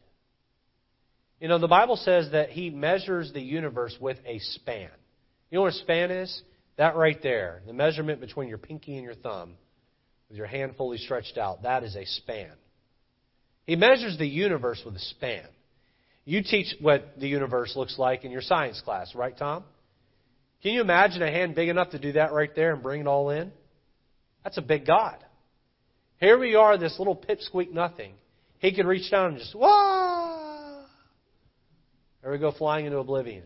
You 1.39 1.48
know, 1.48 1.58
the 1.58 1.67
Bible 1.67 1.98
says 1.98 2.32
that 2.32 2.50
he 2.50 2.69
measures 2.69 3.34
the 3.34 3.41
universe 3.41 3.96
with 4.00 4.17
a 4.26 4.39
span. 4.39 4.89
You 5.50 5.58
know 5.58 5.63
what 5.63 5.74
a 5.74 5.78
span 5.78 6.12
is? 6.12 6.41
That 6.78 6.96
right 6.96 7.22
there, 7.22 7.62
the 7.67 7.74
measurement 7.74 8.19
between 8.19 8.48
your 8.48 8.58
pinky 8.58 8.96
and 8.96 9.04
your 9.04 9.15
thumb, 9.15 9.56
with 10.30 10.38
your 10.38 10.48
hand 10.48 10.76
fully 10.78 10.98
stretched 10.98 11.38
out, 11.38 11.63
that 11.63 11.84
is 11.84 11.96
a 11.96 12.06
span. 12.06 12.52
He 13.65 13.76
measures 13.76 14.17
the 14.17 14.28
universe 14.28 14.82
with 14.86 14.96
a 14.96 15.00
span. 15.00 15.46
You 16.26 16.41
teach 16.41 16.74
what 16.80 17.19
the 17.19 17.28
universe 17.28 17.74
looks 17.76 18.00
like 18.00 18.24
in 18.24 18.32
your 18.32 18.41
science 18.41 18.82
class, 18.82 19.13
right, 19.13 19.38
Tom? 19.38 19.63
Can 20.63 20.71
you 20.71 20.82
imagine 20.82 21.21
a 21.21 21.30
hand 21.30 21.56
big 21.56 21.67
enough 21.67 21.89
to 21.89 21.99
do 21.99 22.13
that 22.13 22.32
right 22.32 22.49
there 22.56 22.73
and 22.73 22.82
bring 22.82 23.02
it 23.02 23.08
all 23.08 23.30
in? 23.30 23.52
That's 24.45 24.58
a 24.58 24.62
big 24.62 24.88
God. 24.88 25.17
Here 26.19 26.39
we 26.39 26.56
are, 26.56 26.78
this 26.78 26.97
little 26.97 27.17
pipsqueak 27.17 27.73
nothing. 27.73 28.13
He 28.60 28.73
could 28.73 28.86
reach 28.86 29.12
down 29.12 29.32
and 29.32 29.39
just, 29.39 29.54
wah! 29.54 30.86
There 32.21 32.32
we 32.32 32.38
go, 32.38 32.54
flying 32.54 32.86
into 32.86 32.97
oblivion. 32.97 33.43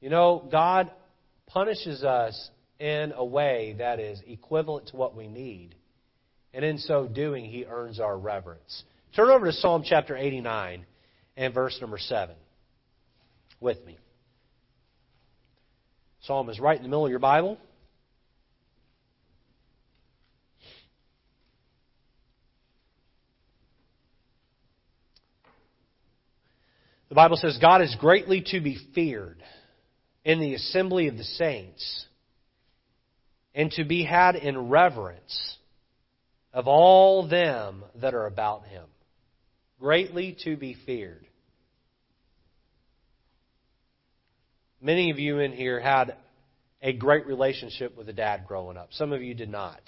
You 0.00 0.10
know, 0.10 0.48
God 0.50 0.90
punishes 1.46 2.02
us 2.02 2.50
in 2.80 3.12
a 3.14 3.24
way 3.24 3.76
that 3.78 4.00
is 4.00 4.20
equivalent 4.26 4.88
to 4.88 4.96
what 4.96 5.14
we 5.14 5.28
need. 5.28 5.76
And 6.52 6.64
in 6.64 6.78
so 6.78 7.06
doing, 7.06 7.44
He 7.44 7.64
earns 7.64 8.00
our 8.00 8.18
reverence. 8.18 8.82
Turn 9.14 9.30
over 9.30 9.46
to 9.46 9.52
Psalm 9.52 9.84
chapter 9.86 10.16
89 10.16 10.84
and 11.36 11.54
verse 11.54 11.78
number 11.80 11.98
7 11.98 12.34
with 13.60 13.84
me. 13.86 13.98
Psalm 16.22 16.48
is 16.48 16.60
right 16.60 16.76
in 16.76 16.82
the 16.82 16.88
middle 16.88 17.04
of 17.04 17.10
your 17.10 17.18
Bible. 17.18 17.58
The 27.08 27.16
Bible 27.16 27.36
says, 27.36 27.58
God 27.60 27.82
is 27.82 27.94
greatly 28.00 28.42
to 28.52 28.60
be 28.60 28.78
feared 28.94 29.42
in 30.24 30.40
the 30.40 30.54
assembly 30.54 31.08
of 31.08 31.18
the 31.18 31.24
saints 31.24 32.06
and 33.54 33.70
to 33.72 33.84
be 33.84 34.04
had 34.04 34.36
in 34.36 34.70
reverence 34.70 35.58
of 36.54 36.68
all 36.68 37.28
them 37.28 37.84
that 38.00 38.14
are 38.14 38.26
about 38.26 38.64
him. 38.66 38.84
Greatly 39.80 40.36
to 40.44 40.56
be 40.56 40.76
feared. 40.86 41.26
Many 44.84 45.10
of 45.10 45.20
you 45.20 45.38
in 45.38 45.52
here 45.52 45.78
had 45.78 46.16
a 46.82 46.92
great 46.92 47.24
relationship 47.26 47.96
with 47.96 48.08
a 48.08 48.12
dad 48.12 48.46
growing 48.48 48.76
up. 48.76 48.88
Some 48.90 49.12
of 49.12 49.22
you 49.22 49.32
did 49.32 49.48
not. 49.48 49.80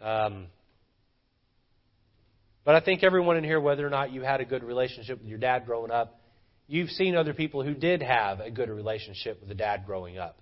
Um, 0.00 0.46
but 2.64 2.76
I 2.76 2.80
think 2.80 3.02
everyone 3.02 3.36
in 3.36 3.42
here, 3.42 3.60
whether 3.60 3.84
or 3.84 3.90
not 3.90 4.12
you 4.12 4.22
had 4.22 4.40
a 4.40 4.44
good 4.44 4.62
relationship 4.62 5.18
with 5.18 5.26
your 5.26 5.38
dad 5.38 5.66
growing 5.66 5.90
up, 5.90 6.20
you've 6.68 6.90
seen 6.90 7.16
other 7.16 7.34
people 7.34 7.64
who 7.64 7.74
did 7.74 8.02
have 8.02 8.38
a 8.38 8.52
good 8.52 8.70
relationship 8.70 9.40
with 9.40 9.50
a 9.50 9.54
dad 9.54 9.82
growing 9.84 10.16
up. 10.16 10.38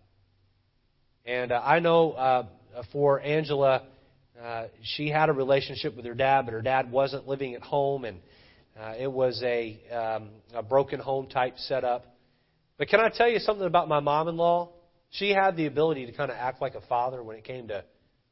And 1.25 1.51
uh, 1.51 1.63
I 1.65 1.79
know 1.79 2.13
uh, 2.13 2.47
for 2.93 3.23
Angela, 3.23 3.85
uh, 4.39 4.65
she 4.83 5.09
had 5.09 5.31
a 5.31 5.33
relationship 5.33 5.97
with 5.97 6.05
her 6.05 6.15
dad, 6.15 6.43
but 6.45 6.53
her 6.53 6.63
dad 6.63 6.93
wasn't 6.93 7.27
living 7.27 7.55
at 7.55 7.63
home, 7.63 8.05
and 8.05 8.21
uh, 8.79 8.95
it 8.99 9.11
was 9.11 9.43
a, 9.43 9.81
um, 9.91 10.29
a 10.53 10.63
broken 10.63 11.01
home 11.01 11.29
type 11.29 11.55
setup. 11.57 12.12
But 12.83 12.88
can 12.88 12.99
I 12.99 13.11
tell 13.11 13.29
you 13.29 13.38
something 13.38 13.64
about 13.64 13.87
my 13.87 14.01
mom 14.01 14.27
in 14.27 14.37
law? 14.37 14.71
She 15.11 15.31
had 15.31 15.57
the 15.57 15.66
ability 15.66 16.07
to 16.07 16.12
kind 16.12 16.33
of 16.33 16.37
act 16.37 16.61
like 16.61 16.75
a 16.75 16.81
father 16.81 17.23
when 17.23 17.37
it 17.37 17.45
came 17.45 17.68
to 17.68 17.85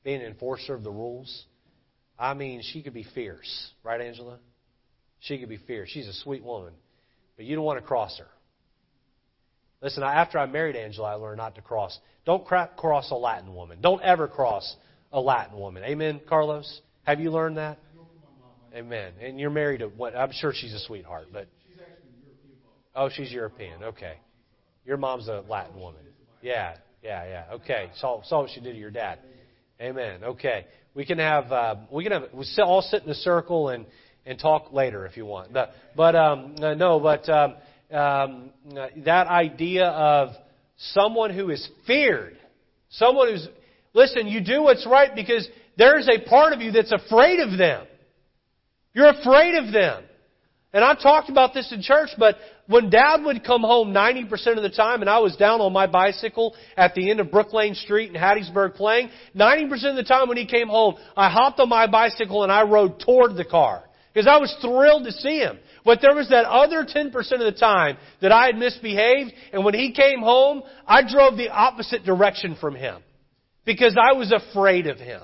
being 0.02 0.22
an 0.22 0.26
enforcer 0.26 0.74
of 0.74 0.82
the 0.82 0.90
rules. 0.90 1.44
I 2.18 2.34
mean, 2.34 2.60
she 2.60 2.82
could 2.82 2.92
be 2.92 3.06
fierce, 3.14 3.70
right, 3.84 4.00
Angela? 4.00 4.40
She 5.20 5.38
could 5.38 5.48
be 5.48 5.58
fierce. 5.58 5.88
She's 5.90 6.08
a 6.08 6.12
sweet 6.12 6.42
woman, 6.42 6.72
but 7.36 7.46
you 7.46 7.54
don't 7.54 7.64
want 7.64 7.78
to 7.78 7.86
cross 7.86 8.18
her. 8.18 8.26
Listen, 9.82 10.02
after 10.02 10.36
I 10.36 10.46
married 10.46 10.74
Angela, 10.74 11.12
I 11.12 11.14
learned 11.14 11.38
not 11.38 11.54
to 11.54 11.62
cross. 11.62 11.96
Don't 12.26 12.44
cross 12.44 13.08
a 13.12 13.14
Latin 13.14 13.54
woman. 13.54 13.78
Don't 13.80 14.02
ever 14.02 14.26
cross 14.26 14.74
a 15.12 15.20
Latin 15.20 15.56
woman. 15.60 15.84
Amen, 15.84 16.20
Carlos? 16.28 16.80
Have 17.04 17.20
you 17.20 17.30
learned 17.30 17.58
that? 17.58 17.78
Amen. 18.74 19.12
And 19.20 19.38
you're 19.38 19.50
married 19.50 19.78
to 19.78 19.86
what? 19.86 20.16
I'm 20.16 20.32
sure 20.32 20.52
she's 20.52 20.74
a 20.74 20.80
sweetheart, 20.80 21.28
but. 21.32 21.46
Oh, 22.96 23.08
she's 23.14 23.30
European. 23.30 23.84
Okay. 23.84 24.16
Your 24.84 24.96
mom's 24.96 25.28
a 25.28 25.44
Latin 25.48 25.78
woman. 25.78 26.00
Yeah, 26.42 26.76
yeah, 27.02 27.24
yeah. 27.26 27.54
Okay. 27.54 27.90
Saw, 27.96 28.22
saw 28.22 28.42
what 28.42 28.50
she 28.50 28.60
did 28.60 28.72
to 28.72 28.78
your 28.78 28.90
dad. 28.90 29.18
Amen. 29.80 30.24
Okay. 30.24 30.66
We 30.94 31.06
can 31.06 31.18
have 31.18 31.52
uh, 31.52 31.76
we 31.90 32.02
can 32.04 32.12
have 32.12 32.22
we 32.32 32.44
all 32.58 32.82
sit 32.82 33.04
in 33.04 33.10
a 33.10 33.14
circle 33.14 33.68
and 33.68 33.86
and 34.26 34.38
talk 34.38 34.72
later 34.72 35.06
if 35.06 35.16
you 35.16 35.24
want. 35.24 35.52
But 35.52 35.72
but 35.96 36.14
um, 36.14 36.56
no, 36.58 37.00
but 37.00 37.28
um, 37.28 37.54
um, 37.92 38.50
that 39.04 39.26
idea 39.26 39.86
of 39.86 40.30
someone 40.76 41.32
who 41.32 41.50
is 41.50 41.66
feared, 41.86 42.36
someone 42.90 43.28
who's 43.28 43.48
listen. 43.92 44.26
You 44.26 44.40
do 44.40 44.62
what's 44.62 44.86
right 44.86 45.14
because 45.14 45.48
there's 45.78 46.08
a 46.08 46.28
part 46.28 46.52
of 46.52 46.60
you 46.60 46.72
that's 46.72 46.92
afraid 46.92 47.40
of 47.40 47.56
them. 47.56 47.86
You're 48.92 49.10
afraid 49.10 49.54
of 49.54 49.72
them. 49.72 50.04
And 50.72 50.84
I've 50.84 51.00
talked 51.00 51.30
about 51.30 51.52
this 51.52 51.72
in 51.72 51.82
church, 51.82 52.10
but 52.16 52.36
when 52.70 52.88
Dad 52.88 53.24
would 53.24 53.42
come 53.42 53.62
home 53.62 53.92
90% 53.92 54.56
of 54.56 54.62
the 54.62 54.70
time, 54.70 55.00
and 55.00 55.10
I 55.10 55.18
was 55.18 55.34
down 55.34 55.60
on 55.60 55.72
my 55.72 55.88
bicycle 55.88 56.54
at 56.76 56.94
the 56.94 57.10
end 57.10 57.18
of 57.18 57.32
Brook 57.32 57.52
Lane 57.52 57.74
Street 57.74 58.10
in 58.10 58.14
Hattiesburg 58.14 58.76
playing, 58.76 59.10
90% 59.34 59.90
of 59.90 59.96
the 59.96 60.04
time 60.04 60.28
when 60.28 60.36
he 60.36 60.46
came 60.46 60.68
home, 60.68 60.94
I 61.16 61.30
hopped 61.30 61.58
on 61.58 61.68
my 61.68 61.88
bicycle 61.88 62.44
and 62.44 62.52
I 62.52 62.62
rode 62.62 63.00
toward 63.00 63.34
the 63.34 63.44
car. 63.44 63.82
Because 64.14 64.28
I 64.28 64.38
was 64.38 64.56
thrilled 64.60 65.04
to 65.04 65.12
see 65.12 65.38
him. 65.38 65.58
But 65.84 65.98
there 66.00 66.14
was 66.14 66.28
that 66.28 66.44
other 66.44 66.84
10% 66.84 67.12
of 67.14 67.40
the 67.40 67.58
time 67.58 67.96
that 68.22 68.30
I 68.30 68.46
had 68.46 68.56
misbehaved, 68.56 69.32
and 69.52 69.64
when 69.64 69.74
he 69.74 69.92
came 69.92 70.20
home, 70.20 70.62
I 70.86 71.02
drove 71.02 71.36
the 71.36 71.48
opposite 71.48 72.04
direction 72.04 72.56
from 72.60 72.76
him. 72.76 73.02
Because 73.64 73.96
I 74.00 74.12
was 74.16 74.32
afraid 74.32 74.86
of 74.86 74.96
him. 74.98 75.22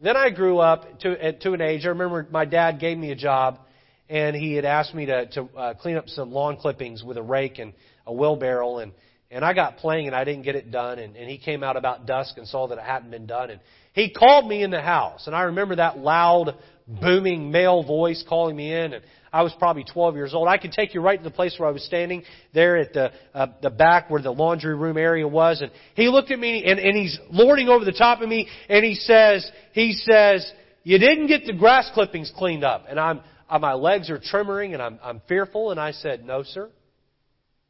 Then 0.00 0.16
I 0.16 0.28
grew 0.28 0.58
up 0.58 1.00
to, 1.00 1.32
to 1.32 1.52
an 1.54 1.62
age, 1.62 1.86
I 1.86 1.88
remember 1.88 2.26
my 2.30 2.44
dad 2.44 2.80
gave 2.80 2.98
me 2.98 3.12
a 3.12 3.16
job 3.16 3.60
and 4.08 4.36
he 4.36 4.54
had 4.54 4.64
asked 4.64 4.94
me 4.94 5.06
to, 5.06 5.26
to 5.26 5.42
uh, 5.56 5.74
clean 5.74 5.96
up 5.96 6.08
some 6.08 6.32
lawn 6.32 6.56
clippings 6.56 7.02
with 7.02 7.16
a 7.16 7.22
rake 7.22 7.58
and 7.58 7.72
a 8.06 8.12
wheelbarrow, 8.12 8.78
and 8.78 8.92
and 9.30 9.44
I 9.44 9.54
got 9.54 9.78
playing 9.78 10.06
and 10.06 10.14
I 10.14 10.24
didn't 10.24 10.42
get 10.42 10.54
it 10.54 10.70
done, 10.70 10.98
and, 10.98 11.16
and 11.16 11.28
he 11.28 11.38
came 11.38 11.64
out 11.64 11.76
about 11.76 12.06
dusk 12.06 12.38
and 12.38 12.46
saw 12.46 12.68
that 12.68 12.78
it 12.78 12.84
hadn't 12.84 13.10
been 13.10 13.26
done, 13.26 13.50
and 13.50 13.60
he 13.92 14.10
called 14.10 14.46
me 14.46 14.62
in 14.62 14.70
the 14.70 14.80
house, 14.80 15.26
and 15.26 15.34
I 15.34 15.42
remember 15.42 15.76
that 15.76 15.98
loud, 15.98 16.54
booming 16.86 17.50
male 17.50 17.82
voice 17.82 18.24
calling 18.28 18.54
me 18.54 18.72
in, 18.72 18.92
and 18.92 19.04
I 19.32 19.42
was 19.42 19.52
probably 19.58 19.84
12 19.84 20.14
years 20.14 20.34
old. 20.34 20.48
I 20.48 20.58
could 20.58 20.72
take 20.72 20.94
you 20.94 21.00
right 21.00 21.18
to 21.18 21.24
the 21.24 21.34
place 21.34 21.56
where 21.58 21.68
I 21.68 21.72
was 21.72 21.84
standing 21.84 22.22
there 22.54 22.76
at 22.76 22.92
the 22.92 23.10
uh, 23.34 23.48
the 23.60 23.70
back 23.70 24.08
where 24.08 24.22
the 24.22 24.30
laundry 24.30 24.76
room 24.76 24.96
area 24.96 25.26
was, 25.26 25.60
and 25.60 25.72
he 25.94 26.08
looked 26.08 26.30
at 26.30 26.38
me 26.38 26.64
and, 26.64 26.78
and 26.78 26.96
he's 26.96 27.18
lording 27.30 27.68
over 27.68 27.84
the 27.84 27.92
top 27.92 28.20
of 28.20 28.28
me, 28.28 28.48
and 28.68 28.84
he 28.84 28.94
says 28.94 29.50
he 29.72 29.92
says. 29.92 30.50
You 30.88 31.00
didn't 31.00 31.26
get 31.26 31.44
the 31.46 31.52
grass 31.52 31.90
clippings 31.94 32.30
cleaned 32.36 32.62
up. 32.62 32.84
And 32.88 33.00
I'm, 33.00 33.20
uh, 33.48 33.58
my 33.58 33.74
legs 33.74 34.10
are 34.10 34.18
trembling 34.18 34.74
and 34.74 34.82
I'm, 34.82 34.98
I'm 35.02 35.20
fearful. 35.28 35.70
And 35.70 35.80
I 35.80 35.92
said, 35.92 36.24
no, 36.24 36.42
sir. 36.42 36.70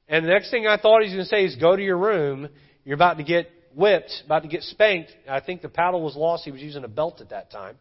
And 0.09 0.25
the 0.25 0.31
next 0.31 0.51
thing 0.51 0.67
I 0.67 0.77
thought 0.77 1.03
he 1.03 1.09
was 1.09 1.15
going 1.15 1.25
to 1.25 1.29
say 1.29 1.45
is, 1.45 1.57
go 1.57 1.75
to 1.75 1.83
your 1.83 1.99
room. 1.99 2.49
You're 2.85 2.95
about 2.95 3.19
to 3.19 3.25
get 3.25 3.51
whipped, 3.75 4.23
about 4.25 4.43
to 4.43 4.49
get 4.49 4.63
spanked. 4.63 5.13
I 5.29 5.41
think 5.41 5.63
the 5.63 5.69
paddle 5.69 6.03
was 6.03 6.17
lost. 6.17 6.45
He 6.45 6.51
was 6.51 6.61
using 6.61 6.85
a 6.85 6.89
belt 6.89 7.21
at 7.21 7.31
that 7.31 7.51
time. 7.51 7.77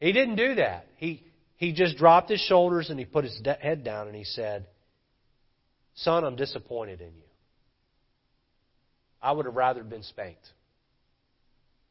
He 0.00 0.12
didn't 0.12 0.36
do 0.36 0.56
that. 0.56 0.86
He, 0.96 1.24
he 1.56 1.72
just 1.72 1.96
dropped 1.96 2.30
his 2.30 2.40
shoulders 2.40 2.90
and 2.90 2.98
he 2.98 3.04
put 3.04 3.24
his 3.24 3.40
head 3.60 3.82
down 3.82 4.06
and 4.06 4.16
he 4.16 4.24
said, 4.24 4.66
Son, 5.96 6.24
I'm 6.24 6.36
disappointed 6.36 7.00
in 7.00 7.08
you. 7.08 7.22
I 9.22 9.32
would 9.32 9.46
have 9.46 9.56
rather 9.56 9.82
been 9.82 10.02
spanked 10.02 10.46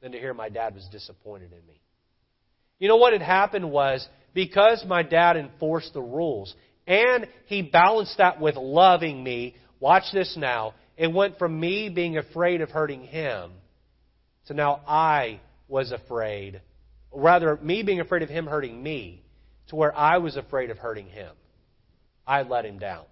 than 0.01 0.11
to 0.11 0.19
hear 0.19 0.33
my 0.33 0.49
dad 0.49 0.75
was 0.75 0.87
disappointed 0.91 1.51
in 1.51 1.65
me. 1.67 1.81
You 2.77 2.87
know 2.87 2.97
what 2.97 3.13
had 3.13 3.21
happened 3.21 3.71
was 3.71 4.07
because 4.35 4.85
my 4.85 5.01
dad 5.01 5.37
enforced 5.37 5.93
the 5.93 6.01
rules 6.01 6.53
and 6.85 7.25
he 7.47 7.63
balanced 7.63 8.19
that 8.19 8.39
with 8.39 8.55
loving 8.55 9.23
me, 9.23 9.55
watch 9.79 10.03
this 10.13 10.37
now, 10.37 10.75
it 10.97 11.11
went 11.11 11.39
from 11.39 11.59
me 11.59 11.89
being 11.89 12.17
afraid 12.17 12.61
of 12.61 12.69
hurting 12.69 13.03
him 13.05 13.51
to 14.47 14.53
now 14.53 14.81
I 14.87 15.39
was 15.67 15.91
afraid, 15.91 16.61
rather, 17.11 17.57
me 17.57 17.81
being 17.81 18.01
afraid 18.01 18.21
of 18.21 18.29
him 18.29 18.45
hurting 18.45 18.83
me 18.83 19.23
to 19.69 19.75
where 19.75 19.97
I 19.97 20.19
was 20.19 20.35
afraid 20.35 20.69
of 20.69 20.77
hurting 20.77 21.07
him. 21.07 21.31
I 22.27 22.43
let 22.43 22.65
him 22.65 22.77
down. 22.77 23.05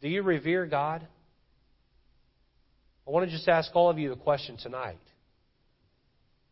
Do 0.00 0.08
you 0.08 0.22
revere 0.22 0.66
God? 0.66 1.06
I 3.06 3.10
want 3.10 3.28
to 3.28 3.34
just 3.34 3.48
ask 3.48 3.74
all 3.74 3.90
of 3.90 3.98
you 3.98 4.12
a 4.12 4.16
question 4.16 4.58
tonight. 4.58 4.98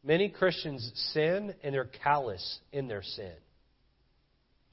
Many 0.03 0.29
Christians 0.29 0.91
sin 1.13 1.55
and 1.63 1.75
they're 1.75 1.85
callous 1.85 2.61
in 2.73 2.89
their 2.89 3.03
sin. 3.03 3.33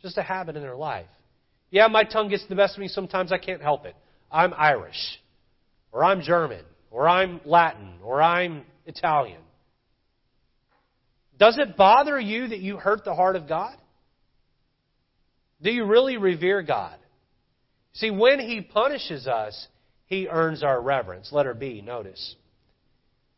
Just 0.02 0.18
a 0.18 0.24
habit 0.24 0.56
in 0.56 0.62
their 0.62 0.76
life. 0.76 1.08
Yeah, 1.70 1.88
my 1.88 2.04
tongue 2.04 2.30
gets 2.30 2.46
the 2.48 2.56
best 2.56 2.76
of 2.76 2.80
me. 2.80 2.88
Sometimes 2.88 3.32
I 3.32 3.38
can't 3.38 3.62
help 3.62 3.86
it. 3.86 3.96
I'm 4.32 4.54
Irish, 4.56 5.20
or 5.92 6.04
I'm 6.04 6.22
German, 6.22 6.64
or 6.92 7.08
I'm 7.08 7.42
Latin, 7.46 7.96
or 8.04 8.22
I'm 8.22 8.64
Italian. 8.86 9.42
Does 11.38 11.58
it 11.58 11.78
bother 11.78 12.20
you 12.20 12.48
that 12.48 12.60
you 12.60 12.78
hurt 12.78 13.04
the 13.04 13.14
heart 13.14 13.36
of 13.36 13.48
God? 13.48 13.76
Do 15.62 15.72
you 15.72 15.86
really 15.86 16.18
revere 16.18 16.62
God? 16.62 16.96
See, 17.94 18.12
when 18.12 18.40
He 18.40 18.62
punishes 18.62 19.28
us, 19.28 19.68
He 20.06 20.28
earns 20.28 20.64
our 20.64 20.82
reverence. 20.82 21.32
Letter 21.32 21.54
B, 21.54 21.82
notice. 21.82 22.36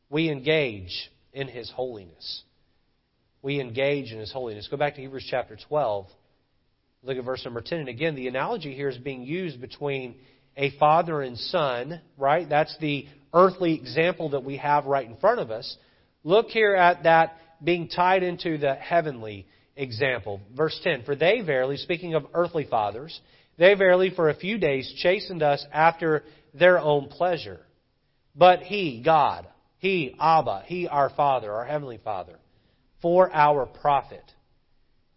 We 0.10 0.30
engage 0.30 1.10
in 1.34 1.48
His 1.48 1.70
holiness. 1.72 2.44
We 3.42 3.60
engage 3.60 4.12
in 4.12 4.20
His 4.20 4.32
holiness. 4.32 4.68
Go 4.70 4.78
back 4.78 4.96
to 4.96 5.02
Hebrews 5.02 5.28
chapter 5.30 5.58
12. 5.68 6.08
Look 7.04 7.18
at 7.18 7.24
verse 7.24 7.44
number 7.46 7.62
10. 7.62 7.80
And 7.80 7.90
again, 7.90 8.16
the 8.16 8.28
analogy 8.28 8.74
here 8.76 8.90
is 8.90 8.98
being 8.98 9.24
used 9.24 9.62
between 9.62 10.16
a 10.58 10.72
father 10.78 11.22
and 11.22 11.38
son, 11.38 12.02
right? 12.18 12.48
That's 12.48 12.76
the 12.80 13.08
earthly 13.34 13.76
example 13.76 14.30
that 14.32 14.44
we 14.44 14.58
have 14.58 14.86
right 14.86 15.08
in 15.08 15.16
front 15.18 15.40
of 15.40 15.52
us. 15.52 15.78
Look 16.24 16.48
here 16.48 16.76
at 16.76 17.04
that 17.04 17.38
being 17.64 17.88
tied 17.88 18.24
into 18.24 18.58
the 18.58 18.74
heavenly 18.76 19.48
example. 19.76 20.42
Verse 20.56 20.78
10 20.84 21.04
For 21.04 21.16
they 21.16 21.42
verily, 21.42 21.78
speaking 21.78 22.14
of 22.14 22.26
earthly 22.34 22.66
fathers, 22.70 23.18
they 23.58 23.74
verily 23.76 24.12
for 24.14 24.30
a 24.30 24.36
few 24.36 24.58
days 24.58 24.92
chastened 25.02 25.44
us 25.44 25.66
after 25.72 26.24
their 26.54 26.80
own 26.80 27.08
pleasure. 27.08 27.60
But 28.36 28.60
He, 28.60 29.02
God, 29.04 29.48
He, 29.80 30.16
Abba, 30.20 30.64
He, 30.66 30.88
our 30.88 31.10
Father, 31.10 31.52
our 31.52 31.66
Heavenly 31.66 32.00
Father, 32.04 32.38
for 33.02 33.34
our 33.34 33.66
profit, 33.66 34.24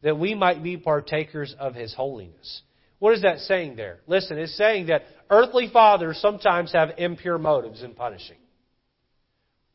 that 0.02 0.18
we 0.18 0.34
might 0.34 0.62
be 0.62 0.76
partakers 0.76 1.54
of 1.58 1.74
His 1.74 1.92
holiness. 1.94 2.62
What 2.98 3.14
is 3.14 3.22
that 3.22 3.40
saying 3.40 3.76
there? 3.76 3.98
Listen, 4.06 4.38
it's 4.38 4.56
saying 4.56 4.86
that 4.86 5.02
earthly 5.28 5.68
fathers 5.72 6.18
sometimes 6.18 6.72
have 6.72 6.90
impure 6.98 7.38
motives 7.38 7.82
in 7.82 7.94
punishing. 7.94 8.36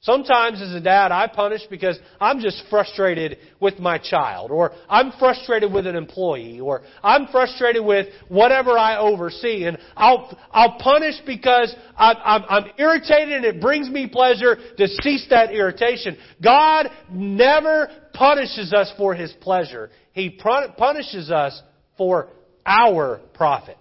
Sometimes 0.07 0.61
as 0.61 0.73
a 0.73 0.79
dad, 0.79 1.11
I 1.11 1.27
punish 1.27 1.63
because 1.69 1.99
I'm 2.21 2.39
just 2.39 2.63
frustrated 2.69 3.39
with 3.59 3.77
my 3.77 3.97
child, 3.97 4.51
or 4.51 4.71
I'm 4.87 5.11
frustrated 5.19 5.73
with 5.73 5.85
an 5.85 5.97
employee, 5.97 6.61
or 6.61 6.83
I'm 7.03 7.27
frustrated 7.27 7.83
with 7.83 8.07
whatever 8.29 8.77
I 8.77 8.99
oversee, 8.99 9.65
and 9.65 9.77
I'll, 9.97 10.33
I'll 10.51 10.77
punish 10.79 11.15
because 11.25 11.75
I'm, 11.97 12.15
I'm, 12.23 12.43
I'm 12.47 12.71
irritated 12.77 13.33
and 13.33 13.43
it 13.43 13.59
brings 13.59 13.89
me 13.89 14.07
pleasure 14.07 14.55
to 14.77 14.87
cease 15.01 15.27
that 15.29 15.51
irritation. 15.51 16.15
God 16.41 16.87
never 17.11 17.89
punishes 18.13 18.71
us 18.71 18.89
for 18.97 19.13
His 19.13 19.33
pleasure. 19.41 19.89
He 20.13 20.39
punishes 20.77 21.29
us 21.29 21.61
for 21.97 22.29
our 22.65 23.19
profit. 23.33 23.77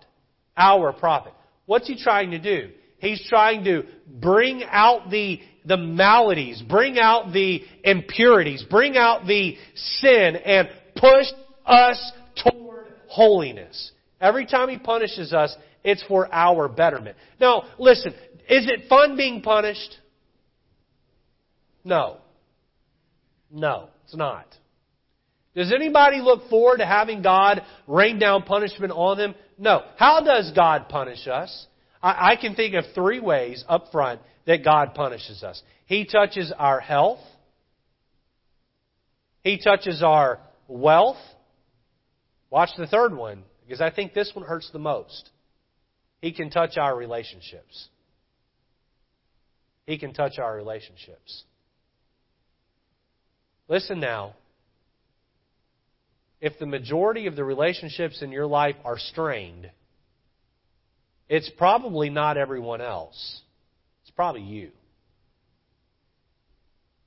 Our 0.57 0.93
profit. 0.93 1.35
What's 1.67 1.87
He 1.87 1.97
trying 1.97 2.33
to 2.33 2.41
do? 2.41 2.71
He's 2.99 3.25
trying 3.29 3.65
to 3.65 3.85
bring 4.07 4.63
out 4.65 5.11
the 5.11 5.41
the 5.67 5.77
maladies, 5.77 6.63
bring 6.63 6.99
out 6.99 7.33
the 7.33 7.63
impurities, 7.83 8.65
bring 8.71 8.97
out 8.97 9.27
the 9.27 9.57
sin, 9.75 10.37
and 10.37 10.69
push 10.95 11.27
us 11.67 12.13
toward 12.37 12.87
holiness. 13.09 13.91
Every 14.21 14.47
time 14.47 14.69
He 14.69 14.79
punishes 14.79 15.33
us, 15.33 15.55
it's 15.83 16.05
for 16.05 16.33
our 16.33 16.69
betterment. 16.69 17.17
Now, 17.41 17.65
listen, 17.79 18.13
is 18.49 18.69
it 18.69 18.89
fun 18.89 19.17
being 19.17 19.43
punished? 19.43 19.97
No. 21.85 22.19
No, 23.51 23.89
it's 24.05 24.17
not. 24.17 24.47
Does 25.55 25.73
anybody 25.73 26.21
look 26.21 26.49
forward 26.51 26.79
to 26.79 26.87
having 26.87 27.23
God 27.23 27.63
rain 27.87 28.19
down 28.19 28.43
punishment 28.43 28.93
on 28.93 29.17
them? 29.17 29.35
No. 29.59 29.83
How 29.97 30.21
does 30.21 30.53
God 30.55 30.89
punish 30.89 31.27
us? 31.27 31.67
I, 32.07 32.33
I 32.33 32.37
can 32.37 32.55
think 32.55 32.75
of 32.75 32.85
three 32.95 33.19
ways 33.19 33.65
up 33.69 33.91
front 33.91 34.21
that 34.47 34.65
God 34.65 34.95
punishes 34.95 35.43
us. 35.43 35.61
He 35.87 36.05
touches 36.05 36.53
our 36.57 36.79
health. 36.79 37.19
He 39.43 39.59
touches 39.59 40.03
our 40.05 40.39
wealth. 40.69 41.17
Watch 42.49 42.71
the 42.79 42.87
third 42.87 43.17
one, 43.17 43.43
because 43.65 43.81
I 43.81 43.91
think 43.91 44.15
this 44.15 44.31
one 44.35 44.45
hurts 44.45 44.71
the 44.73 44.79
most. 44.79 45.31
He 46.21 46.33
can 46.33 46.49
touch 46.49 46.77
our 46.77 46.97
relationships. 46.97 47.89
He 49.85 49.99
can 49.99 50.15
touch 50.15 50.39
our 50.39 50.55
relationships. 50.55 51.43
Listen 53.69 53.99
now. 53.99 54.35
If 56.41 56.59
the 56.61 56.67
majority 56.67 57.27
of 57.27 57.35
the 57.35 57.45
relationships 57.45 58.23
in 58.23 58.31
your 58.31 58.47
life 58.47 58.77
are 58.85 58.99
strained, 58.99 59.71
it's 61.29 61.51
probably 61.51 62.11
not 62.11 62.37
everyone 62.37 62.81
else. 62.81 63.43
It's 64.03 64.11
probably 64.11 64.43
you. 64.43 64.71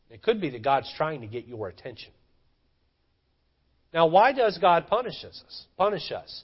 It 0.09 0.21
could 0.23 0.41
be 0.41 0.49
that 0.49 0.63
God's 0.63 0.91
trying 0.97 1.21
to 1.21 1.27
get 1.27 1.47
your 1.47 1.67
attention. 1.67 2.11
Now, 3.93 4.07
why 4.07 4.33
does 4.33 4.57
God 4.57 4.87
punish 4.87 5.23
us? 5.23 5.65
Punish 5.77 6.11
us? 6.11 6.43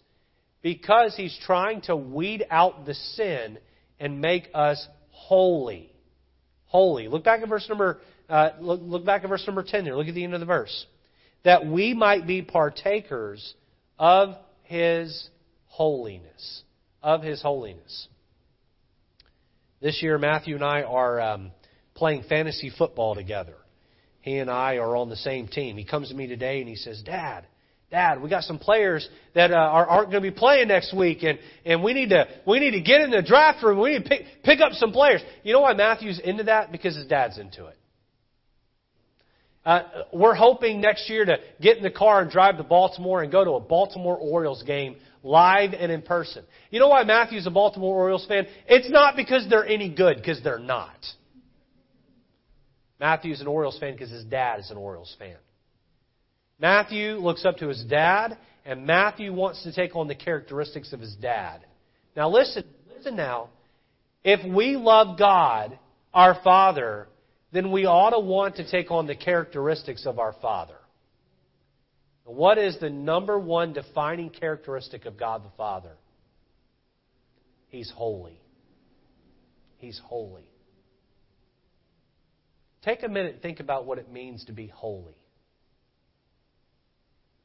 Because 0.61 1.15
He's 1.15 1.37
trying 1.45 1.81
to 1.81 1.95
weed 1.95 2.45
out 2.49 2.85
the 2.85 2.93
sin 2.93 3.57
and 3.99 4.21
make 4.21 4.49
us 4.53 4.87
holy. 5.09 5.91
Holy. 6.65 7.07
Look 7.07 7.23
back 7.23 7.41
at 7.41 7.49
verse 7.49 7.67
number. 7.69 7.99
Uh, 8.27 8.49
look, 8.59 8.81
look 8.83 9.05
back 9.05 9.23
at 9.23 9.29
verse 9.29 9.45
number 9.45 9.63
ten 9.63 9.83
there. 9.83 9.95
Look 9.95 10.07
at 10.07 10.15
the 10.15 10.23
end 10.23 10.33
of 10.33 10.39
the 10.39 10.45
verse. 10.45 10.85
That 11.43 11.67
we 11.67 11.93
might 11.93 12.25
be 12.25 12.41
partakers 12.41 13.53
of 13.99 14.35
His 14.63 15.29
holiness. 15.65 16.63
Of 17.05 17.21
His 17.21 17.41
holiness. 17.41 18.07
This 19.79 20.01
year, 20.01 20.17
Matthew 20.17 20.55
and 20.55 20.63
I 20.63 20.81
are 20.81 21.21
um, 21.21 21.51
playing 21.93 22.23
fantasy 22.27 22.71
football 22.75 23.13
together. 23.13 23.53
He 24.21 24.39
and 24.39 24.49
I 24.49 24.77
are 24.77 24.95
on 24.95 25.09
the 25.09 25.15
same 25.15 25.47
team. 25.47 25.77
He 25.77 25.85
comes 25.85 26.09
to 26.09 26.15
me 26.15 26.25
today 26.25 26.59
and 26.59 26.67
he 26.67 26.75
says, 26.75 27.03
Dad, 27.05 27.45
Dad, 27.91 28.23
we 28.23 28.27
got 28.27 28.41
some 28.43 28.57
players 28.57 29.07
that 29.35 29.51
uh, 29.51 29.55
are, 29.55 29.85
aren't 29.85 30.09
going 30.09 30.23
to 30.23 30.31
be 30.31 30.35
playing 30.35 30.69
next 30.69 30.95
week, 30.97 31.21
and, 31.21 31.37
and 31.63 31.83
we 31.83 31.93
need 31.93 32.09
to 32.09 32.27
we 32.47 32.59
need 32.59 32.71
to 32.71 32.81
get 32.81 33.01
in 33.01 33.11
the 33.11 33.21
draft 33.21 33.63
room. 33.63 33.79
We 33.79 33.91
need 33.91 34.03
to 34.03 34.09
pick 34.09 34.21
pick 34.43 34.59
up 34.61 34.71
some 34.73 34.91
players. 34.91 35.21
You 35.43 35.53
know 35.53 35.61
why 35.61 35.73
Matthew's 35.73 36.19
into 36.19 36.45
that? 36.45 36.71
Because 36.71 36.95
his 36.95 37.05
dad's 37.05 37.37
into 37.37 37.67
it. 37.67 37.77
Uh, 39.63 39.81
we're 40.11 40.35
hoping 40.35 40.81
next 40.81 41.09
year 41.09 41.25
to 41.25 41.37
get 41.61 41.77
in 41.77 41.83
the 41.83 41.91
car 41.91 42.21
and 42.21 42.29
drive 42.29 42.57
to 42.57 42.63
Baltimore 42.63 43.23
and 43.23 43.31
go 43.31 43.43
to 43.43 43.51
a 43.51 43.59
Baltimore 43.59 44.17
Orioles 44.17 44.63
game 44.63 44.95
live 45.25 45.73
and 45.73 45.91
in 45.91 46.03
person. 46.03 46.43
You 46.69 46.79
know 46.79 46.87
why 46.87 47.03
Matthew's 47.03 47.47
a 47.47 47.51
Baltimore 47.51 47.95
Orioles 47.95 48.25
fan? 48.27 48.45
It's 48.67 48.89
not 48.89 49.15
because 49.15 49.47
they're 49.49 49.65
any 49.65 49.89
good, 49.89 50.17
because 50.17 50.41
they're 50.43 50.59
not. 50.59 50.97
Matthew's 52.99 53.41
an 53.41 53.47
Orioles 53.47 53.77
fan 53.79 53.93
because 53.93 54.11
his 54.11 54.23
dad 54.23 54.59
is 54.59 54.71
an 54.71 54.77
Orioles 54.77 55.13
fan. 55.19 55.35
Matthew 56.59 57.15
looks 57.15 57.43
up 57.43 57.57
to 57.57 57.67
his 57.67 57.83
dad, 57.83 58.37
and 58.65 58.85
Matthew 58.85 59.33
wants 59.33 59.63
to 59.63 59.73
take 59.73 59.95
on 59.95 60.07
the 60.07 60.15
characteristics 60.15 60.93
of 60.93 61.01
his 61.01 61.15
dad. 61.15 61.65
Now 62.15 62.29
listen, 62.29 62.63
listen 62.95 63.15
now. 63.15 63.49
If 64.23 64.45
we 64.47 64.77
love 64.77 65.19
God, 65.19 65.77
our 66.13 66.39
Father, 66.43 67.07
then 67.51 67.71
we 67.71 67.85
ought 67.85 68.11
to 68.11 68.19
want 68.19 68.55
to 68.57 68.69
take 68.69 68.91
on 68.91 69.07
the 69.07 69.15
characteristics 69.15 70.05
of 70.05 70.17
our 70.17 70.33
Father. 70.41 70.77
What 72.25 72.57
is 72.57 72.77
the 72.79 72.89
number 72.89 73.37
one 73.37 73.73
defining 73.73 74.31
characteristic 74.31 75.05
of 75.05 75.15
God 75.17 75.45
the 75.45 75.51
Father? 75.55 75.93
He's 77.69 77.91
holy. 77.95 78.41
He's 79.77 80.01
holy. 80.03 80.49
Take 82.83 83.03
a 83.03 83.07
minute 83.07 83.33
and 83.33 83.41
think 83.43 83.59
about 83.59 83.85
what 83.85 83.99
it 83.99 84.11
means 84.11 84.43
to 84.45 84.53
be 84.53 84.65
holy. 84.67 85.15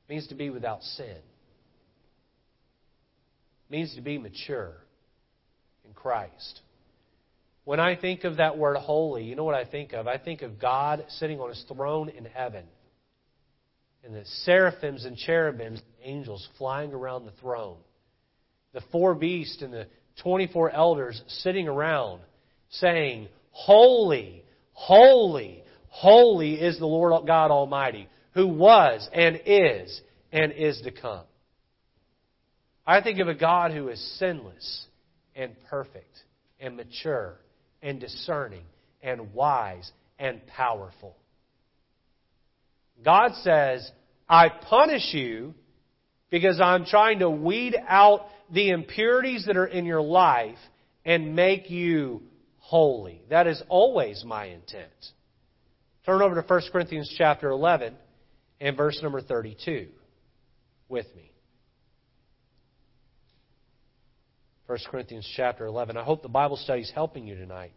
It 0.08 0.12
means 0.12 0.28
to 0.28 0.34
be 0.34 0.48
without 0.48 0.82
sin. 0.82 1.06
It 1.06 1.22
means 3.70 3.94
to 3.96 4.00
be 4.00 4.16
mature 4.16 4.76
in 5.84 5.92
Christ. 5.92 6.60
When 7.64 7.80
I 7.80 7.96
think 7.96 8.24
of 8.24 8.38
that 8.38 8.56
word 8.56 8.78
holy, 8.78 9.24
you 9.24 9.36
know 9.36 9.44
what 9.44 9.54
I 9.54 9.66
think 9.66 9.92
of? 9.92 10.06
I 10.06 10.16
think 10.16 10.40
of 10.40 10.58
God 10.58 11.04
sitting 11.08 11.38
on 11.38 11.50
his 11.50 11.62
throne 11.68 12.08
in 12.08 12.24
heaven 12.24 12.64
and 14.04 14.14
the 14.14 14.24
seraphims 14.44 15.04
and 15.04 15.16
cherubims, 15.16 15.82
angels 16.02 16.46
flying 16.58 16.92
around 16.92 17.26
the 17.26 17.32
throne, 17.40 17.76
the 18.72 18.82
four 18.92 19.14
beasts 19.14 19.62
and 19.62 19.72
the 19.72 19.86
24 20.22 20.70
elders 20.70 21.20
sitting 21.26 21.68
around 21.68 22.20
saying, 22.70 23.28
Holy, 23.50 24.44
holy, 24.72 25.62
holy 25.88 26.54
is 26.54 26.78
the 26.78 26.86
Lord 26.86 27.26
God 27.26 27.50
Almighty, 27.50 28.08
who 28.32 28.46
was 28.46 29.08
and 29.12 29.40
is 29.44 30.00
and 30.32 30.52
is 30.52 30.80
to 30.82 30.90
come. 30.90 31.24
I 32.86 33.02
think 33.02 33.18
of 33.18 33.28
a 33.28 33.34
God 33.34 33.72
who 33.72 33.88
is 33.88 34.18
sinless 34.18 34.86
and 35.34 35.54
perfect 35.68 36.16
and 36.58 36.76
mature 36.76 37.38
and 37.82 38.00
discerning 38.00 38.64
and 39.02 39.32
wise 39.32 39.90
and 40.18 40.44
powerful. 40.46 41.16
God 43.04 43.32
says, 43.42 43.90
I 44.28 44.48
punish 44.48 45.12
you 45.12 45.54
because 46.30 46.60
I'm 46.60 46.84
trying 46.84 47.20
to 47.20 47.30
weed 47.30 47.76
out 47.88 48.26
the 48.52 48.70
impurities 48.70 49.46
that 49.46 49.56
are 49.56 49.66
in 49.66 49.84
your 49.84 50.02
life 50.02 50.58
and 51.04 51.34
make 51.34 51.70
you 51.70 52.22
holy. 52.58 53.22
That 53.30 53.46
is 53.46 53.62
always 53.68 54.22
my 54.24 54.46
intent. 54.46 54.90
Turn 56.06 56.22
over 56.22 56.40
to 56.40 56.46
1 56.46 56.62
Corinthians 56.72 57.12
chapter 57.16 57.50
11 57.50 57.94
and 58.60 58.76
verse 58.76 59.00
number 59.02 59.20
32 59.20 59.88
with 60.88 61.06
me. 61.16 61.30
1 64.66 64.78
Corinthians 64.88 65.28
chapter 65.36 65.66
11. 65.66 65.96
I 65.96 66.04
hope 66.04 66.22
the 66.22 66.28
Bible 66.28 66.56
study 66.56 66.82
is 66.82 66.92
helping 66.94 67.26
you 67.26 67.34
tonight. 67.34 67.72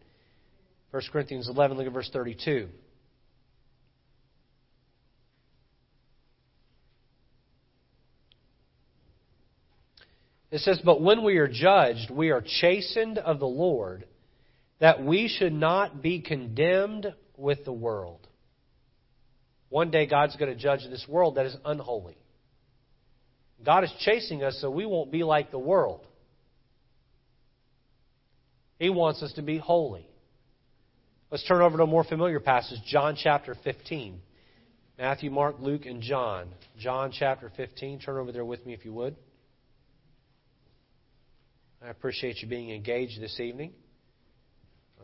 1 0.91 1.01
Corinthians 1.11 1.49
11, 1.49 1.75
look 1.75 1.87
at 1.87 1.93
verse 1.93 2.09
32. 2.13 2.69
It 10.53 10.61
says, 10.61 10.79
But 10.85 11.01
when 11.01 11.23
we 11.23 11.37
are 11.37 11.47
judged, 11.47 12.11
we 12.11 12.29
are 12.29 12.43
chastened 12.45 13.17
of 13.17 13.39
the 13.39 13.47
Lord, 13.47 14.05
that 14.79 15.03
we 15.03 15.27
should 15.27 15.51
not 15.51 16.03
be 16.03 16.21
condemned 16.21 17.11
with 17.35 17.65
the 17.65 17.73
world. 17.73 18.27
One 19.69 19.89
day 19.89 20.05
God's 20.05 20.35
going 20.35 20.55
to 20.55 20.59
judge 20.59 20.81
this 20.87 21.07
world 21.09 21.35
that 21.35 21.47
is 21.47 21.57
unholy. 21.65 22.15
God 23.65 23.83
is 23.83 23.91
chasing 24.01 24.43
us 24.43 24.59
so 24.61 24.69
we 24.69 24.85
won't 24.85 25.11
be 25.11 25.23
like 25.23 25.49
the 25.49 25.57
world. 25.57 26.05
He 28.77 28.91
wants 28.91 29.23
us 29.23 29.33
to 29.33 29.41
be 29.41 29.57
holy. 29.57 30.07
Let's 31.31 31.47
turn 31.47 31.63
over 31.63 31.77
to 31.77 31.83
a 31.83 31.87
more 31.87 32.03
familiar 32.03 32.39
passage, 32.39 32.77
John 32.85 33.17
chapter 33.17 33.55
15. 33.63 34.21
Matthew, 34.99 35.31
Mark, 35.31 35.55
Luke, 35.59 35.87
and 35.87 35.99
John. 35.99 36.49
John 36.77 37.11
chapter 37.11 37.51
15. 37.57 38.01
Turn 38.01 38.17
over 38.17 38.31
there 38.31 38.45
with 38.45 38.63
me 38.67 38.73
if 38.73 38.85
you 38.85 38.93
would. 38.93 39.15
I 41.85 41.89
appreciate 41.89 42.41
you 42.41 42.47
being 42.47 42.71
engaged 42.71 43.19
this 43.19 43.41
evening. 43.41 43.73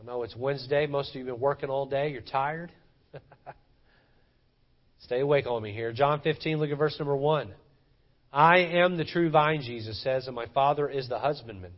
I 0.00 0.06
know 0.06 0.22
it's 0.22 0.34
Wednesday. 0.34 0.86
Most 0.86 1.10
of 1.10 1.16
you 1.16 1.26
have 1.26 1.34
been 1.34 1.40
working 1.40 1.68
all 1.68 1.84
day. 1.84 2.10
You're 2.10 2.22
tired. 2.22 2.72
Stay 5.00 5.20
awake 5.20 5.46
on 5.46 5.62
me 5.62 5.74
here. 5.74 5.92
John 5.92 6.22
15, 6.22 6.56
look 6.56 6.70
at 6.70 6.78
verse 6.78 6.96
number 6.98 7.14
1. 7.14 7.52
I 8.32 8.58
am 8.60 8.96
the 8.96 9.04
true 9.04 9.28
vine, 9.28 9.60
Jesus 9.60 10.02
says, 10.02 10.26
and 10.26 10.34
my 10.34 10.46
Father 10.54 10.88
is 10.88 11.06
the 11.06 11.18
husbandman. 11.18 11.72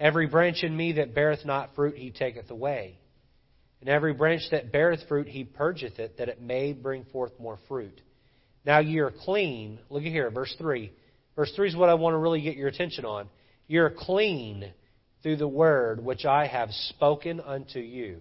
Every 0.00 0.26
branch 0.26 0.62
in 0.62 0.74
me 0.74 0.92
that 0.92 1.14
beareth 1.14 1.44
not 1.44 1.74
fruit, 1.74 1.96
he 1.98 2.10
taketh 2.10 2.50
away. 2.50 2.96
And 3.80 3.90
every 3.90 4.14
branch 4.14 4.42
that 4.50 4.72
beareth 4.72 5.00
fruit, 5.08 5.28
he 5.28 5.44
purgeth 5.44 5.98
it, 5.98 6.16
that 6.16 6.30
it 6.30 6.40
may 6.40 6.72
bring 6.72 7.04
forth 7.12 7.32
more 7.38 7.58
fruit. 7.68 8.00
Now 8.64 8.78
ye 8.78 8.98
are 9.00 9.12
clean. 9.24 9.78
Look 9.90 10.04
at 10.04 10.08
here, 10.08 10.30
verse 10.30 10.54
3. 10.56 10.90
Verse 11.36 11.52
3 11.54 11.68
is 11.68 11.76
what 11.76 11.90
I 11.90 11.94
want 11.94 12.14
to 12.14 12.18
really 12.18 12.40
get 12.40 12.56
your 12.56 12.68
attention 12.68 13.04
on. 13.04 13.28
You're 13.68 13.90
clean 13.90 14.72
through 15.22 15.36
the 15.36 15.48
word 15.48 16.02
which 16.02 16.24
I 16.24 16.46
have 16.46 16.70
spoken 16.70 17.40
unto 17.40 17.78
you. 17.78 18.20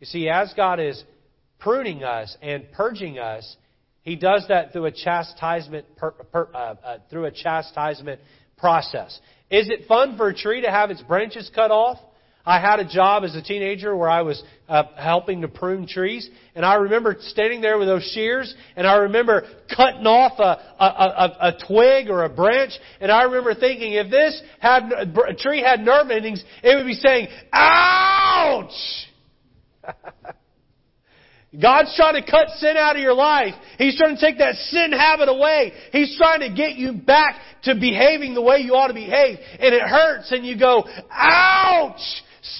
You 0.00 0.06
see, 0.06 0.28
as 0.28 0.52
God 0.56 0.80
is 0.80 1.02
pruning 1.58 2.02
us 2.02 2.36
and 2.40 2.70
purging 2.72 3.18
us, 3.18 3.56
He 4.02 4.16
does 4.16 4.46
that 4.48 4.72
through 4.72 4.86
a 4.86 4.92
chastisement 4.92 5.96
per, 5.96 6.12
per, 6.12 6.48
uh, 6.54 6.74
uh, 6.82 6.98
through 7.10 7.26
a 7.26 7.30
chastisement 7.30 8.20
process. 8.56 9.20
Is 9.50 9.68
it 9.68 9.86
fun 9.86 10.16
for 10.16 10.28
a 10.28 10.34
tree 10.34 10.62
to 10.62 10.70
have 10.70 10.90
its 10.90 11.02
branches 11.02 11.50
cut 11.54 11.70
off? 11.70 11.98
I 12.46 12.60
had 12.60 12.80
a 12.80 12.88
job 12.88 13.24
as 13.24 13.34
a 13.34 13.42
teenager 13.42 13.94
where 13.94 14.08
I 14.08 14.22
was 14.22 14.42
uh, 14.68 14.84
helping 14.96 15.42
to 15.42 15.48
prune 15.48 15.86
trees, 15.86 16.28
and 16.54 16.64
I 16.64 16.74
remember 16.74 17.16
standing 17.20 17.60
there 17.60 17.78
with 17.78 17.88
those 17.88 18.10
shears, 18.14 18.54
and 18.74 18.86
I 18.86 18.96
remember 18.96 19.46
cutting 19.74 20.06
off 20.06 20.38
a, 20.38 20.58
a, 20.82 20.86
a, 20.86 21.36
a 21.40 21.52
twig 21.66 22.08
or 22.08 22.24
a 22.24 22.28
branch, 22.28 22.72
and 23.00 23.12
I 23.12 23.24
remember 23.24 23.54
thinking, 23.54 23.92
if 23.92 24.10
this 24.10 24.40
had, 24.60 24.90
a 24.92 25.34
tree 25.34 25.60
had 25.60 25.80
nerve 25.80 26.10
endings, 26.10 26.42
it 26.62 26.74
would 26.76 26.86
be 26.86 26.94
saying, 26.94 27.28
"Ouch!" 27.52 28.72
God's 31.60 31.94
trying 31.96 32.22
to 32.22 32.30
cut 32.30 32.50
sin 32.56 32.76
out 32.76 32.96
of 32.96 33.02
your 33.02 33.14
life. 33.14 33.54
He's 33.78 33.96
trying 33.96 34.14
to 34.14 34.20
take 34.20 34.38
that 34.38 34.54
sin 34.54 34.92
habit 34.92 35.30
away. 35.30 35.72
He's 35.92 36.14
trying 36.18 36.40
to 36.40 36.54
get 36.54 36.76
you 36.76 36.92
back 36.92 37.40
to 37.62 37.74
behaving 37.74 38.34
the 38.34 38.42
way 38.42 38.58
you 38.58 38.74
ought 38.74 38.88
to 38.88 38.94
behave. 38.94 39.38
And 39.58 39.74
it 39.74 39.82
hurts 39.82 40.30
and 40.30 40.44
you 40.44 40.58
go, 40.58 40.84
ouch! 41.10 42.00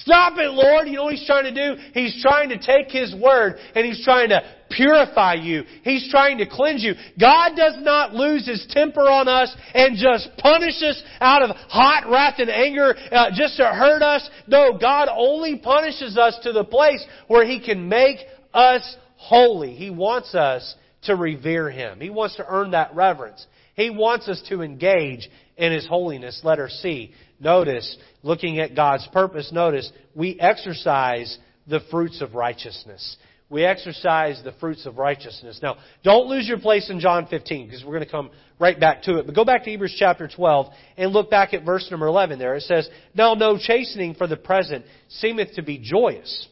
Stop 0.01 0.37
it, 0.37 0.51
Lord. 0.51 0.87
You 0.87 0.95
know 0.95 1.05
what 1.05 1.15
He's 1.15 1.25
trying 1.25 1.53
to 1.53 1.75
do? 1.75 1.81
He's 1.93 2.21
trying 2.21 2.49
to 2.49 2.57
take 2.57 2.91
His 2.91 3.13
Word 3.15 3.55
and 3.75 3.85
He's 3.85 4.03
trying 4.03 4.29
to 4.29 4.41
purify 4.69 5.35
you. 5.35 5.63
He's 5.83 6.09
trying 6.11 6.37
to 6.39 6.45
cleanse 6.45 6.83
you. 6.83 6.93
God 7.19 7.55
does 7.55 7.75
not 7.79 8.13
lose 8.13 8.47
His 8.47 8.65
temper 8.69 9.01
on 9.01 9.27
us 9.27 9.55
and 9.73 9.97
just 9.97 10.29
punish 10.37 10.81
us 10.83 11.01
out 11.19 11.41
of 11.41 11.55
hot 11.55 12.09
wrath 12.09 12.35
and 12.37 12.49
anger 12.49 12.95
uh, 13.11 13.29
just 13.33 13.57
to 13.57 13.65
hurt 13.65 14.01
us. 14.01 14.29
No, 14.47 14.77
God 14.77 15.09
only 15.11 15.57
punishes 15.57 16.17
us 16.17 16.37
to 16.43 16.51
the 16.51 16.63
place 16.63 17.03
where 17.27 17.45
He 17.45 17.59
can 17.59 17.89
make 17.89 18.17
us 18.53 18.95
holy. 19.15 19.73
He 19.73 19.89
wants 19.89 20.35
us 20.35 20.75
to 21.03 21.15
revere 21.15 21.69
Him. 21.69 21.99
He 21.99 22.09
wants 22.09 22.35
to 22.35 22.45
earn 22.47 22.71
that 22.71 22.93
reverence. 22.95 23.45
He 23.75 23.89
wants 23.89 24.27
us 24.27 24.41
to 24.49 24.61
engage 24.61 25.29
in 25.57 25.71
His 25.71 25.87
holiness. 25.87 26.41
Letter 26.43 26.69
C. 26.69 27.13
Notice, 27.39 27.97
looking 28.21 28.59
at 28.59 28.75
God's 28.75 29.07
purpose, 29.13 29.51
notice, 29.51 29.91
we 30.13 30.39
exercise 30.39 31.37
the 31.67 31.79
fruits 31.91 32.21
of 32.21 32.35
righteousness. 32.35 33.17
We 33.49 33.65
exercise 33.65 34.41
the 34.43 34.51
fruits 34.59 34.85
of 34.85 34.97
righteousness. 34.97 35.59
Now, 35.63 35.77
don't 36.03 36.27
lose 36.27 36.47
your 36.47 36.59
place 36.59 36.89
in 36.89 36.99
John 36.99 37.25
15 37.27 37.65
because 37.65 37.83
we're 37.83 37.93
going 37.93 38.05
to 38.05 38.11
come 38.11 38.29
right 38.59 38.79
back 38.79 39.03
to 39.03 39.17
it. 39.17 39.25
But 39.25 39.33
go 39.33 39.43
back 39.43 39.63
to 39.63 39.69
Hebrews 39.71 39.95
chapter 39.97 40.27
12 40.27 40.67
and 40.97 41.11
look 41.11 41.31
back 41.31 41.53
at 41.53 41.65
verse 41.65 41.87
number 41.89 42.05
11 42.05 42.37
there. 42.37 42.55
It 42.55 42.63
says, 42.63 42.87
Now 43.15 43.33
no 43.33 43.57
chastening 43.57 44.13
for 44.13 44.27
the 44.27 44.37
present 44.37 44.85
seemeth 45.07 45.55
to 45.55 45.63
be 45.63 45.79
joyous, 45.79 46.47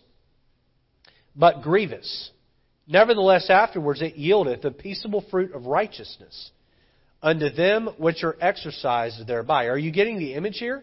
but 1.36 1.62
grievous. 1.62 2.32
Nevertheless, 2.88 3.50
afterwards 3.50 4.02
it 4.02 4.17
yieldeth 4.17 4.62
the 4.62 4.71
peaceable 4.71 5.23
fruit 5.30 5.54
of 5.54 5.65
righteousness 5.65 6.52
unto 7.28 7.50
them 7.50 7.90
which 7.98 8.24
are 8.24 8.38
exercised 8.40 9.28
thereby. 9.28 9.66
Are 9.66 9.78
you 9.78 9.92
getting 9.92 10.18
the 10.18 10.34
image 10.34 10.60
here? 10.60 10.82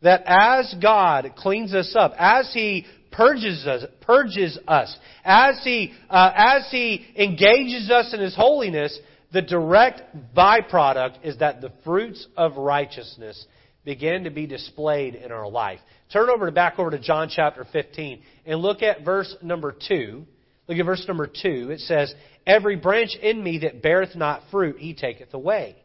That 0.00 0.22
as 0.24 0.74
God 0.80 1.34
cleans 1.36 1.74
us 1.74 1.94
up, 1.98 2.14
as 2.18 2.50
He 2.54 2.86
purges 3.12 3.66
us, 3.66 3.84
purges 4.00 4.58
us, 4.66 4.96
as 5.22 5.60
He, 5.62 5.92
uh, 6.08 6.32
as 6.34 6.66
He 6.70 7.06
engages 7.16 7.90
us 7.90 8.14
in 8.14 8.20
His 8.20 8.34
holiness, 8.34 8.98
the 9.32 9.42
direct 9.42 10.00
byproduct 10.34 11.18
is 11.24 11.38
that 11.38 11.60
the 11.60 11.72
fruits 11.84 12.26
of 12.38 12.56
righteousness 12.56 13.44
begin 13.84 14.24
to 14.24 14.30
be 14.30 14.46
displayed 14.46 15.14
in 15.14 15.30
our 15.30 15.48
life. 15.48 15.80
Turn 16.10 16.30
over 16.30 16.46
to 16.46 16.52
back 16.52 16.78
over 16.78 16.90
to 16.90 16.98
John 16.98 17.28
chapter 17.30 17.66
15 17.70 18.22
and 18.46 18.60
look 18.60 18.82
at 18.82 19.04
verse 19.04 19.34
number 19.42 19.74
2. 19.88 20.24
Look 20.68 20.78
at 20.78 20.84
verse 20.84 21.04
number 21.06 21.26
2. 21.26 21.70
It 21.70 21.80
says, 21.80 22.14
Every 22.46 22.76
branch 22.76 23.16
in 23.20 23.42
me 23.42 23.58
that 23.60 23.82
beareth 23.82 24.16
not 24.16 24.42
fruit, 24.50 24.78
he 24.78 24.94
taketh 24.94 25.32
away. 25.34 25.76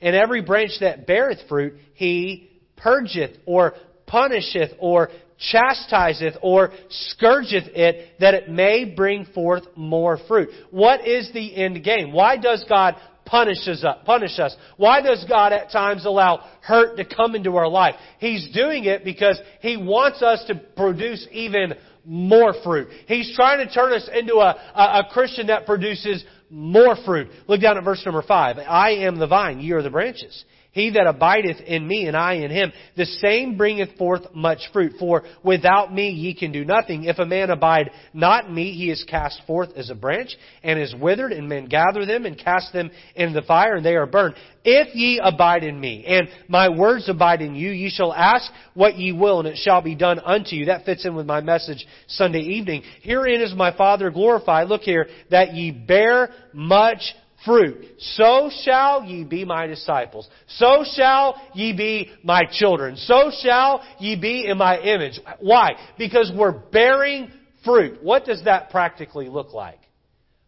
And 0.00 0.16
every 0.16 0.42
branch 0.42 0.72
that 0.80 1.06
beareth 1.06 1.40
fruit, 1.48 1.74
he 1.94 2.50
purgeth 2.76 3.36
or 3.46 3.74
punisheth 4.06 4.72
or 4.78 5.10
chastiseth 5.38 6.34
or 6.42 6.72
scourgeth 6.88 7.68
it 7.74 8.18
that 8.20 8.34
it 8.34 8.48
may 8.48 8.84
bring 8.84 9.24
forth 9.26 9.64
more 9.76 10.18
fruit. 10.28 10.50
What 10.70 11.06
is 11.06 11.30
the 11.32 11.54
end 11.56 11.82
game? 11.84 12.12
Why 12.12 12.36
does 12.36 12.64
God 12.68 12.96
punish 13.30 13.66
us, 13.68 13.84
punish 14.04 14.38
us? 14.38 14.54
Why 14.76 15.00
does 15.00 15.24
God 15.28 15.52
at 15.52 15.70
times 15.70 16.04
allow 16.04 16.44
hurt 16.62 16.96
to 16.96 17.04
come 17.04 17.34
into 17.34 17.56
our 17.56 17.68
life? 17.68 17.94
He's 18.18 18.50
doing 18.52 18.84
it 18.84 19.04
because 19.04 19.40
He 19.60 19.76
wants 19.76 20.22
us 20.22 20.44
to 20.48 20.56
produce 20.76 21.26
even 21.30 21.74
more 22.04 22.54
fruit. 22.64 22.88
He's 23.06 23.34
trying 23.36 23.66
to 23.66 23.72
turn 23.72 23.92
us 23.92 24.08
into 24.12 24.34
a, 24.34 24.56
a, 24.74 25.00
a 25.00 25.08
Christian 25.12 25.46
that 25.46 25.66
produces 25.66 26.24
more 26.50 26.96
fruit. 27.04 27.28
Look 27.46 27.60
down 27.60 27.78
at 27.78 27.84
verse 27.84 28.02
number 28.04 28.22
five. 28.22 28.58
I 28.58 28.90
am 29.04 29.18
the 29.18 29.26
vine, 29.26 29.60
ye 29.60 29.70
are 29.72 29.82
the 29.82 29.90
branches. 29.90 30.44
He 30.72 30.90
that 30.90 31.06
abideth 31.08 31.60
in 31.62 31.86
me 31.86 32.06
and 32.06 32.16
I 32.16 32.34
in 32.34 32.50
him, 32.50 32.72
the 32.96 33.04
same 33.04 33.56
bringeth 33.56 33.96
forth 33.96 34.32
much 34.32 34.60
fruit. 34.72 34.92
For 35.00 35.24
without 35.42 35.92
me 35.92 36.10
ye 36.10 36.32
can 36.32 36.52
do 36.52 36.64
nothing. 36.64 37.04
If 37.04 37.18
a 37.18 37.26
man 37.26 37.50
abide 37.50 37.90
not 38.14 38.46
in 38.46 38.54
me, 38.54 38.72
he 38.72 38.88
is 38.88 39.04
cast 39.08 39.42
forth 39.48 39.70
as 39.76 39.90
a 39.90 39.96
branch 39.96 40.36
and 40.62 40.78
is 40.78 40.94
withered, 40.94 41.32
and 41.32 41.48
men 41.48 41.66
gather 41.66 42.06
them 42.06 42.24
and 42.24 42.38
cast 42.38 42.72
them 42.72 42.90
into 43.16 43.40
the 43.40 43.46
fire, 43.46 43.74
and 43.74 43.84
they 43.84 43.96
are 43.96 44.06
burned. 44.06 44.36
If 44.64 44.94
ye 44.94 45.20
abide 45.22 45.64
in 45.64 45.80
me, 45.80 46.04
and 46.06 46.28
my 46.46 46.68
words 46.68 47.08
abide 47.08 47.42
in 47.42 47.56
you, 47.56 47.70
ye 47.70 47.90
shall 47.90 48.12
ask 48.12 48.52
what 48.74 48.96
ye 48.96 49.10
will, 49.10 49.40
and 49.40 49.48
it 49.48 49.56
shall 49.56 49.82
be 49.82 49.96
done 49.96 50.20
unto 50.20 50.54
you. 50.54 50.66
That 50.66 50.84
fits 50.84 51.04
in 51.04 51.16
with 51.16 51.26
my 51.26 51.40
message 51.40 51.84
Sunday 52.06 52.42
evening. 52.42 52.82
Herein 53.02 53.40
is 53.40 53.54
my 53.54 53.76
Father 53.76 54.10
glorified. 54.10 54.68
Look 54.68 54.82
here, 54.82 55.08
that 55.30 55.54
ye 55.54 55.72
bear 55.72 56.30
much 56.52 57.00
fruit, 57.44 57.86
so 57.98 58.50
shall 58.64 59.04
ye 59.04 59.24
be 59.24 59.44
my 59.44 59.66
disciples. 59.66 60.28
So 60.46 60.84
shall 60.94 61.40
ye 61.54 61.72
be 61.72 62.10
my 62.22 62.42
children. 62.50 62.96
So 62.96 63.30
shall 63.42 63.82
ye 63.98 64.16
be 64.20 64.46
in 64.46 64.58
my 64.58 64.78
image. 64.80 65.20
Why? 65.40 65.72
Because 65.98 66.30
we're 66.34 66.52
bearing 66.52 67.30
fruit. 67.64 68.02
What 68.02 68.24
does 68.24 68.44
that 68.44 68.70
practically 68.70 69.28
look 69.28 69.52
like? 69.52 69.80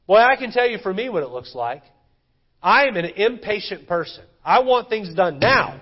Boy, 0.07 0.19
I 0.19 0.37
can 0.37 0.51
tell 0.51 0.69
you 0.69 0.79
for 0.79 0.93
me 0.93 1.09
what 1.09 1.23
it 1.23 1.31
looks 1.31 1.55
like. 1.55 1.83
I 2.63 2.87
am 2.87 2.97
an 2.97 3.07
impatient 3.07 3.89
person. 3.89 4.25
I 4.45 4.61
want 4.61 4.89
things 4.89 5.15
done 5.15 5.39
now. 5.39 5.81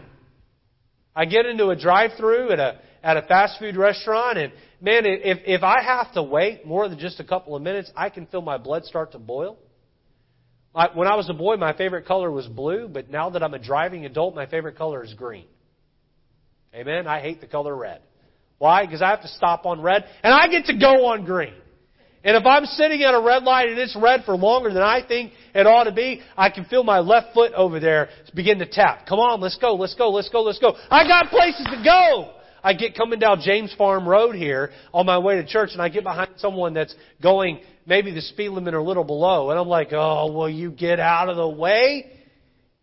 I 1.14 1.24
get 1.24 1.46
into 1.46 1.68
a 1.68 1.76
drive-through 1.76 2.52
at 2.52 2.58
a 2.58 2.78
at 3.02 3.16
a 3.16 3.22
fast 3.22 3.58
food 3.58 3.76
restaurant 3.76 4.36
and 4.38 4.52
man, 4.80 5.04
if 5.06 5.38
if 5.46 5.62
I 5.62 5.82
have 5.82 6.12
to 6.14 6.22
wait 6.22 6.66
more 6.66 6.88
than 6.88 6.98
just 6.98 7.20
a 7.20 7.24
couple 7.24 7.56
of 7.56 7.62
minutes, 7.62 7.90
I 7.96 8.10
can 8.10 8.26
feel 8.26 8.42
my 8.42 8.58
blood 8.58 8.84
start 8.84 9.12
to 9.12 9.18
boil. 9.18 9.58
When 10.72 11.08
I 11.08 11.16
was 11.16 11.28
a 11.28 11.34
boy, 11.34 11.56
my 11.56 11.72
favorite 11.72 12.06
color 12.06 12.30
was 12.30 12.46
blue, 12.46 12.88
but 12.88 13.10
now 13.10 13.30
that 13.30 13.42
I'm 13.42 13.54
a 13.54 13.58
driving 13.58 14.04
adult, 14.04 14.34
my 14.34 14.46
favorite 14.46 14.76
color 14.76 15.02
is 15.02 15.12
green. 15.14 15.46
Amen. 16.74 17.06
I 17.06 17.20
hate 17.20 17.40
the 17.40 17.48
color 17.48 17.74
red. 17.74 18.00
Why? 18.58 18.86
Because 18.86 19.02
I 19.02 19.10
have 19.10 19.22
to 19.22 19.28
stop 19.28 19.66
on 19.66 19.80
red 19.80 20.04
and 20.22 20.32
I 20.32 20.46
get 20.48 20.66
to 20.66 20.78
go 20.78 21.06
on 21.06 21.24
green. 21.24 21.54
And 22.22 22.36
if 22.36 22.44
I'm 22.44 22.66
sitting 22.66 23.02
at 23.02 23.14
a 23.14 23.20
red 23.20 23.42
light 23.44 23.70
and 23.70 23.78
it's 23.78 23.96
red 23.96 24.24
for 24.24 24.36
longer 24.36 24.72
than 24.72 24.82
I 24.82 25.00
think 25.06 25.32
it 25.54 25.66
ought 25.66 25.84
to 25.84 25.92
be, 25.92 26.20
I 26.36 26.50
can 26.50 26.66
feel 26.66 26.84
my 26.84 26.98
left 26.98 27.32
foot 27.32 27.52
over 27.54 27.80
there 27.80 28.10
begin 28.34 28.58
to 28.58 28.66
tap. 28.66 29.06
Come 29.06 29.18
on, 29.18 29.40
let's 29.40 29.56
go, 29.56 29.74
let's 29.74 29.94
go, 29.94 30.10
let's 30.10 30.28
go, 30.28 30.42
let's 30.42 30.58
go. 30.58 30.76
I 30.90 31.08
got 31.08 31.30
places 31.30 31.66
to 31.70 31.82
go. 31.82 32.34
I 32.62 32.74
get 32.74 32.96
coming 32.96 33.18
down 33.18 33.40
James 33.42 33.74
Farm 33.76 34.08
Road 34.08 34.34
here 34.34 34.70
on 34.92 35.06
my 35.06 35.18
way 35.18 35.36
to 35.36 35.46
church 35.46 35.70
and 35.72 35.82
I 35.82 35.88
get 35.88 36.04
behind 36.04 36.30
someone 36.36 36.74
that's 36.74 36.94
going 37.22 37.60
maybe 37.86 38.12
the 38.12 38.20
speed 38.20 38.50
limit 38.50 38.74
or 38.74 38.78
a 38.78 38.84
little 38.84 39.04
below 39.04 39.50
and 39.50 39.58
I'm 39.58 39.68
like, 39.68 39.88
oh, 39.92 40.32
will 40.32 40.48
you 40.48 40.70
get 40.70 41.00
out 41.00 41.28
of 41.28 41.36
the 41.36 41.48
way? 41.48 42.10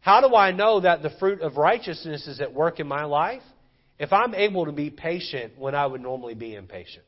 How 0.02 0.22
do 0.22 0.36
I 0.36 0.52
know 0.52 0.80
that 0.82 1.02
the 1.02 1.12
fruit 1.20 1.42
of 1.42 1.58
righteousness 1.58 2.28
is 2.28 2.40
at 2.40 2.54
work 2.54 2.80
in 2.80 2.88
my 2.88 3.04
life? 3.04 3.42
If 4.00 4.14
I'm 4.14 4.36
able 4.36 4.66
to 4.66 4.72
be 4.72 4.90
patient 4.90 5.54
when 5.58 5.74
I 5.74 5.86
would 5.86 6.02
normally 6.02 6.36
be 6.36 6.56
impatient. 6.56 7.04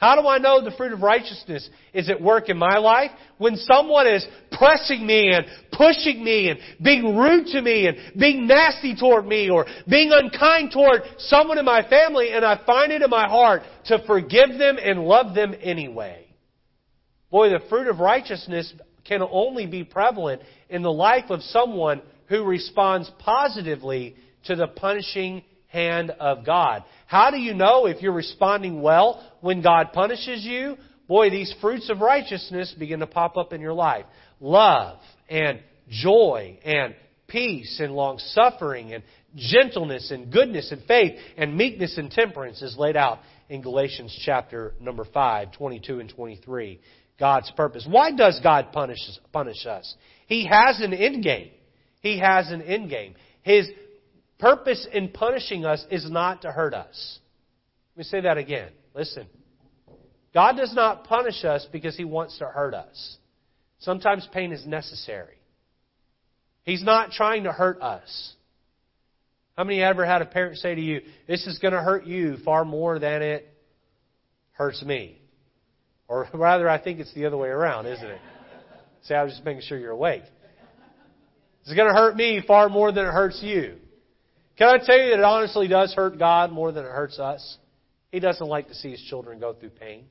How 0.00 0.18
do 0.18 0.26
I 0.26 0.38
know 0.38 0.64
the 0.64 0.70
fruit 0.70 0.94
of 0.94 1.02
righteousness 1.02 1.68
is 1.92 2.08
at 2.08 2.22
work 2.22 2.48
in 2.48 2.56
my 2.56 2.78
life? 2.78 3.10
When 3.36 3.56
someone 3.56 4.06
is 4.06 4.26
pressing 4.50 5.06
me 5.06 5.30
and 5.30 5.44
pushing 5.72 6.24
me 6.24 6.48
and 6.48 6.58
being 6.82 7.18
rude 7.18 7.48
to 7.48 7.60
me 7.60 7.86
and 7.86 7.98
being 8.18 8.46
nasty 8.46 8.96
toward 8.96 9.26
me 9.26 9.50
or 9.50 9.66
being 9.86 10.10
unkind 10.10 10.72
toward 10.72 11.02
someone 11.18 11.58
in 11.58 11.66
my 11.66 11.86
family 11.86 12.30
and 12.32 12.46
I 12.46 12.64
find 12.64 12.90
it 12.92 13.02
in 13.02 13.10
my 13.10 13.28
heart 13.28 13.60
to 13.86 14.02
forgive 14.06 14.58
them 14.58 14.78
and 14.82 15.04
love 15.04 15.34
them 15.34 15.54
anyway. 15.60 16.26
Boy, 17.30 17.50
the 17.50 17.60
fruit 17.68 17.86
of 17.86 18.00
righteousness 18.00 18.72
can 19.04 19.20
only 19.20 19.66
be 19.66 19.84
prevalent 19.84 20.40
in 20.70 20.80
the 20.80 20.90
life 20.90 21.28
of 21.28 21.42
someone 21.42 22.00
who 22.30 22.44
responds 22.44 23.10
positively 23.18 24.16
to 24.44 24.56
the 24.56 24.66
punishing 24.66 25.42
hand 25.70 26.10
of 26.10 26.44
God. 26.44 26.84
How 27.06 27.30
do 27.30 27.38
you 27.38 27.54
know 27.54 27.86
if 27.86 28.02
you're 28.02 28.12
responding 28.12 28.82
well 28.82 29.24
when 29.40 29.62
God 29.62 29.92
punishes 29.92 30.44
you? 30.44 30.76
Boy, 31.08 31.30
these 31.30 31.52
fruits 31.60 31.90
of 31.90 32.00
righteousness 32.00 32.74
begin 32.78 33.00
to 33.00 33.06
pop 33.06 33.36
up 33.36 33.52
in 33.52 33.60
your 33.60 33.72
life. 33.72 34.04
Love 34.38 34.98
and 35.28 35.60
joy 35.88 36.58
and 36.64 36.94
peace 37.26 37.80
and 37.80 37.92
long 37.92 38.18
suffering 38.18 38.92
and 38.92 39.02
gentleness 39.36 40.10
and 40.10 40.32
goodness 40.32 40.70
and 40.72 40.82
faith 40.84 41.18
and 41.36 41.56
meekness 41.56 41.96
and 41.98 42.10
temperance 42.10 42.62
is 42.62 42.76
laid 42.76 42.96
out 42.96 43.20
in 43.48 43.62
Galatians 43.62 44.16
chapter 44.24 44.74
number 44.80 45.04
5, 45.04 45.52
22 45.52 46.00
and 46.00 46.10
23. 46.10 46.80
God's 47.18 47.50
purpose. 47.56 47.86
Why 47.88 48.12
does 48.12 48.40
God 48.42 48.72
punish, 48.72 48.98
punish 49.32 49.66
us? 49.66 49.94
He 50.26 50.46
has 50.46 50.80
an 50.80 50.94
end 50.94 51.22
game. 51.22 51.50
He 52.00 52.18
has 52.18 52.50
an 52.50 52.62
end 52.62 52.88
game. 52.88 53.14
His 53.42 53.68
purpose 54.40 54.86
in 54.92 55.08
punishing 55.10 55.64
us 55.64 55.84
is 55.90 56.10
not 56.10 56.42
to 56.42 56.50
hurt 56.50 56.74
us. 56.74 57.18
Let 57.94 57.98
me 57.98 58.04
say 58.04 58.20
that 58.22 58.38
again. 58.38 58.70
Listen. 58.94 59.26
God 60.32 60.56
does 60.56 60.74
not 60.74 61.04
punish 61.04 61.44
us 61.44 61.66
because 61.70 61.96
He 61.96 62.04
wants 62.04 62.38
to 62.38 62.46
hurt 62.46 62.74
us. 62.74 63.16
Sometimes 63.80 64.28
pain 64.32 64.52
is 64.52 64.66
necessary. 64.66 65.36
He's 66.64 66.84
not 66.84 67.10
trying 67.10 67.44
to 67.44 67.52
hurt 67.52 67.80
us. 67.80 68.34
How 69.56 69.64
many 69.64 69.82
ever 69.82 70.06
had 70.06 70.22
a 70.22 70.26
parent 70.26 70.58
say 70.58 70.74
to 70.74 70.80
you, 70.80 71.00
This 71.26 71.46
is 71.46 71.58
going 71.58 71.74
to 71.74 71.82
hurt 71.82 72.06
you 72.06 72.36
far 72.44 72.64
more 72.64 72.98
than 72.98 73.22
it 73.22 73.48
hurts 74.52 74.82
me? 74.82 75.20
Or 76.08 76.28
rather, 76.34 76.68
I 76.68 76.80
think 76.80 77.00
it's 77.00 77.12
the 77.14 77.26
other 77.26 77.36
way 77.36 77.48
around, 77.48 77.86
isn't 77.86 78.06
it? 78.06 78.20
See, 79.02 79.14
I 79.14 79.22
was 79.22 79.32
just 79.32 79.44
making 79.44 79.62
sure 79.62 79.78
you're 79.78 79.92
awake. 79.92 80.22
It's 81.62 81.74
going 81.74 81.88
to 81.88 81.94
hurt 81.94 82.16
me 82.16 82.42
far 82.46 82.68
more 82.68 82.92
than 82.92 83.06
it 83.06 83.10
hurts 83.10 83.40
you. 83.42 83.76
Can 84.60 84.68
I 84.68 84.76
tell 84.76 84.98
you 84.98 85.08
that 85.12 85.20
it 85.20 85.24
honestly 85.24 85.68
does 85.68 85.94
hurt 85.94 86.18
God 86.18 86.52
more 86.52 86.70
than 86.70 86.84
it 86.84 86.90
hurts 86.90 87.18
us? 87.18 87.56
He 88.12 88.20
doesn't 88.20 88.46
like 88.46 88.68
to 88.68 88.74
see 88.74 88.90
his 88.90 89.00
children 89.00 89.40
go 89.40 89.54
through 89.54 89.70
pain. 89.70 90.04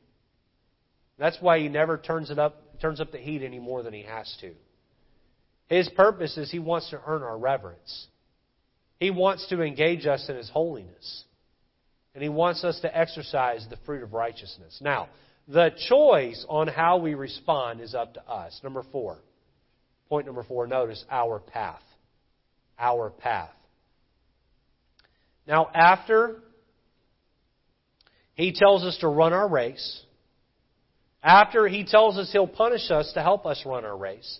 That's 1.19 1.37
why 1.39 1.59
he 1.59 1.67
never 1.67 1.99
turns 1.99 2.31
it 2.31 2.39
up, 2.39 2.79
turns 2.81 2.99
up 2.99 3.11
the 3.11 3.19
heat 3.19 3.43
any 3.43 3.59
more 3.59 3.83
than 3.83 3.93
he 3.93 4.01
has 4.01 4.35
to. 4.41 4.53
His 5.67 5.87
purpose 5.89 6.35
is 6.35 6.49
he 6.49 6.57
wants 6.57 6.89
to 6.89 6.99
earn 7.05 7.21
our 7.21 7.37
reverence. 7.37 8.07
He 8.99 9.11
wants 9.11 9.47
to 9.49 9.61
engage 9.61 10.07
us 10.07 10.27
in 10.29 10.35
his 10.35 10.49
holiness. 10.49 11.25
And 12.15 12.23
he 12.23 12.29
wants 12.29 12.63
us 12.63 12.79
to 12.79 12.97
exercise 12.97 13.67
the 13.69 13.77
fruit 13.85 14.01
of 14.01 14.13
righteousness. 14.13 14.79
Now, 14.81 15.09
the 15.47 15.69
choice 15.87 16.43
on 16.49 16.67
how 16.67 16.97
we 16.97 17.13
respond 17.13 17.81
is 17.81 17.93
up 17.93 18.15
to 18.15 18.27
us. 18.27 18.59
Number 18.63 18.81
four. 18.91 19.19
Point 20.07 20.25
number 20.25 20.41
four, 20.41 20.65
notice 20.65 21.05
our 21.11 21.37
path. 21.37 21.83
Our 22.79 23.11
path. 23.11 23.51
Now, 25.49 25.67
after 25.73 26.43
he 28.35 28.53
tells 28.53 28.83
us 28.83 28.99
to 28.99 29.07
run 29.07 29.33
our 29.33 29.49
race, 29.49 30.03
after 31.23 31.67
he 31.67 31.83
tells 31.83 32.19
us 32.19 32.31
he'll 32.31 32.47
punish 32.47 32.91
us 32.91 33.11
to 33.15 33.23
help 33.23 33.47
us 33.47 33.63
run 33.65 33.83
our 33.83 33.97
race, 33.97 34.39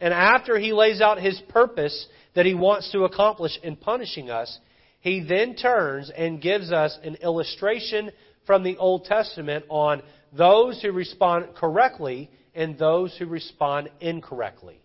and 0.00 0.14
after 0.14 0.58
he 0.58 0.72
lays 0.72 1.02
out 1.02 1.20
his 1.20 1.38
purpose 1.50 2.06
that 2.34 2.46
he 2.46 2.54
wants 2.54 2.90
to 2.92 3.04
accomplish 3.04 3.52
in 3.62 3.76
punishing 3.76 4.30
us, 4.30 4.58
he 5.00 5.20
then 5.20 5.56
turns 5.56 6.10
and 6.10 6.40
gives 6.40 6.72
us 6.72 6.98
an 7.04 7.16
illustration 7.16 8.10
from 8.46 8.62
the 8.64 8.78
Old 8.78 9.04
Testament 9.04 9.66
on 9.68 10.02
those 10.32 10.80
who 10.80 10.90
respond 10.90 11.54
correctly 11.54 12.30
and 12.54 12.78
those 12.78 13.14
who 13.18 13.26
respond 13.26 13.90
incorrectly. 14.00 14.80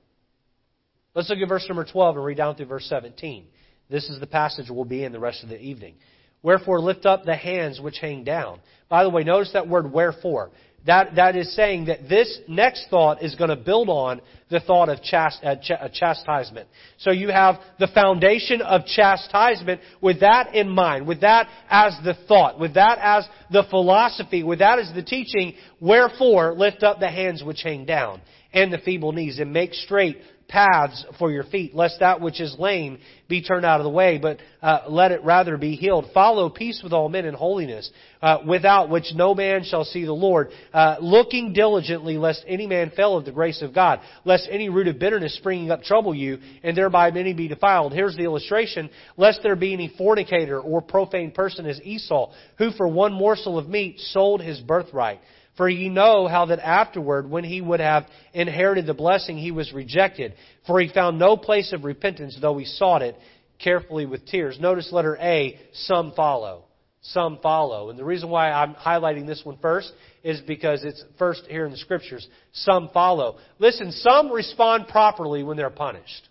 Let's 1.15 1.29
look 1.29 1.39
at 1.39 1.47
verse 1.47 1.65
number 1.69 1.85
12 1.85 2.17
and 2.17 2.25
read 2.25 2.37
down 2.37 2.55
through 2.55 2.65
verse 2.65 2.85
17. 2.89 3.47
This 3.91 4.09
is 4.09 4.19
the 4.19 4.27
passage 4.27 4.67
we'll 4.69 4.85
be 4.85 5.03
in 5.03 5.11
the 5.11 5.19
rest 5.19 5.43
of 5.43 5.49
the 5.49 5.59
evening. 5.59 5.95
Wherefore 6.41 6.79
lift 6.79 7.05
up 7.05 7.25
the 7.25 7.35
hands 7.35 7.79
which 7.79 7.99
hang 7.99 8.23
down. 8.23 8.59
By 8.89 9.03
the 9.03 9.09
way, 9.09 9.23
notice 9.23 9.51
that 9.53 9.67
word 9.67 9.91
wherefore. 9.91 10.49
That, 10.87 11.15
that 11.15 11.35
is 11.35 11.55
saying 11.55 11.85
that 11.85 12.09
this 12.09 12.39
next 12.47 12.87
thought 12.89 13.21
is 13.21 13.35
going 13.35 13.51
to 13.51 13.55
build 13.55 13.87
on 13.87 14.19
the 14.49 14.61
thought 14.61 14.89
of 14.89 14.99
chast, 14.99 15.43
uh, 15.43 15.57
ch- 15.57 15.71
uh, 15.79 15.89
chastisement. 15.93 16.67
So 16.97 17.11
you 17.11 17.29
have 17.29 17.57
the 17.79 17.87
foundation 17.87 18.61
of 18.61 18.85
chastisement 18.85 19.81
with 20.01 20.21
that 20.21 20.55
in 20.55 20.69
mind, 20.69 21.05
with 21.05 21.21
that 21.21 21.47
as 21.69 21.95
the 22.03 22.15
thought, 22.27 22.59
with 22.59 22.73
that 22.73 22.97
as 22.99 23.27
the 23.51 23.63
philosophy, 23.69 24.41
with 24.41 24.59
that 24.59 24.79
as 24.79 24.91
the 24.95 25.03
teaching. 25.03 25.53
Wherefore 25.79 26.55
lift 26.55 26.81
up 26.81 26.99
the 26.99 27.11
hands 27.11 27.43
which 27.43 27.61
hang 27.61 27.85
down 27.85 28.21
and 28.51 28.73
the 28.73 28.79
feeble 28.79 29.11
knees 29.11 29.37
and 29.39 29.53
make 29.53 29.73
straight 29.73 30.17
paths 30.51 31.05
for 31.17 31.31
your 31.31 31.45
feet, 31.45 31.73
lest 31.73 32.01
that 32.01 32.19
which 32.19 32.41
is 32.41 32.55
lame 32.59 32.99
be 33.29 33.41
turned 33.41 33.65
out 33.65 33.79
of 33.79 33.85
the 33.85 33.89
way, 33.89 34.17
but 34.17 34.37
uh, 34.61 34.81
let 34.89 35.11
it 35.11 35.23
rather 35.23 35.55
be 35.57 35.75
healed. 35.77 36.05
Follow 36.13 36.49
peace 36.49 36.81
with 36.83 36.91
all 36.91 37.07
men 37.07 37.23
in 37.23 37.33
holiness, 37.33 37.89
uh, 38.21 38.39
without 38.45 38.89
which 38.89 39.05
no 39.15 39.33
man 39.33 39.63
shall 39.63 39.85
see 39.85 40.03
the 40.03 40.11
Lord. 40.11 40.49
Uh, 40.73 40.97
looking 40.99 41.53
diligently, 41.53 42.17
lest 42.17 42.43
any 42.45 42.67
man 42.67 42.91
fail 42.95 43.15
of 43.15 43.23
the 43.23 43.31
grace 43.31 43.61
of 43.61 43.73
God, 43.73 44.01
lest 44.25 44.47
any 44.51 44.67
root 44.67 44.89
of 44.89 44.99
bitterness 44.99 45.37
springing 45.37 45.71
up 45.71 45.83
trouble 45.83 46.13
you, 46.13 46.39
and 46.63 46.75
thereby 46.75 47.11
many 47.11 47.33
be 47.33 47.47
defiled. 47.47 47.93
Here's 47.93 48.17
the 48.17 48.25
illustration: 48.25 48.89
lest 49.15 49.39
there 49.43 49.55
be 49.55 49.71
any 49.73 49.93
fornicator 49.97 50.59
or 50.59 50.81
profane 50.81 51.31
person 51.31 51.65
as 51.65 51.79
Esau, 51.81 52.33
who 52.57 52.71
for 52.71 52.87
one 52.89 53.13
morsel 53.13 53.57
of 53.57 53.69
meat 53.69 53.99
sold 53.99 54.41
his 54.41 54.59
birthright. 54.59 55.21
For 55.61 55.69
ye 55.69 55.89
know 55.89 56.27
how 56.27 56.47
that 56.47 56.57
afterward, 56.57 57.29
when 57.29 57.43
he 57.43 57.61
would 57.61 57.81
have 57.81 58.07
inherited 58.33 58.87
the 58.87 58.95
blessing, 58.95 59.37
he 59.37 59.51
was 59.51 59.71
rejected. 59.71 60.33
For 60.65 60.79
he 60.79 60.91
found 60.91 61.19
no 61.19 61.37
place 61.37 61.71
of 61.71 61.83
repentance, 61.83 62.35
though 62.41 62.57
he 62.57 62.65
sought 62.65 63.03
it 63.03 63.15
carefully 63.59 64.07
with 64.07 64.25
tears. 64.25 64.59
Notice 64.59 64.91
letter 64.91 65.15
A, 65.21 65.59
some 65.71 66.13
follow. 66.15 66.63
Some 67.03 67.37
follow. 67.43 67.91
And 67.91 67.99
the 67.99 68.03
reason 68.03 68.31
why 68.31 68.49
I'm 68.49 68.73
highlighting 68.73 69.27
this 69.27 69.45
one 69.45 69.59
first 69.61 69.93
is 70.23 70.41
because 70.41 70.83
it's 70.83 71.05
first 71.19 71.43
here 71.47 71.65
in 71.65 71.71
the 71.71 71.77
scriptures. 71.77 72.27
Some 72.53 72.89
follow. 72.91 73.37
Listen, 73.59 73.91
some 73.91 74.31
respond 74.31 74.87
properly 74.87 75.43
when 75.43 75.57
they're 75.57 75.69
punished. 75.69 76.27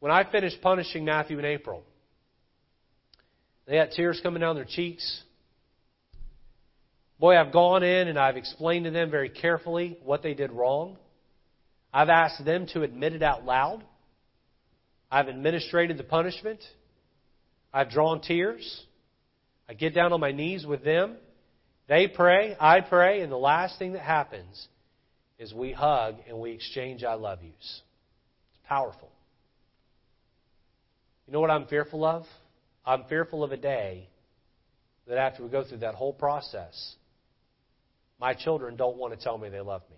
When 0.00 0.10
I 0.10 0.28
finished 0.28 0.60
punishing 0.60 1.04
Matthew 1.04 1.36
and 1.36 1.46
April, 1.46 1.84
they 3.68 3.76
had 3.76 3.92
tears 3.92 4.18
coming 4.24 4.40
down 4.40 4.56
their 4.56 4.64
cheeks. 4.64 5.22
Boy, 7.22 7.36
I've 7.36 7.52
gone 7.52 7.84
in 7.84 8.08
and 8.08 8.18
I've 8.18 8.36
explained 8.36 8.86
to 8.86 8.90
them 8.90 9.08
very 9.08 9.28
carefully 9.28 9.96
what 10.02 10.24
they 10.24 10.34
did 10.34 10.50
wrong. 10.50 10.96
I've 11.94 12.08
asked 12.08 12.44
them 12.44 12.66
to 12.72 12.82
admit 12.82 13.12
it 13.12 13.22
out 13.22 13.44
loud. 13.44 13.84
I've 15.08 15.28
administrated 15.28 15.98
the 15.98 16.02
punishment. 16.02 16.58
I've 17.72 17.90
drawn 17.90 18.22
tears. 18.22 18.82
I 19.68 19.74
get 19.74 19.94
down 19.94 20.12
on 20.12 20.18
my 20.18 20.32
knees 20.32 20.66
with 20.66 20.82
them. 20.82 21.14
They 21.88 22.08
pray, 22.08 22.56
I 22.58 22.80
pray, 22.80 23.20
and 23.20 23.30
the 23.30 23.36
last 23.36 23.78
thing 23.78 23.92
that 23.92 24.02
happens 24.02 24.66
is 25.38 25.54
we 25.54 25.70
hug 25.70 26.16
and 26.28 26.40
we 26.40 26.50
exchange 26.50 27.04
I 27.04 27.14
love 27.14 27.38
yous. 27.40 27.54
It's 27.60 28.66
powerful. 28.68 29.12
You 31.28 31.34
know 31.34 31.40
what 31.40 31.52
I'm 31.52 31.68
fearful 31.68 32.04
of? 32.04 32.24
I'm 32.84 33.04
fearful 33.04 33.44
of 33.44 33.52
a 33.52 33.56
day 33.56 34.08
that 35.06 35.18
after 35.18 35.44
we 35.44 35.50
go 35.50 35.62
through 35.62 35.78
that 35.78 35.94
whole 35.94 36.12
process, 36.12 36.96
my 38.22 38.34
children 38.34 38.76
don't 38.76 38.96
want 38.98 39.12
to 39.12 39.22
tell 39.22 39.36
me 39.36 39.48
they 39.48 39.60
love 39.60 39.82
me. 39.90 39.96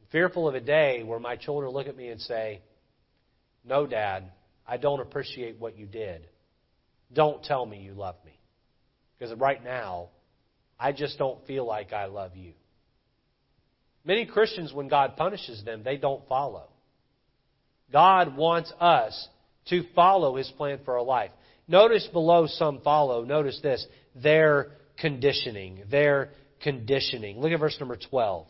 I'm 0.00 0.06
fearful 0.10 0.48
of 0.48 0.54
a 0.54 0.60
day 0.60 1.02
where 1.02 1.18
my 1.18 1.36
children 1.36 1.70
look 1.70 1.86
at 1.86 1.98
me 1.98 2.08
and 2.08 2.18
say, 2.18 2.62
No, 3.62 3.86
Dad, 3.86 4.32
I 4.66 4.78
don't 4.78 5.00
appreciate 5.00 5.60
what 5.60 5.76
you 5.76 5.84
did. 5.84 6.26
Don't 7.12 7.44
tell 7.44 7.66
me 7.66 7.82
you 7.82 7.92
love 7.92 8.14
me. 8.24 8.40
Because 9.18 9.38
right 9.38 9.62
now, 9.62 10.08
I 10.80 10.92
just 10.92 11.18
don't 11.18 11.46
feel 11.46 11.66
like 11.66 11.92
I 11.92 12.06
love 12.06 12.34
you. 12.34 12.54
Many 14.02 14.24
Christians, 14.24 14.72
when 14.72 14.88
God 14.88 15.14
punishes 15.14 15.62
them, 15.62 15.82
they 15.84 15.98
don't 15.98 16.26
follow. 16.26 16.70
God 17.92 18.34
wants 18.34 18.72
us 18.80 19.28
to 19.68 19.84
follow 19.94 20.36
His 20.36 20.50
plan 20.56 20.78
for 20.86 20.96
our 20.96 21.04
life. 21.04 21.32
Notice 21.66 22.08
below 22.14 22.46
some 22.46 22.80
follow, 22.80 23.24
notice 23.24 23.60
this, 23.62 23.84
their 24.14 24.77
conditioning. 25.00 25.82
Their 25.90 26.30
conditioning. 26.62 27.40
Look 27.40 27.52
at 27.52 27.60
verse 27.60 27.76
number 27.80 27.96
12. 28.10 28.46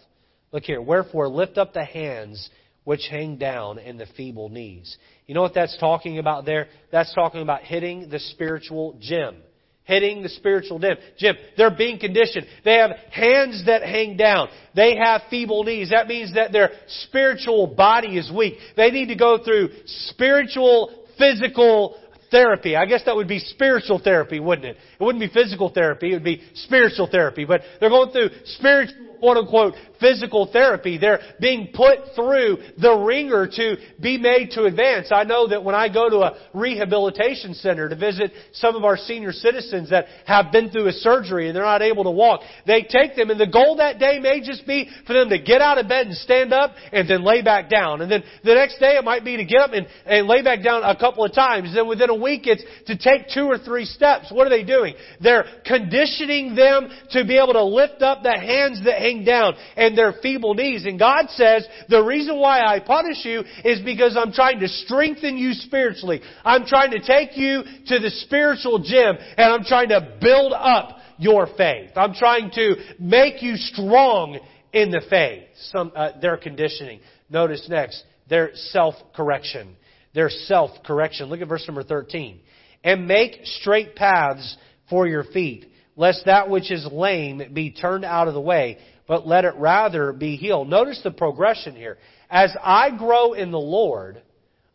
Look 0.53 0.65
here. 0.65 0.81
Wherefore, 0.81 1.29
lift 1.29 1.59
up 1.59 1.73
the 1.73 1.85
hands 1.85 2.49
which 2.85 3.07
hang 3.11 3.37
down 3.37 3.79
and 3.79 4.01
the 4.01 4.07
feeble 4.17 4.49
knees. 4.49 4.97
You 5.27 5.35
know 5.35 5.43
what 5.43 5.53
that's 5.53 5.77
talking 5.79 6.19
about 6.19 6.47
there? 6.47 6.69
That's 6.91 7.15
talking 7.15 7.43
about 7.43 7.61
hitting 7.61 8.09
the 8.09 8.19
spiritual 8.19 8.97
gym. 8.99 9.37
Hitting 9.85 10.23
the 10.23 10.31
spiritual 10.31 10.79
gym. 10.79 10.97
Gym. 11.19 11.37
They're 11.59 11.77
being 11.77 11.99
conditioned. 11.99 12.47
They 12.65 12.77
have 12.77 12.93
hands 13.11 13.65
that 13.67 13.83
hang 13.83 14.17
down. 14.17 14.49
They 14.75 14.97
have 14.97 15.23
feeble 15.29 15.65
knees. 15.65 15.91
That 15.91 16.09
means 16.09 16.35
that 16.35 16.51
their 16.51 16.71
spiritual 17.05 17.67
body 17.67 18.17
is 18.17 18.33
weak. 18.35 18.55
They 18.75 18.91
need 18.91 19.09
to 19.09 19.17
go 19.17 19.43
through 19.45 19.69
spiritual, 19.85 21.05
physical 21.19 21.99
therapy. 22.31 22.77
I 22.77 22.87
guess 22.87 23.05
that 23.05 23.17
would 23.17 23.29
be 23.29 23.39
spiritual 23.39 23.99
therapy, 23.99 24.41
wouldn't 24.41 24.67
it? 24.67 24.77
It 24.99 25.03
wouldn't 25.03 25.21
be 25.21 25.29
physical 25.29 25.71
therapy. 25.71 26.11
It 26.11 26.15
would 26.15 26.25
be 26.25 26.43
spiritual 26.55 27.09
therapy. 27.11 27.45
But 27.45 27.63
they're 27.81 27.91
going 27.91 28.11
through 28.11 28.31
spiritual 28.45 29.08
quote 29.21 29.37
unquote 29.37 29.75
physical 30.01 30.47
therapy. 30.53 30.99
They're 30.99 31.21
being 31.41 31.71
put 31.75 32.15
through 32.15 32.59
the 32.81 32.97
wringer 32.97 33.47
to 33.47 33.77
be 34.01 34.19
made 34.19 34.51
to 34.53 34.65
advance. 34.65 35.09
I 35.13 35.25
know 35.25 35.49
that 35.49 35.65
when 35.65 35.75
I 35.75 35.93
go 35.93 36.09
to 36.09 36.19
a 36.19 36.39
rehabilitation 36.55 37.55
center 37.55 37.89
to 37.89 37.97
visit 37.97 38.33
some 38.53 38.77
of 38.77 38.85
our 38.85 38.97
senior 38.97 39.33
citizens 39.33 39.91
that 39.91 40.07
have 40.27 40.53
been 40.53 40.71
through 40.71 40.89
a 40.89 40.93
surgery 40.93 41.49
and 41.49 41.57
they're 41.57 41.65
not 41.65 41.83
able 41.83 42.05
to 42.05 42.11
walk, 42.11 42.41
they 42.67 42.83
take 42.83 43.17
them 43.17 43.31
and 43.31 43.41
the 43.41 43.47
goal 43.47 43.77
that 43.77 43.99
day 43.99 44.19
may 44.21 44.41
just 44.41 44.67
be 44.67 44.89
for 45.07 45.13
them 45.13 45.29
to 45.31 45.39
get 45.39 45.61
out 45.61 45.79
of 45.79 45.89
bed 45.89 46.07
and 46.07 46.17
stand 46.17 46.53
up 46.53 46.75
and 46.93 47.09
then 47.09 47.25
lay 47.25 47.43
back 47.43 47.69
down. 47.69 48.01
And 48.01 48.11
then 48.11 48.23
the 48.45 48.55
next 48.55 48.79
day 48.79 48.97
it 48.97 49.05
might 49.05 49.25
be 49.25 49.37
to 49.37 49.45
get 49.45 49.61
up 49.61 49.73
and, 49.73 49.87
and 50.07 50.27
lay 50.27 50.43
back 50.43 50.63
down 50.63 50.83
a 50.85 50.97
couple 50.97 51.25
of 51.25 51.33
times. 51.33 51.75
Then 51.75 51.89
within 51.89 52.11
a 52.11 52.15
week 52.15 52.43
it's 52.45 52.63
to 52.87 52.97
take 52.97 53.29
two 53.33 53.47
or 53.47 53.59
three 53.59 53.85
steps. 53.85 54.31
What 54.31 54.47
are 54.47 54.51
they 54.51 54.65
doing? 54.65 54.95
They're 55.21 55.45
conditioning 55.67 56.55
them 56.55 56.89
to 57.11 57.25
be 57.25 57.39
able 57.39 57.55
to 57.55 57.65
lift 57.65 58.03
up 58.03 58.23
the 58.23 58.39
hands 58.39 58.85
that 58.85 59.01
hang 59.09 59.25
down 59.25 59.55
and 59.77 59.97
their 59.97 60.15
feeble 60.23 60.55
knees. 60.55 60.85
And 60.85 60.99
God 60.99 61.27
says, 61.31 61.67
the 61.89 62.03
reason 62.03 62.39
why 62.39 62.61
I 62.61 62.81
punish 62.81 63.25
you 63.25 63.45
is 63.65 63.81
because 63.85 64.17
I'm 64.17 64.33
trying 64.33 64.61
to 64.61 64.69
strengthen 64.69 65.37
you 65.37 65.53
spiritually. 65.53 66.21
I'm 66.45 66.65
trying 66.67 66.91
to 66.93 67.01
take 67.01 67.37
you 67.37 67.63
to 67.87 67.99
the 67.99 68.11
spiritual 68.11 68.79
gym 68.81 69.17
and 69.37 69.53
I'm 69.53 69.65
trying 69.65 69.89
to 69.89 70.17
build 70.21 70.53
up 70.53 70.99
your 71.19 71.49
faith. 71.57 71.91
I'm 71.97 72.15
trying 72.15 72.51
to 72.53 72.77
make 72.99 73.43
you 73.43 73.57
strong 73.57 74.39
in 74.73 74.91
the 74.91 75.03
faith. 75.11 75.45
Some, 75.73 75.93
uh, 75.95 76.13
their 76.21 76.37
conditioning. 76.37 77.01
Notice 77.29 77.67
next, 77.69 78.05
their 78.29 78.51
self-correction. 78.55 79.77
Their 80.15 80.31
self-correction. 80.31 81.27
Look 81.27 81.41
at 81.41 81.49
verse 81.49 81.67
number 81.67 81.83
13. 81.83 82.41
And 82.85 83.07
make 83.07 83.41
straight 83.45 83.97
paths 83.97 84.57
for 84.89 85.07
your 85.07 85.25
feet, 85.25 85.67
lest 85.97 86.25
that 86.27 86.49
which 86.49 86.71
is 86.71 86.87
lame 86.91 87.43
be 87.53 87.73
turned 87.73 88.05
out 88.05 88.29
of 88.29 88.35
the 88.35 88.41
way, 88.41 88.79
but 89.09 89.27
let 89.27 89.45
it 89.45 89.55
rather 89.57 90.13
be 90.13 90.37
healed. 90.37 90.69
Notice 90.69 91.01
the 91.03 91.11
progression 91.11 91.75
here. 91.75 91.97
As 92.31 92.55
I 92.63 92.97
grow 92.97 93.33
in 93.33 93.51
the 93.51 93.59
Lord, 93.59 94.23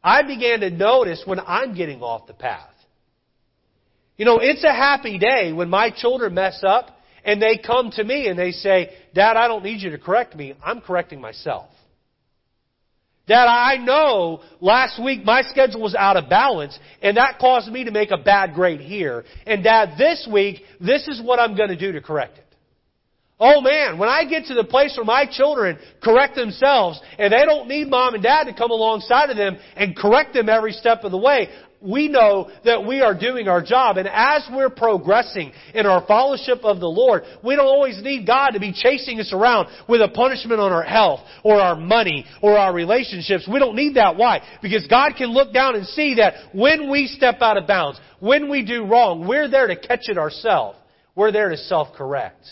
I 0.03 0.23
began 0.23 0.59
to 0.61 0.71
notice 0.71 1.21
when 1.25 1.39
I'm 1.39 1.75
getting 1.75 2.01
off 2.01 2.27
the 2.27 2.33
path. 2.33 2.67
You 4.17 4.25
know, 4.25 4.39
it's 4.39 4.63
a 4.63 4.73
happy 4.73 5.17
day 5.19 5.53
when 5.53 5.69
my 5.69 5.91
children 5.91 6.33
mess 6.33 6.63
up 6.67 6.89
and 7.23 7.41
they 7.41 7.57
come 7.57 7.91
to 7.91 8.03
me 8.03 8.27
and 8.27 8.37
they 8.37 8.51
say, 8.51 8.89
Dad, 9.13 9.37
I 9.37 9.47
don't 9.47 9.63
need 9.63 9.81
you 9.81 9.91
to 9.91 9.97
correct 9.97 10.35
me. 10.35 10.55
I'm 10.63 10.81
correcting 10.81 11.21
myself. 11.21 11.69
Dad, 13.25 13.45
I 13.45 13.77
know 13.77 14.41
last 14.59 15.01
week 15.01 15.23
my 15.23 15.43
schedule 15.43 15.81
was 15.81 15.95
out 15.95 16.17
of 16.17 16.27
balance 16.27 16.77
and 17.01 17.17
that 17.17 17.39
caused 17.39 17.71
me 17.71 17.85
to 17.85 17.91
make 17.91 18.11
a 18.11 18.17
bad 18.17 18.53
grade 18.53 18.81
here. 18.81 19.23
And 19.45 19.63
Dad, 19.63 19.93
this 19.97 20.27
week, 20.31 20.61
this 20.81 21.07
is 21.07 21.21
what 21.21 21.39
I'm 21.39 21.55
going 21.55 21.69
to 21.69 21.77
do 21.77 21.93
to 21.93 22.01
correct 22.01 22.39
it. 22.39 22.42
Oh 23.39 23.61
man, 23.61 23.97
when 23.97 24.09
I 24.09 24.25
get 24.25 24.45
to 24.45 24.53
the 24.53 24.63
place 24.63 24.93
where 24.95 25.05
my 25.05 25.25
children 25.29 25.77
correct 26.01 26.35
themselves 26.35 27.01
and 27.17 27.33
they 27.33 27.43
don't 27.45 27.67
need 27.67 27.89
mom 27.89 28.13
and 28.13 28.23
dad 28.23 28.45
to 28.45 28.53
come 28.53 28.71
alongside 28.71 29.29
of 29.29 29.37
them 29.37 29.57
and 29.75 29.95
correct 29.95 30.33
them 30.33 30.49
every 30.49 30.71
step 30.71 31.03
of 31.03 31.11
the 31.11 31.17
way, 31.17 31.49
we 31.81 32.07
know 32.07 32.49
that 32.63 32.85
we 32.85 33.01
are 33.01 33.17
doing 33.17 33.49
our 33.49 33.61
job. 33.61 33.97
And 33.97 34.07
as 34.07 34.47
we're 34.53 34.69
progressing 34.69 35.51
in 35.73 35.85
our 35.85 36.05
fellowship 36.05 36.59
of 36.63 36.79
the 36.79 36.87
Lord, 36.87 37.23
we 37.43 37.55
don't 37.55 37.65
always 37.65 38.01
need 38.01 38.25
God 38.25 38.51
to 38.51 38.59
be 38.59 38.71
chasing 38.71 39.19
us 39.19 39.33
around 39.33 39.67
with 39.89 39.99
a 40.01 40.07
punishment 40.07 40.61
on 40.61 40.71
our 40.71 40.83
health 40.83 41.19
or 41.43 41.59
our 41.59 41.75
money 41.75 42.25
or 42.41 42.57
our 42.57 42.73
relationships. 42.73 43.49
We 43.51 43.59
don't 43.59 43.75
need 43.75 43.95
that. 43.95 44.15
Why? 44.15 44.41
Because 44.61 44.87
God 44.87 45.13
can 45.17 45.31
look 45.31 45.53
down 45.53 45.75
and 45.75 45.85
see 45.87 46.15
that 46.15 46.55
when 46.55 46.89
we 46.89 47.07
step 47.07 47.41
out 47.41 47.57
of 47.57 47.67
bounds, 47.67 47.99
when 48.19 48.49
we 48.49 48.63
do 48.63 48.85
wrong, 48.85 49.27
we're 49.27 49.49
there 49.49 49.67
to 49.67 49.75
catch 49.75 50.07
it 50.07 50.17
ourselves. 50.17 50.77
We're 51.15 51.33
there 51.33 51.49
to 51.49 51.57
self-correct. 51.57 52.45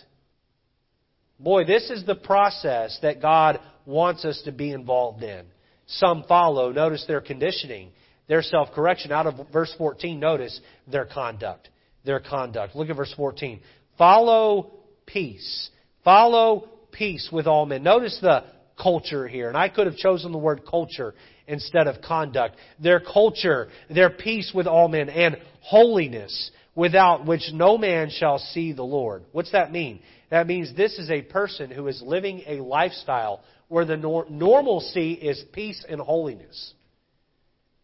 Boy, 1.41 1.65
this 1.65 1.89
is 1.89 2.05
the 2.05 2.15
process 2.15 2.99
that 3.01 3.21
God 3.21 3.59
wants 3.85 4.25
us 4.25 4.41
to 4.45 4.51
be 4.51 4.71
involved 4.71 5.23
in. 5.23 5.45
Some 5.87 6.23
follow. 6.27 6.71
Notice 6.71 7.03
their 7.07 7.19
conditioning, 7.19 7.89
their 8.27 8.43
self 8.43 8.71
correction. 8.73 9.11
Out 9.11 9.25
of 9.25 9.47
verse 9.51 9.73
14, 9.77 10.19
notice 10.19 10.59
their 10.87 11.05
conduct. 11.05 11.69
Their 12.05 12.19
conduct. 12.19 12.75
Look 12.75 12.89
at 12.89 12.95
verse 12.95 13.13
14. 13.17 13.59
Follow 13.97 14.71
peace. 15.07 15.69
Follow 16.03 16.69
peace 16.91 17.29
with 17.31 17.47
all 17.47 17.65
men. 17.65 17.81
Notice 17.83 18.17
the 18.21 18.43
culture 18.81 19.27
here. 19.27 19.47
And 19.47 19.57
I 19.57 19.69
could 19.69 19.87
have 19.87 19.97
chosen 19.97 20.31
the 20.31 20.37
word 20.37 20.61
culture 20.69 21.15
instead 21.47 21.87
of 21.87 22.01
conduct. 22.01 22.55
Their 22.79 22.99
culture, 22.99 23.69
their 23.89 24.09
peace 24.09 24.51
with 24.53 24.67
all 24.67 24.87
men, 24.87 25.09
and 25.09 25.37
holiness, 25.61 26.51
without 26.75 27.25
which 27.25 27.51
no 27.53 27.77
man 27.77 28.09
shall 28.09 28.39
see 28.39 28.73
the 28.73 28.83
Lord. 28.83 29.23
What's 29.31 29.51
that 29.51 29.71
mean? 29.71 30.01
That 30.29 30.47
means 30.47 30.75
this 30.75 30.97
is 30.97 31.09
a 31.09 31.21
person 31.21 31.69
who 31.69 31.87
is 31.87 32.01
living 32.01 32.43
a 32.47 32.61
lifestyle 32.61 33.41
where 33.67 33.85
the 33.85 33.97
nor- 33.97 34.27
normalcy 34.29 35.13
is 35.13 35.43
peace 35.53 35.85
and 35.87 35.99
holiness. 35.99 36.73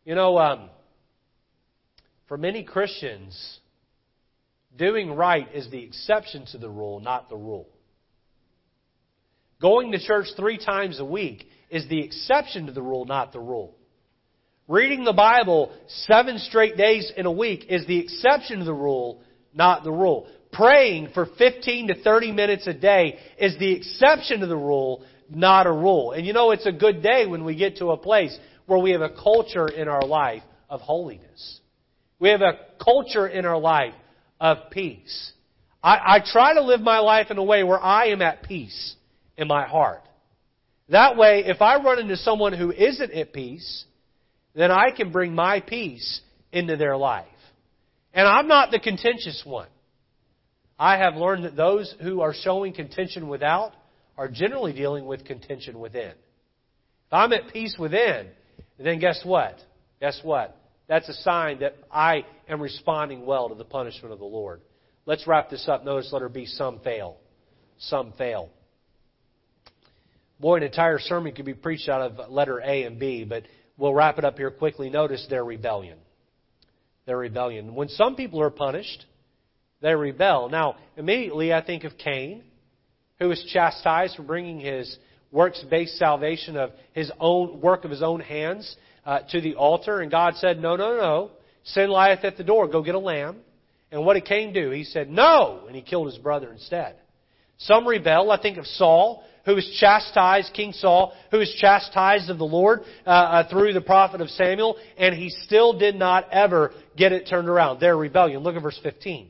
You 0.05 0.15
know, 0.15 0.37
um, 0.37 0.69
for 2.27 2.37
many 2.37 2.63
Christians, 2.63 3.59
doing 4.77 5.11
right 5.11 5.47
is 5.53 5.69
the 5.69 5.83
exception 5.83 6.45
to 6.51 6.57
the 6.57 6.69
rule, 6.69 6.99
not 6.99 7.29
the 7.29 7.37
rule. 7.37 7.67
Going 9.61 9.91
to 9.93 9.99
church 9.99 10.27
three 10.35 10.57
times 10.57 10.99
a 10.99 11.05
week 11.05 11.47
is 11.69 11.87
the 11.87 12.01
exception 12.01 12.67
to 12.67 12.71
the 12.71 12.81
rule, 12.81 13.05
not 13.05 13.33
the 13.33 13.39
rule. 13.39 13.76
Reading 14.67 15.03
the 15.03 15.13
Bible 15.13 15.71
seven 15.87 16.39
straight 16.39 16.75
days 16.75 17.11
in 17.15 17.25
a 17.25 17.31
week 17.31 17.65
is 17.69 17.85
the 17.87 17.99
exception 17.99 18.59
to 18.59 18.65
the 18.65 18.73
rule, 18.73 19.21
not 19.53 19.83
the 19.83 19.91
rule 19.91 20.27
praying 20.51 21.09
for 21.13 21.27
15 21.37 21.89
to 21.89 22.01
30 22.01 22.31
minutes 22.31 22.67
a 22.67 22.73
day 22.73 23.19
is 23.37 23.57
the 23.59 23.73
exception 23.73 24.39
to 24.41 24.47
the 24.47 24.55
rule, 24.55 25.03
not 25.29 25.67
a 25.67 25.71
rule. 25.71 26.11
And 26.11 26.25
you 26.25 26.33
know, 26.33 26.51
it's 26.51 26.65
a 26.65 26.71
good 26.71 27.01
day 27.01 27.25
when 27.25 27.43
we 27.43 27.55
get 27.55 27.77
to 27.77 27.91
a 27.91 27.97
place 27.97 28.37
where 28.65 28.79
we 28.79 28.91
have 28.91 29.01
a 29.01 29.09
culture 29.09 29.67
in 29.67 29.87
our 29.87 30.03
life 30.03 30.43
of 30.69 30.81
holiness. 30.81 31.59
We 32.19 32.29
have 32.29 32.41
a 32.41 32.59
culture 32.83 33.27
in 33.27 33.45
our 33.45 33.59
life 33.59 33.93
of 34.39 34.69
peace. 34.71 35.31
I, 35.83 36.17
I 36.17 36.19
try 36.25 36.55
to 36.55 36.61
live 36.61 36.81
my 36.81 36.99
life 36.99 37.27
in 37.29 37.37
a 37.37 37.43
way 37.43 37.63
where 37.63 37.79
I 37.79 38.07
am 38.07 38.21
at 38.21 38.43
peace 38.43 38.95
in 39.37 39.47
my 39.47 39.67
heart. 39.67 40.01
That 40.89 41.17
way, 41.17 41.43
if 41.45 41.61
I 41.61 41.81
run 41.83 41.99
into 41.99 42.17
someone 42.17 42.53
who 42.53 42.71
isn't 42.71 43.11
at 43.11 43.33
peace, 43.33 43.85
then 44.57 44.71
I 44.71 44.89
can 44.89 45.11
bring 45.11 45.33
my 45.33 45.59
peace 45.59 46.21
into 46.51 46.77
their 46.77 46.97
life. 46.97 47.27
And 48.11 48.27
I'm 48.27 48.47
not 48.47 48.71
the 48.71 48.79
contentious 48.79 49.43
one. 49.45 49.67
I 50.79 50.97
have 50.97 51.15
learned 51.15 51.45
that 51.45 51.55
those 51.55 51.93
who 52.01 52.21
are 52.21 52.33
showing 52.33 52.73
contention 52.73 53.27
without 53.27 53.73
are 54.17 54.27
generally 54.27 54.73
dealing 54.73 55.05
with 55.05 55.25
contention 55.25 55.79
within. 55.79 56.09
If 56.09 57.13
I'm 57.13 57.33
at 57.33 57.53
peace 57.53 57.75
within, 57.77 58.29
then 58.79 58.99
guess 58.99 59.21
what? 59.23 59.59
Guess 60.01 60.21
what? 60.23 60.57
That's 60.87 61.07
a 61.07 61.13
sign 61.13 61.59
that 61.59 61.75
I 61.91 62.25
am 62.49 62.59
responding 62.59 63.27
well 63.27 63.49
to 63.49 63.55
the 63.55 63.63
punishment 63.63 64.11
of 64.11 64.17
the 64.17 64.25
Lord. 64.25 64.61
Let's 65.05 65.27
wrap 65.27 65.51
this 65.51 65.67
up. 65.67 65.85
Notice 65.85 66.11
letter 66.11 66.29
B, 66.29 66.47
some 66.47 66.79
fail. 66.79 67.17
Some 67.77 68.11
fail. 68.17 68.49
Boy, 70.39 70.57
an 70.57 70.63
entire 70.63 70.97
sermon 70.97 71.33
could 71.33 71.45
be 71.45 71.53
preached 71.53 71.89
out 71.89 72.01
of 72.01 72.31
letter 72.31 72.59
A 72.59 72.83
and 72.83 72.99
B, 72.99 73.23
but 73.23 73.43
we'll 73.77 73.93
wrap 73.93 74.17
it 74.17 74.25
up 74.25 74.37
here 74.37 74.51
quickly. 74.51 74.89
Notice 74.89 75.25
their 75.29 75.43
rebellion. 75.43 75.97
Their 77.05 77.17
rebellion. 77.17 77.75
When 77.75 77.89
some 77.89 78.15
people 78.15 78.41
are 78.41 78.49
punished, 78.49 79.05
they 79.81 79.95
rebel. 79.95 80.49
Now, 80.49 80.75
immediately 80.97 81.53
I 81.53 81.63
think 81.63 81.83
of 81.83 81.97
Cain, 81.97 82.43
who 83.19 83.29
was 83.29 83.43
chastised 83.53 84.15
for 84.15 84.23
bringing 84.23 84.59
his 84.59 84.97
works-based 85.31 85.97
salvation 85.97 86.57
of 86.57 86.71
his 86.93 87.11
own 87.19 87.61
work 87.61 87.85
of 87.85 87.91
his 87.91 88.01
own 88.01 88.19
hands 88.19 88.75
uh, 89.05 89.19
to 89.29 89.41
the 89.41 89.55
altar, 89.55 90.01
and 90.01 90.11
God 90.11 90.35
said, 90.35 90.59
"No, 90.59 90.75
no, 90.75 90.97
no, 90.97 91.31
sin 91.63 91.89
lieth 91.89 92.23
at 92.23 92.37
the 92.37 92.43
door. 92.43 92.67
Go 92.67 92.81
get 92.81 92.95
a 92.95 92.99
lamb." 92.99 93.37
And 93.91 94.05
what 94.05 94.15
did 94.15 94.25
Cain 94.25 94.51
do? 94.53 94.69
He 94.71 94.83
said, 94.83 95.09
"No," 95.09 95.63
and 95.67 95.75
he 95.75 95.81
killed 95.81 96.07
his 96.07 96.17
brother 96.17 96.51
instead. 96.51 96.95
Some 97.57 97.87
rebel. 97.87 98.31
I 98.31 98.41
think 98.41 98.57
of 98.57 98.65
Saul, 98.65 99.23
who 99.47 99.55
was 99.55 99.77
chastised, 99.79 100.53
King 100.53 100.73
Saul, 100.73 101.13
who 101.31 101.37
was 101.39 101.51
chastised 101.59 102.29
of 102.29 102.37
the 102.37 102.45
Lord 102.45 102.81
uh, 103.05 103.09
uh, 103.09 103.49
through 103.49 103.71
the 103.71 103.81
prophet 103.81 104.19
of 104.19 104.29
Samuel, 104.29 104.75
and 104.97 105.15
he 105.15 105.29
still 105.29 105.79
did 105.79 105.95
not 105.95 106.27
ever 106.31 106.73
get 106.97 107.13
it 107.13 107.27
turned 107.27 107.47
around. 107.47 107.79
Their 107.79 107.95
rebellion. 107.95 108.43
Look 108.43 108.55
at 108.55 108.61
verse 108.61 108.79
15 108.83 109.29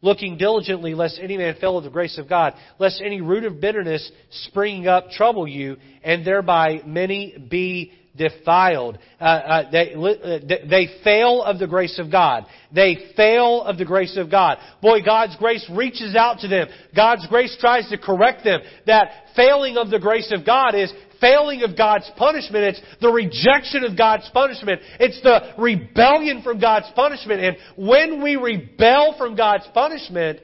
looking 0.00 0.38
diligently 0.38 0.94
lest 0.94 1.18
any 1.20 1.36
man 1.36 1.56
fail 1.60 1.76
of 1.76 1.82
the 1.82 1.90
grace 1.90 2.18
of 2.18 2.28
God, 2.28 2.54
lest 2.78 3.02
any 3.04 3.20
root 3.20 3.44
of 3.44 3.60
bitterness 3.60 4.10
springing 4.30 4.86
up 4.86 5.10
trouble 5.10 5.46
you, 5.46 5.76
and 6.04 6.24
thereby 6.24 6.80
many 6.86 7.36
be 7.50 7.92
defiled. 8.18 8.98
Uh, 9.20 9.24
uh, 9.24 9.70
they, 9.70 9.94
uh, 9.94 10.38
they 10.68 10.88
fail 11.02 11.42
of 11.42 11.58
the 11.58 11.66
grace 11.66 11.98
of 11.98 12.10
God. 12.10 12.44
They 12.74 13.12
fail 13.16 13.62
of 13.62 13.78
the 13.78 13.84
grace 13.84 14.16
of 14.16 14.30
God. 14.30 14.58
Boy, 14.82 15.02
God's 15.02 15.36
grace 15.36 15.64
reaches 15.70 16.14
out 16.14 16.40
to 16.40 16.48
them. 16.48 16.68
God's 16.94 17.26
grace 17.28 17.56
tries 17.60 17.88
to 17.88 17.98
correct 17.98 18.44
them. 18.44 18.60
That 18.86 19.10
failing 19.34 19.76
of 19.76 19.90
the 19.90 19.98
grace 19.98 20.32
of 20.32 20.44
God 20.44 20.74
is 20.74 20.92
failing 21.20 21.62
of 21.62 21.76
God's 21.76 22.10
punishment. 22.16 22.64
It's 22.64 22.82
the 23.00 23.10
rejection 23.10 23.84
of 23.84 23.96
God's 23.96 24.28
punishment. 24.32 24.80
It's 25.00 25.20
the 25.22 25.54
rebellion 25.58 26.42
from 26.42 26.60
God's 26.60 26.90
punishment. 26.94 27.40
And 27.40 27.56
when 27.76 28.22
we 28.22 28.36
rebel 28.36 29.14
from 29.18 29.36
God's 29.36 29.66
punishment, 29.72 30.40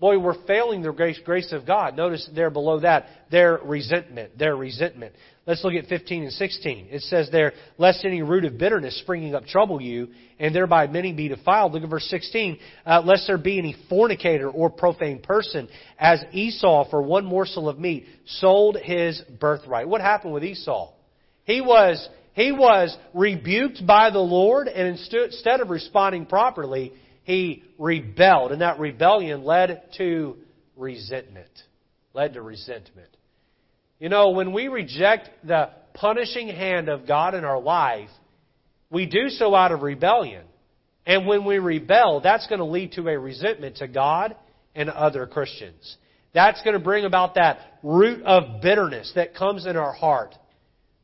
boy, 0.00 0.18
we're 0.18 0.46
failing 0.46 0.82
the 0.82 0.92
grace, 0.92 1.18
grace 1.24 1.52
of 1.52 1.66
God. 1.66 1.96
Notice 1.96 2.28
there 2.34 2.50
below 2.50 2.80
that, 2.80 3.06
their 3.30 3.58
resentment, 3.64 4.38
their 4.38 4.56
resentment. 4.56 5.14
Let's 5.46 5.64
look 5.64 5.74
at 5.74 5.86
15 5.86 6.24
and 6.24 6.32
16. 6.32 6.88
It 6.90 7.02
says 7.02 7.30
there, 7.32 7.54
lest 7.78 8.04
any 8.04 8.22
root 8.22 8.44
of 8.44 8.58
bitterness 8.58 8.98
springing 9.00 9.34
up 9.34 9.46
trouble 9.46 9.80
you, 9.80 10.08
and 10.38 10.54
thereby 10.54 10.86
many 10.86 11.12
be 11.12 11.28
defiled. 11.28 11.72
Look 11.72 11.82
at 11.82 11.88
verse 11.88 12.06
16. 12.10 12.58
Uh, 12.84 13.00
lest 13.02 13.26
there 13.26 13.38
be 13.38 13.58
any 13.58 13.74
fornicator 13.88 14.50
or 14.50 14.70
profane 14.70 15.20
person, 15.20 15.68
as 15.98 16.22
Esau 16.32 16.88
for 16.90 17.02
one 17.02 17.24
morsel 17.24 17.68
of 17.68 17.78
meat 17.78 18.04
sold 18.26 18.76
his 18.76 19.20
birthright. 19.40 19.88
What 19.88 20.00
happened 20.00 20.34
with 20.34 20.44
Esau? 20.44 20.92
He 21.44 21.62
was, 21.62 22.06
he 22.34 22.52
was 22.52 22.94
rebuked 23.14 23.86
by 23.86 24.10
the 24.10 24.18
Lord, 24.18 24.68
and 24.68 24.86
instead 24.86 25.60
of 25.60 25.70
responding 25.70 26.26
properly, 26.26 26.92
he 27.28 27.62
rebelled. 27.76 28.52
And 28.52 28.62
that 28.62 28.80
rebellion 28.80 29.44
led 29.44 29.82
to 29.98 30.38
resentment. 30.76 31.50
Led 32.14 32.32
to 32.32 32.42
resentment. 32.42 33.14
You 34.00 34.08
know, 34.08 34.30
when 34.30 34.54
we 34.54 34.68
reject 34.68 35.28
the 35.44 35.68
punishing 35.92 36.48
hand 36.48 36.88
of 36.88 37.06
God 37.06 37.34
in 37.34 37.44
our 37.44 37.60
life, 37.60 38.08
we 38.90 39.04
do 39.04 39.28
so 39.28 39.54
out 39.54 39.72
of 39.72 39.82
rebellion. 39.82 40.44
And 41.04 41.26
when 41.26 41.44
we 41.44 41.58
rebel, 41.58 42.22
that's 42.22 42.46
going 42.46 42.60
to 42.60 42.64
lead 42.64 42.92
to 42.92 43.06
a 43.06 43.18
resentment 43.18 43.76
to 43.76 43.88
God 43.88 44.34
and 44.74 44.88
other 44.88 45.26
Christians. 45.26 45.98
That's 46.32 46.62
going 46.62 46.78
to 46.78 46.82
bring 46.82 47.04
about 47.04 47.34
that 47.34 47.58
root 47.82 48.22
of 48.22 48.62
bitterness 48.62 49.12
that 49.16 49.34
comes 49.34 49.66
in 49.66 49.76
our 49.76 49.92
heart 49.92 50.34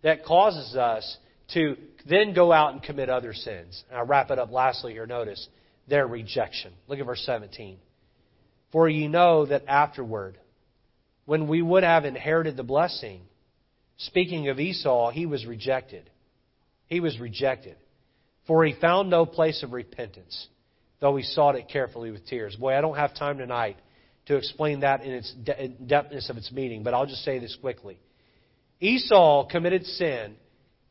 that 0.02 0.24
causes 0.24 0.74
us 0.74 1.18
to 1.52 1.76
then 2.08 2.32
go 2.32 2.50
out 2.50 2.72
and 2.72 2.82
commit 2.82 3.10
other 3.10 3.34
sins. 3.34 3.84
And 3.90 3.98
I'll 3.98 4.06
wrap 4.06 4.30
it 4.30 4.38
up 4.38 4.50
lastly 4.50 4.92
here. 4.92 5.06
Notice 5.06 5.48
their 5.88 6.06
rejection. 6.06 6.72
Look 6.88 6.98
at 6.98 7.06
verse 7.06 7.22
17. 7.24 7.78
For 8.72 8.88
ye 8.88 9.08
know 9.08 9.46
that 9.46 9.64
afterward, 9.68 10.38
when 11.26 11.48
we 11.48 11.62
would 11.62 11.82
have 11.82 12.04
inherited 12.04 12.56
the 12.56 12.62
blessing. 12.62 13.22
Speaking 13.96 14.48
of 14.48 14.58
Esau, 14.58 15.10
he 15.10 15.26
was 15.26 15.46
rejected. 15.46 16.10
He 16.86 17.00
was 17.00 17.18
rejected. 17.18 17.76
For 18.46 18.64
he 18.64 18.74
found 18.78 19.08
no 19.08 19.24
place 19.24 19.62
of 19.62 19.72
repentance, 19.72 20.48
though 21.00 21.16
he 21.16 21.22
sought 21.22 21.54
it 21.54 21.68
carefully 21.68 22.10
with 22.10 22.26
tears. 22.26 22.56
Boy, 22.56 22.76
I 22.76 22.80
don't 22.80 22.96
have 22.96 23.14
time 23.14 23.38
tonight 23.38 23.76
to 24.26 24.36
explain 24.36 24.80
that 24.80 25.02
in 25.02 25.12
its 25.12 25.32
de- 25.32 25.76
depthness 25.82 26.28
of 26.28 26.36
its 26.36 26.52
meaning, 26.52 26.82
but 26.82 26.94
I'll 26.94 27.06
just 27.06 27.24
say 27.24 27.38
this 27.38 27.56
quickly. 27.60 27.98
Esau 28.80 29.46
committed 29.48 29.86
sin. 29.86 30.36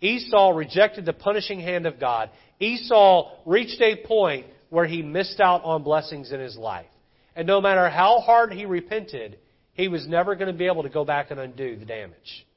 Esau 0.01 0.51
rejected 0.51 1.05
the 1.05 1.13
punishing 1.13 1.59
hand 1.59 1.85
of 1.85 1.99
God. 1.99 2.29
Esau 2.59 3.31
reached 3.45 3.81
a 3.81 4.05
point 4.05 4.47
where 4.73 4.87
he 4.87 5.03
missed 5.03 5.39
out 5.39 5.63
on 5.63 5.83
blessings 5.83 6.31
in 6.31 6.39
his 6.39 6.57
life. 6.57 6.87
And 7.35 7.45
no 7.45 7.61
matter 7.61 7.87
how 7.89 8.21
hard 8.21 8.51
he 8.51 8.65
repented, 8.65 9.37
he 9.73 9.87
was 9.87 10.07
never 10.07 10.33
going 10.33 10.51
to 10.51 10.57
be 10.57 10.65
able 10.65 10.81
to 10.81 10.89
go 10.89 11.05
back 11.05 11.29
and 11.29 11.39
undo 11.39 11.75
the 11.75 11.85
damage. 11.85 12.47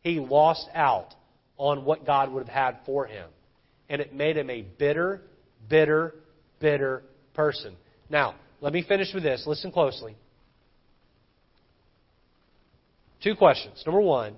He 0.00 0.18
lost 0.18 0.66
out 0.74 1.08
on 1.58 1.84
what 1.84 2.06
God 2.06 2.32
would 2.32 2.48
have 2.48 2.54
had 2.54 2.78
for 2.86 3.04
him. 3.04 3.28
And 3.90 4.00
it 4.00 4.14
made 4.14 4.38
him 4.38 4.48
a 4.48 4.62
bitter, 4.62 5.20
bitter, 5.68 6.14
bitter 6.58 7.02
person. 7.34 7.76
Now, 8.08 8.36
let 8.62 8.72
me 8.72 8.82
finish 8.82 9.12
with 9.12 9.22
this. 9.22 9.44
Listen 9.46 9.70
closely. 9.70 10.16
Two 13.22 13.34
questions. 13.34 13.82
Number 13.84 14.00
one, 14.00 14.36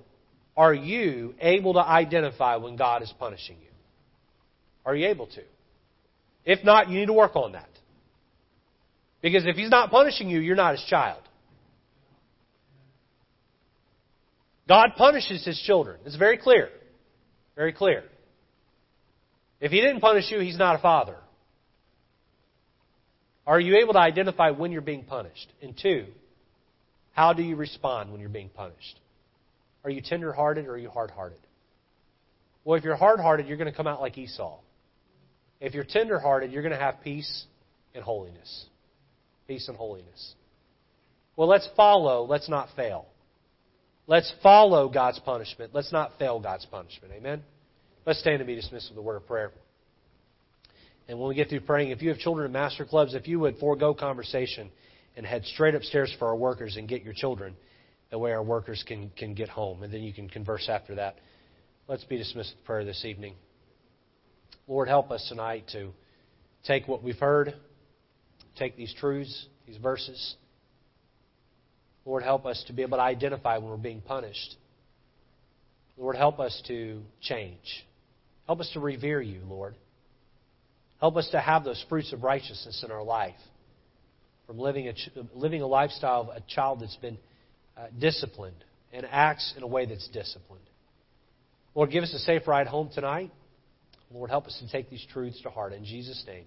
are 0.56 0.74
you 0.74 1.36
able 1.40 1.74
to 1.74 1.80
identify 1.80 2.56
when 2.56 2.74
God 2.74 3.02
is 3.02 3.14
punishing 3.20 3.56
you? 3.60 3.70
Are 4.84 4.96
you 4.96 5.06
able 5.06 5.28
to? 5.28 5.42
If 6.44 6.64
not, 6.64 6.88
you 6.88 6.98
need 6.98 7.06
to 7.06 7.12
work 7.12 7.36
on 7.36 7.52
that. 7.52 7.68
Because 9.22 9.44
if 9.46 9.56
He's 9.56 9.70
not 9.70 9.90
punishing 9.90 10.28
you, 10.30 10.40
you're 10.40 10.56
not 10.56 10.72
His 10.72 10.84
child. 10.88 11.22
God 14.70 14.90
punishes 14.96 15.44
his 15.44 15.60
children. 15.66 15.98
It's 16.06 16.14
very 16.14 16.38
clear. 16.38 16.68
Very 17.56 17.72
clear. 17.72 18.04
If 19.60 19.72
he 19.72 19.80
didn't 19.80 20.00
punish 20.00 20.30
you, 20.30 20.38
he's 20.38 20.56
not 20.56 20.76
a 20.76 20.78
father. 20.78 21.16
Are 23.48 23.58
you 23.58 23.78
able 23.78 23.94
to 23.94 23.98
identify 23.98 24.50
when 24.50 24.70
you're 24.70 24.80
being 24.80 25.02
punished? 25.02 25.48
And 25.60 25.76
two, 25.76 26.06
how 27.10 27.32
do 27.32 27.42
you 27.42 27.56
respond 27.56 28.12
when 28.12 28.20
you're 28.20 28.30
being 28.30 28.48
punished? 28.48 29.00
Are 29.82 29.90
you 29.90 30.02
tender 30.02 30.32
hearted 30.32 30.66
or 30.66 30.74
are 30.74 30.78
you 30.78 30.88
hard 30.88 31.10
hearted? 31.10 31.40
Well, 32.64 32.78
if 32.78 32.84
you're 32.84 32.94
hard 32.94 33.18
hearted, 33.18 33.48
you're 33.48 33.56
going 33.56 33.72
to 33.72 33.76
come 33.76 33.88
out 33.88 34.00
like 34.00 34.16
Esau. 34.16 34.60
If 35.60 35.74
you're 35.74 35.84
tender 35.84 36.18
hearted, 36.18 36.52
you're 36.52 36.62
going 36.62 36.74
to 36.74 36.80
have 36.80 37.02
peace 37.02 37.44
and 37.94 38.02
holiness. 38.02 38.66
Peace 39.46 39.68
and 39.68 39.76
holiness. 39.76 40.34
Well, 41.36 41.48
let's 41.48 41.68
follow, 41.76 42.24
let's 42.24 42.48
not 42.48 42.68
fail. 42.76 43.06
Let's 44.06 44.32
follow 44.42 44.88
God's 44.88 45.18
punishment. 45.20 45.72
Let's 45.72 45.92
not 45.92 46.18
fail 46.18 46.40
God's 46.40 46.66
punishment. 46.66 47.14
Amen? 47.16 47.42
Let's 48.06 48.20
stand 48.20 48.40
and 48.40 48.46
be 48.46 48.56
dismissed 48.56 48.90
with 48.90 48.98
a 48.98 49.02
word 49.02 49.16
of 49.16 49.26
prayer. 49.26 49.52
And 51.08 51.18
when 51.18 51.28
we 51.28 51.34
get 51.34 51.48
through 51.48 51.60
praying, 51.60 51.90
if 51.90 52.02
you 52.02 52.08
have 52.08 52.18
children 52.18 52.46
in 52.46 52.52
master 52.52 52.84
clubs, 52.84 53.14
if 53.14 53.28
you 53.28 53.38
would 53.40 53.58
forego 53.58 53.94
conversation 53.94 54.70
and 55.16 55.26
head 55.26 55.44
straight 55.44 55.74
upstairs 55.74 56.14
for 56.18 56.28
our 56.28 56.36
workers 56.36 56.76
and 56.76 56.88
get 56.88 57.02
your 57.02 57.14
children, 57.14 57.54
that 58.10 58.18
way 58.18 58.32
our 58.32 58.42
workers 58.42 58.84
can, 58.86 59.10
can 59.16 59.34
get 59.34 59.48
home. 59.48 59.82
And 59.82 59.92
then 59.92 60.02
you 60.02 60.12
can 60.12 60.28
converse 60.28 60.68
after 60.68 60.96
that. 60.96 61.16
Let's 61.88 62.04
be 62.04 62.16
dismissed 62.16 62.54
with 62.56 62.64
prayer 62.64 62.84
this 62.84 63.04
evening. 63.04 63.34
Lord, 64.70 64.86
help 64.86 65.10
us 65.10 65.26
tonight 65.28 65.64
to 65.72 65.90
take 66.64 66.86
what 66.86 67.02
we've 67.02 67.18
heard, 67.18 67.54
take 68.56 68.76
these 68.76 68.94
truths, 68.94 69.46
these 69.66 69.78
verses, 69.78 70.36
Lord, 72.04 72.22
help 72.22 72.46
us 72.46 72.62
to 72.68 72.72
be 72.72 72.82
able 72.82 72.98
to 72.98 73.02
identify 73.02 73.58
when 73.58 73.68
we're 73.68 73.76
being 73.76 74.00
punished. 74.00 74.54
Lord, 75.98 76.14
help 76.14 76.38
us 76.38 76.62
to 76.68 77.02
change. 77.20 77.84
Help 78.46 78.60
us 78.60 78.70
to 78.74 78.80
revere 78.80 79.20
you, 79.20 79.40
Lord. 79.48 79.74
Help 81.00 81.16
us 81.16 81.28
to 81.32 81.40
have 81.40 81.64
those 81.64 81.84
fruits 81.88 82.12
of 82.12 82.22
righteousness 82.22 82.82
in 82.84 82.92
our 82.92 83.02
life. 83.02 83.34
From 84.46 84.56
living 84.60 84.86
a, 84.86 84.94
living 85.34 85.62
a 85.62 85.66
lifestyle 85.66 86.22
of 86.22 86.28
a 86.28 86.40
child 86.46 86.80
that's 86.80 86.96
been 86.96 87.18
uh, 87.76 87.86
disciplined 87.98 88.64
and 88.92 89.04
acts 89.10 89.52
in 89.56 89.64
a 89.64 89.66
way 89.66 89.86
that's 89.86 90.06
disciplined. 90.08 90.62
Lord, 91.74 91.90
give 91.90 92.04
us 92.04 92.14
a 92.14 92.20
safe 92.20 92.46
ride 92.46 92.68
home 92.68 92.90
tonight. 92.94 93.32
Lord, 94.12 94.30
help 94.30 94.46
us 94.46 94.58
to 94.58 94.70
take 94.70 94.90
these 94.90 95.06
truths 95.12 95.40
to 95.42 95.50
heart. 95.50 95.72
In 95.72 95.84
Jesus' 95.84 96.24
name. 96.26 96.44